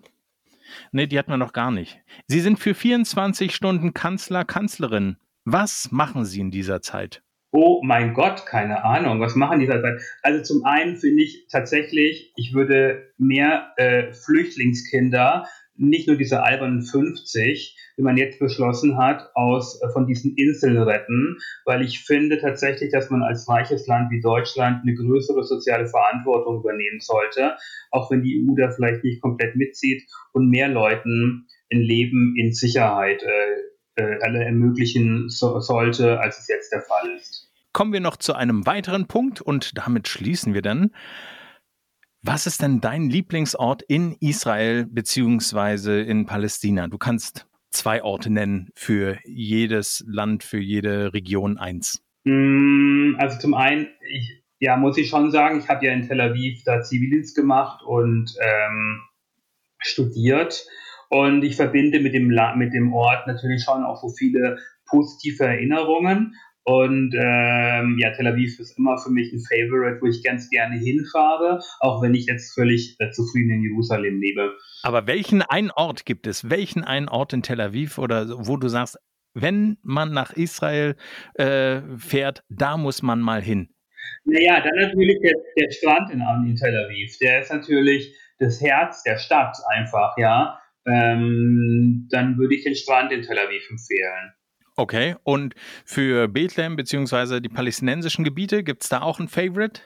Nee, 0.92 1.06
die 1.06 1.18
hatten 1.18 1.30
wir 1.30 1.38
noch 1.38 1.52
gar 1.52 1.70
nicht. 1.70 2.00
Sie 2.26 2.40
sind 2.40 2.58
für 2.58 2.74
24 2.74 3.54
Stunden 3.54 3.94
Kanzler, 3.94 4.44
Kanzlerin. 4.44 5.16
Was 5.44 5.90
machen 5.90 6.24
Sie 6.24 6.40
in 6.40 6.50
dieser 6.50 6.82
Zeit? 6.82 7.22
Oh 7.50 7.80
mein 7.82 8.12
Gott, 8.12 8.44
keine 8.44 8.84
Ahnung, 8.84 9.20
was 9.20 9.34
machen 9.34 9.60
die 9.60 9.66
da? 9.66 9.82
Also 10.22 10.42
zum 10.42 10.64
einen 10.66 10.96
finde 10.96 11.22
ich 11.22 11.46
tatsächlich, 11.50 12.32
ich 12.36 12.52
würde 12.52 13.10
mehr 13.16 13.72
äh, 13.76 14.12
Flüchtlingskinder, 14.12 15.46
nicht 15.78 16.08
nur 16.08 16.16
diese 16.16 16.42
albernen 16.42 16.82
50, 16.82 17.76
die 17.96 18.02
man 18.02 18.18
jetzt 18.18 18.38
beschlossen 18.38 18.98
hat, 18.98 19.30
aus 19.34 19.80
äh, 19.80 19.88
von 19.92 20.06
diesen 20.06 20.36
Inseln 20.36 20.76
retten, 20.76 21.38
weil 21.64 21.82
ich 21.82 22.00
finde 22.00 22.38
tatsächlich, 22.38 22.90
dass 22.92 23.08
man 23.08 23.22
als 23.22 23.48
reiches 23.48 23.86
Land 23.86 24.10
wie 24.10 24.20
Deutschland 24.20 24.82
eine 24.82 24.94
größere 24.94 25.42
soziale 25.42 25.86
Verantwortung 25.86 26.60
übernehmen 26.60 27.00
sollte, 27.00 27.56
auch 27.90 28.10
wenn 28.10 28.22
die 28.22 28.44
EU 28.44 28.56
da 28.56 28.70
vielleicht 28.70 29.04
nicht 29.04 29.22
komplett 29.22 29.56
mitzieht 29.56 30.02
und 30.32 30.50
mehr 30.50 30.68
Leuten 30.68 31.46
ein 31.72 31.80
Leben 31.80 32.34
in 32.36 32.52
Sicherheit 32.52 33.22
äh, 33.22 33.77
alle 34.22 34.44
ermöglichen 34.44 35.28
so, 35.28 35.60
sollte, 35.60 36.20
als 36.20 36.38
es 36.38 36.48
jetzt 36.48 36.72
der 36.72 36.82
Fall 36.82 37.16
ist. 37.16 37.50
kommen 37.72 37.92
wir 37.92 38.00
noch 38.00 38.16
zu 38.16 38.34
einem 38.34 38.66
weiteren 38.66 39.06
Punkt 39.06 39.40
und 39.40 39.76
damit 39.76 40.08
schließen 40.08 40.54
wir 40.54 40.62
dann. 40.62 40.90
Was 42.22 42.46
ist 42.46 42.62
denn 42.62 42.80
dein 42.80 43.08
Lieblingsort 43.08 43.82
in 43.82 44.16
Israel 44.20 44.86
beziehungsweise 44.86 46.00
in 46.00 46.26
Palästina? 46.26 46.88
Du 46.88 46.98
kannst 46.98 47.46
zwei 47.70 48.02
Orte 48.02 48.30
nennen 48.30 48.70
für 48.74 49.18
jedes 49.24 50.04
Land, 50.06 50.42
für 50.42 50.58
jede 50.58 51.12
Region 51.12 51.58
eins. 51.58 52.02
Mm, 52.24 53.14
also 53.18 53.38
zum 53.38 53.54
einen, 53.54 53.88
ich, 54.10 54.42
ja, 54.58 54.76
muss 54.76 54.98
ich 54.98 55.08
schon 55.08 55.30
sagen, 55.30 55.60
ich 55.60 55.68
habe 55.68 55.86
ja 55.86 55.92
in 55.92 56.06
Tel 56.06 56.20
Aviv 56.20 56.62
da 56.64 56.82
Zivildienst 56.82 57.36
gemacht 57.36 57.82
und 57.84 58.34
ähm, 58.40 59.00
studiert. 59.78 60.66
Und 61.10 61.42
ich 61.42 61.56
verbinde 61.56 62.00
mit 62.00 62.14
dem, 62.14 62.28
mit 62.56 62.74
dem 62.74 62.92
Ort 62.92 63.26
natürlich 63.26 63.62
schon 63.64 63.84
auch 63.84 63.96
so 63.96 64.10
viele 64.10 64.58
positive 64.86 65.44
Erinnerungen. 65.44 66.34
Und 66.64 67.14
ähm, 67.14 67.96
ja, 67.98 68.10
Tel 68.12 68.26
Aviv 68.26 68.60
ist 68.60 68.78
immer 68.78 68.98
für 68.98 69.10
mich 69.10 69.32
ein 69.32 69.40
Favorite, 69.40 70.02
wo 70.02 70.06
ich 70.06 70.22
ganz 70.22 70.50
gerne 70.50 70.76
hinfahre, 70.76 71.60
auch 71.80 72.02
wenn 72.02 72.14
ich 72.14 72.26
jetzt 72.26 72.52
völlig 72.52 72.96
äh, 72.98 73.10
zufrieden 73.10 73.52
in 73.52 73.62
Jerusalem 73.62 74.20
lebe. 74.20 74.52
Aber 74.82 75.06
welchen 75.06 75.40
einen 75.40 75.70
Ort 75.70 76.04
gibt 76.04 76.26
es? 76.26 76.50
Welchen 76.50 76.84
einen 76.84 77.08
Ort 77.08 77.32
in 77.32 77.42
Tel 77.42 77.62
Aviv 77.62 77.96
oder 77.96 78.26
wo 78.46 78.58
du 78.58 78.68
sagst, 78.68 78.98
wenn 79.32 79.78
man 79.82 80.12
nach 80.12 80.32
Israel 80.32 80.96
äh, 81.34 81.80
fährt, 81.96 82.42
da 82.50 82.76
muss 82.76 83.00
man 83.00 83.20
mal 83.20 83.40
hin? 83.40 83.70
Naja, 84.24 84.60
dann 84.60 84.76
natürlich 84.76 85.20
der, 85.22 85.34
der 85.58 85.70
Strand 85.70 86.10
in, 86.10 86.20
in 86.46 86.56
Tel 86.56 86.76
Aviv. 86.76 87.16
Der 87.18 87.40
ist 87.40 87.50
natürlich 87.50 88.14
das 88.38 88.60
Herz 88.60 89.02
der 89.04 89.16
Stadt 89.16 89.56
einfach, 89.70 90.18
ja. 90.18 90.58
Ähm, 90.86 92.08
dann 92.10 92.38
würde 92.38 92.54
ich 92.54 92.64
den 92.64 92.74
Strand 92.74 93.12
in 93.12 93.22
Tel 93.22 93.38
Aviv 93.38 93.68
empfehlen. 93.70 94.32
Okay, 94.76 95.16
und 95.24 95.54
für 95.84 96.28
Bethlehem 96.28 96.76
bzw. 96.76 97.40
die 97.40 97.48
palästinensischen 97.48 98.24
Gebiete, 98.24 98.62
gibt 98.62 98.84
es 98.84 98.88
da 98.88 99.02
auch 99.02 99.18
ein 99.18 99.28
Favorite? 99.28 99.80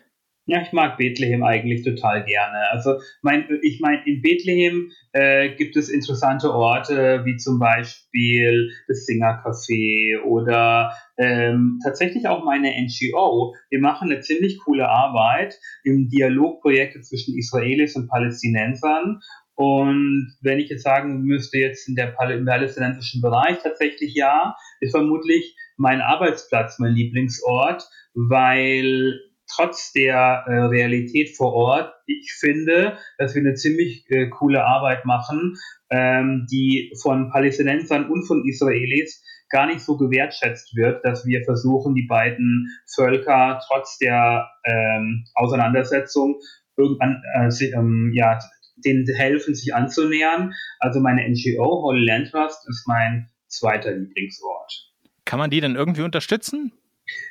Ja, 0.47 0.61
ich 0.61 0.73
mag 0.73 0.99
Bethlehem 0.99 1.45
eigentlich 1.45 1.85
total 1.85 2.25
gerne. 2.25 2.69
Also 2.73 2.97
mein, 3.23 3.47
ich 3.63 3.79
meine, 3.81 4.05
in 4.07 4.23
Bethlehem 4.23 4.91
äh, 5.13 5.55
gibt 5.55 5.77
es 5.77 5.89
interessante 5.89 6.53
Orte 6.53 7.23
wie 7.25 7.37
zum 7.37 7.61
Beispiel 7.61 8.73
das 8.89 9.07
Singer 9.07 9.41
Café 9.45 10.21
oder 10.25 10.93
ähm, 11.17 11.79
tatsächlich 11.85 12.27
auch 12.27 12.45
meine 12.45 12.71
NGO. 12.71 13.55
Wir 13.71 13.79
machen 13.79 14.11
eine 14.11 14.21
ziemlich 14.21 14.59
coole 14.65 14.89
Arbeit 14.89 15.55
im 15.85 16.09
Dialogprojekte 16.09 17.03
zwischen 17.03 17.39
Israelis 17.39 17.95
und 17.95 18.09
Palästinensern 18.09 19.21
und 19.55 20.35
wenn 20.41 20.59
ich 20.59 20.71
jetzt 20.71 20.83
sagen 20.83 21.23
müsste, 21.23 21.59
jetzt 21.59 21.89
in 21.89 21.95
der 21.95 22.07
palästinensischen 22.09 23.21
Bereich 23.21 23.59
tatsächlich 23.63 24.15
ja, 24.15 24.57
ist 24.81 24.93
vermutlich 24.93 25.57
mein 25.77 26.01
Arbeitsplatz 26.01 26.79
mein 26.79 26.95
Lieblingsort, 26.95 27.89
weil 28.15 29.21
trotz 29.55 29.93
der 29.93 30.45
äh, 30.47 30.53
Realität 30.65 31.37
vor 31.37 31.53
Ort, 31.53 31.93
ich 32.07 32.33
finde, 32.39 32.97
dass 33.19 33.35
wir 33.35 33.43
eine 33.43 33.55
ziemlich 33.55 34.05
äh, 34.09 34.29
coole 34.29 34.65
Arbeit 34.65 35.05
machen, 35.05 35.57
ähm, 35.91 36.47
die 36.51 36.93
von 37.01 37.31
Palästinensern 37.31 38.09
und 38.11 38.25
von 38.25 38.47
Israelis 38.47 39.23
gar 39.51 39.67
nicht 39.67 39.81
so 39.81 39.99
gewertschätzt 39.99 40.75
wird, 40.75 41.05
dass 41.05 41.27
wir 41.27 41.45
versuchen, 41.45 41.95
die 41.95 42.07
beiden 42.07 42.69
Völker 42.95 43.61
trotz 43.69 43.99
der 43.99 44.49
ähm, 44.65 45.25
Auseinandersetzung 45.35 46.41
irgendwann 46.77 47.23
äh, 47.35 47.65
ähm, 47.67 48.13
ja, 48.15 48.39
denen 48.85 49.07
helfen, 49.07 49.55
sich 49.55 49.75
anzunähern. 49.75 50.55
Also 50.79 51.01
meine 51.01 51.29
NGO, 51.29 51.83
Holy 51.83 52.05
Land 52.05 52.31
Trust, 52.31 52.69
ist 52.69 52.87
mein 52.87 53.29
zweiter 53.47 53.93
Lieblingswort. 53.93 54.93
Kann 55.25 55.39
man 55.39 55.51
die 55.51 55.61
denn 55.61 55.77
irgendwie 55.77 56.03
unterstützen? 56.03 56.73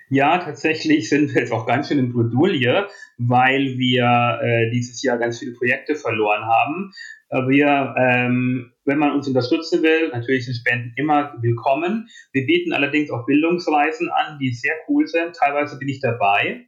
Ja, 0.10 0.38
tatsächlich 0.38 1.10
sind 1.10 1.34
wir 1.34 1.41
jetzt 1.41 1.54
auch 1.54 1.66
ganz 1.66 1.88
schön 1.88 1.99
in 1.99 2.14
Bredouille, 2.14 2.88
weil 3.18 3.78
wir 3.78 4.39
äh, 4.41 4.70
dieses 4.72 5.02
Jahr 5.02 5.18
ganz 5.18 5.39
viele 5.39 5.54
Projekte 5.54 5.95
verloren 5.95 6.43
haben. 6.45 6.91
Wir, 7.47 7.95
ähm, 7.97 8.74
wenn 8.84 8.97
man 8.97 9.14
uns 9.14 9.26
unterstützen 9.26 9.82
will, 9.84 10.10
natürlich 10.10 10.45
sind 10.45 10.56
Spenden 10.56 10.91
immer 10.97 11.34
willkommen. 11.41 12.10
Wir 12.34 12.45
bieten 12.45 12.74
allerdings 12.74 13.10
auch 13.10 13.26
Bildungsreisen 13.26 14.10
an, 14.10 14.38
die 14.38 14.52
sehr 14.52 14.76
cool 14.89 15.08
sind. 15.08 15.38
Teilweise 15.38 15.80
bin 15.80 15.88
ich 15.88 16.02
dabei. 16.02 16.68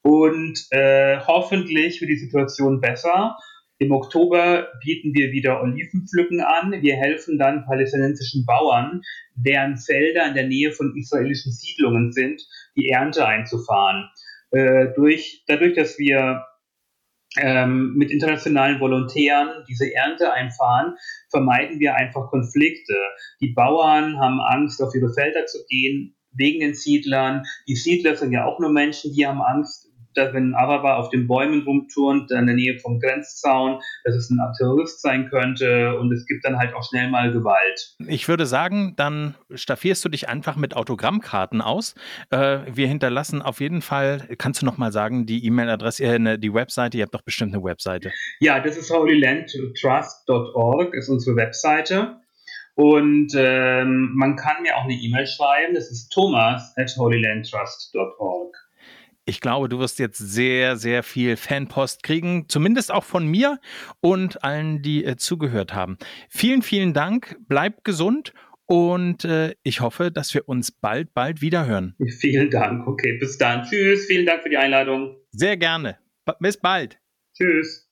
Und 0.00 0.66
äh, 0.70 1.18
hoffentlich 1.26 2.00
wird 2.00 2.10
die 2.10 2.16
Situation 2.16 2.80
besser. 2.80 3.36
Im 3.78 3.92
Oktober 3.92 4.68
bieten 4.84 5.14
wir 5.14 5.30
wieder 5.30 5.62
Olivenpflücken 5.62 6.40
an. 6.40 6.72
Wir 6.82 6.96
helfen 6.96 7.38
dann 7.38 7.64
palästinensischen 7.64 8.44
Bauern, 8.44 9.02
deren 9.36 9.76
Felder 9.76 10.26
in 10.26 10.34
der 10.34 10.48
Nähe 10.48 10.72
von 10.72 10.96
israelischen 10.96 11.52
Siedlungen 11.52 12.12
sind, 12.12 12.42
die 12.76 12.88
Ernte 12.88 13.26
einzufahren. 13.26 14.10
Äh, 14.50 14.88
durch, 14.96 15.44
dadurch, 15.46 15.74
dass 15.74 15.98
wir 15.98 16.44
ähm, 17.36 17.94
mit 17.94 18.10
internationalen 18.10 18.80
Volontären 18.80 19.64
diese 19.68 19.94
Ernte 19.94 20.32
einfahren, 20.32 20.96
vermeiden 21.30 21.78
wir 21.78 21.94
einfach 21.94 22.30
Konflikte. 22.30 22.94
Die 23.40 23.52
Bauern 23.52 24.18
haben 24.18 24.40
Angst, 24.40 24.82
auf 24.82 24.94
ihre 24.94 25.12
Felder 25.12 25.46
zu 25.46 25.58
gehen, 25.68 26.16
wegen 26.32 26.60
den 26.60 26.74
Siedlern. 26.74 27.44
Die 27.68 27.76
Siedler 27.76 28.16
sind 28.16 28.32
ja 28.32 28.44
auch 28.44 28.58
nur 28.58 28.72
Menschen, 28.72 29.12
die 29.14 29.26
haben 29.26 29.42
Angst, 29.42 29.87
wenn 30.14 30.50
ein 30.50 30.54
Araber 30.54 30.98
auf 30.98 31.10
den 31.10 31.26
Bäumen 31.26 31.62
rumturnt, 31.62 32.30
in 32.30 32.46
der 32.46 32.54
Nähe 32.54 32.78
vom 32.78 33.00
Grenzzaun, 33.00 33.80
dass 34.04 34.14
es 34.14 34.30
ein 34.30 34.38
Terrorist 34.56 35.02
sein 35.02 35.28
könnte 35.28 35.98
und 35.98 36.12
es 36.12 36.24
gibt 36.26 36.44
dann 36.44 36.58
halt 36.58 36.74
auch 36.74 36.88
schnell 36.88 37.10
mal 37.10 37.32
Gewalt. 37.32 37.96
Ich 38.06 38.28
würde 38.28 38.46
sagen, 38.46 38.94
dann 38.96 39.34
staffierst 39.54 40.04
du 40.04 40.08
dich 40.08 40.28
einfach 40.28 40.56
mit 40.56 40.76
Autogrammkarten 40.76 41.60
aus. 41.60 41.94
Äh, 42.30 42.60
wir 42.72 42.88
hinterlassen 42.88 43.42
auf 43.42 43.60
jeden 43.60 43.82
Fall, 43.82 44.28
kannst 44.38 44.62
du 44.62 44.66
noch 44.66 44.78
mal 44.78 44.92
sagen, 44.92 45.26
die 45.26 45.44
E-Mail-Adresse, 45.46 46.04
äh, 46.04 46.18
ne, 46.18 46.38
die 46.38 46.52
Webseite, 46.52 46.98
ihr 46.98 47.04
habt 47.04 47.14
doch 47.14 47.22
bestimmt 47.22 47.54
eine 47.54 47.62
Webseite. 47.62 48.10
Ja, 48.40 48.60
das 48.60 48.76
ist 48.76 48.90
holylandtrust.org, 48.90 50.94
ist 50.94 51.08
unsere 51.08 51.36
Webseite. 51.36 52.16
Und 52.74 53.32
ähm, 53.34 54.12
man 54.14 54.36
kann 54.36 54.62
mir 54.62 54.76
auch 54.76 54.84
eine 54.84 54.94
E-Mail 54.94 55.26
schreiben, 55.26 55.74
das 55.74 55.90
ist 55.90 56.10
thomas 56.10 56.74
at 56.76 56.94
holylandtrust.org. 56.96 58.56
Ich 59.28 59.42
glaube, 59.42 59.68
du 59.68 59.78
wirst 59.78 59.98
jetzt 59.98 60.16
sehr, 60.16 60.78
sehr 60.78 61.02
viel 61.02 61.36
Fanpost 61.36 62.02
kriegen, 62.02 62.46
zumindest 62.48 62.90
auch 62.90 63.04
von 63.04 63.26
mir 63.26 63.60
und 64.00 64.42
allen, 64.42 64.80
die 64.80 65.04
äh, 65.04 65.16
zugehört 65.16 65.74
haben. 65.74 65.98
Vielen, 66.30 66.62
vielen 66.62 66.94
Dank, 66.94 67.36
bleib 67.46 67.84
gesund 67.84 68.32
und 68.64 69.26
äh, 69.26 69.54
ich 69.64 69.82
hoffe, 69.82 70.10
dass 70.10 70.32
wir 70.32 70.48
uns 70.48 70.72
bald, 70.72 71.12
bald 71.12 71.42
wieder 71.42 71.66
hören. 71.66 71.94
Vielen 72.20 72.48
Dank. 72.48 72.86
Okay, 72.86 73.18
bis 73.18 73.36
dann. 73.36 73.64
Tschüss. 73.64 74.06
Vielen 74.06 74.24
Dank 74.24 74.42
für 74.42 74.48
die 74.48 74.56
Einladung. 74.56 75.18
Sehr 75.32 75.58
gerne. 75.58 75.98
bis 76.40 76.56
bald. 76.56 76.98
Tschüss. 77.36 77.87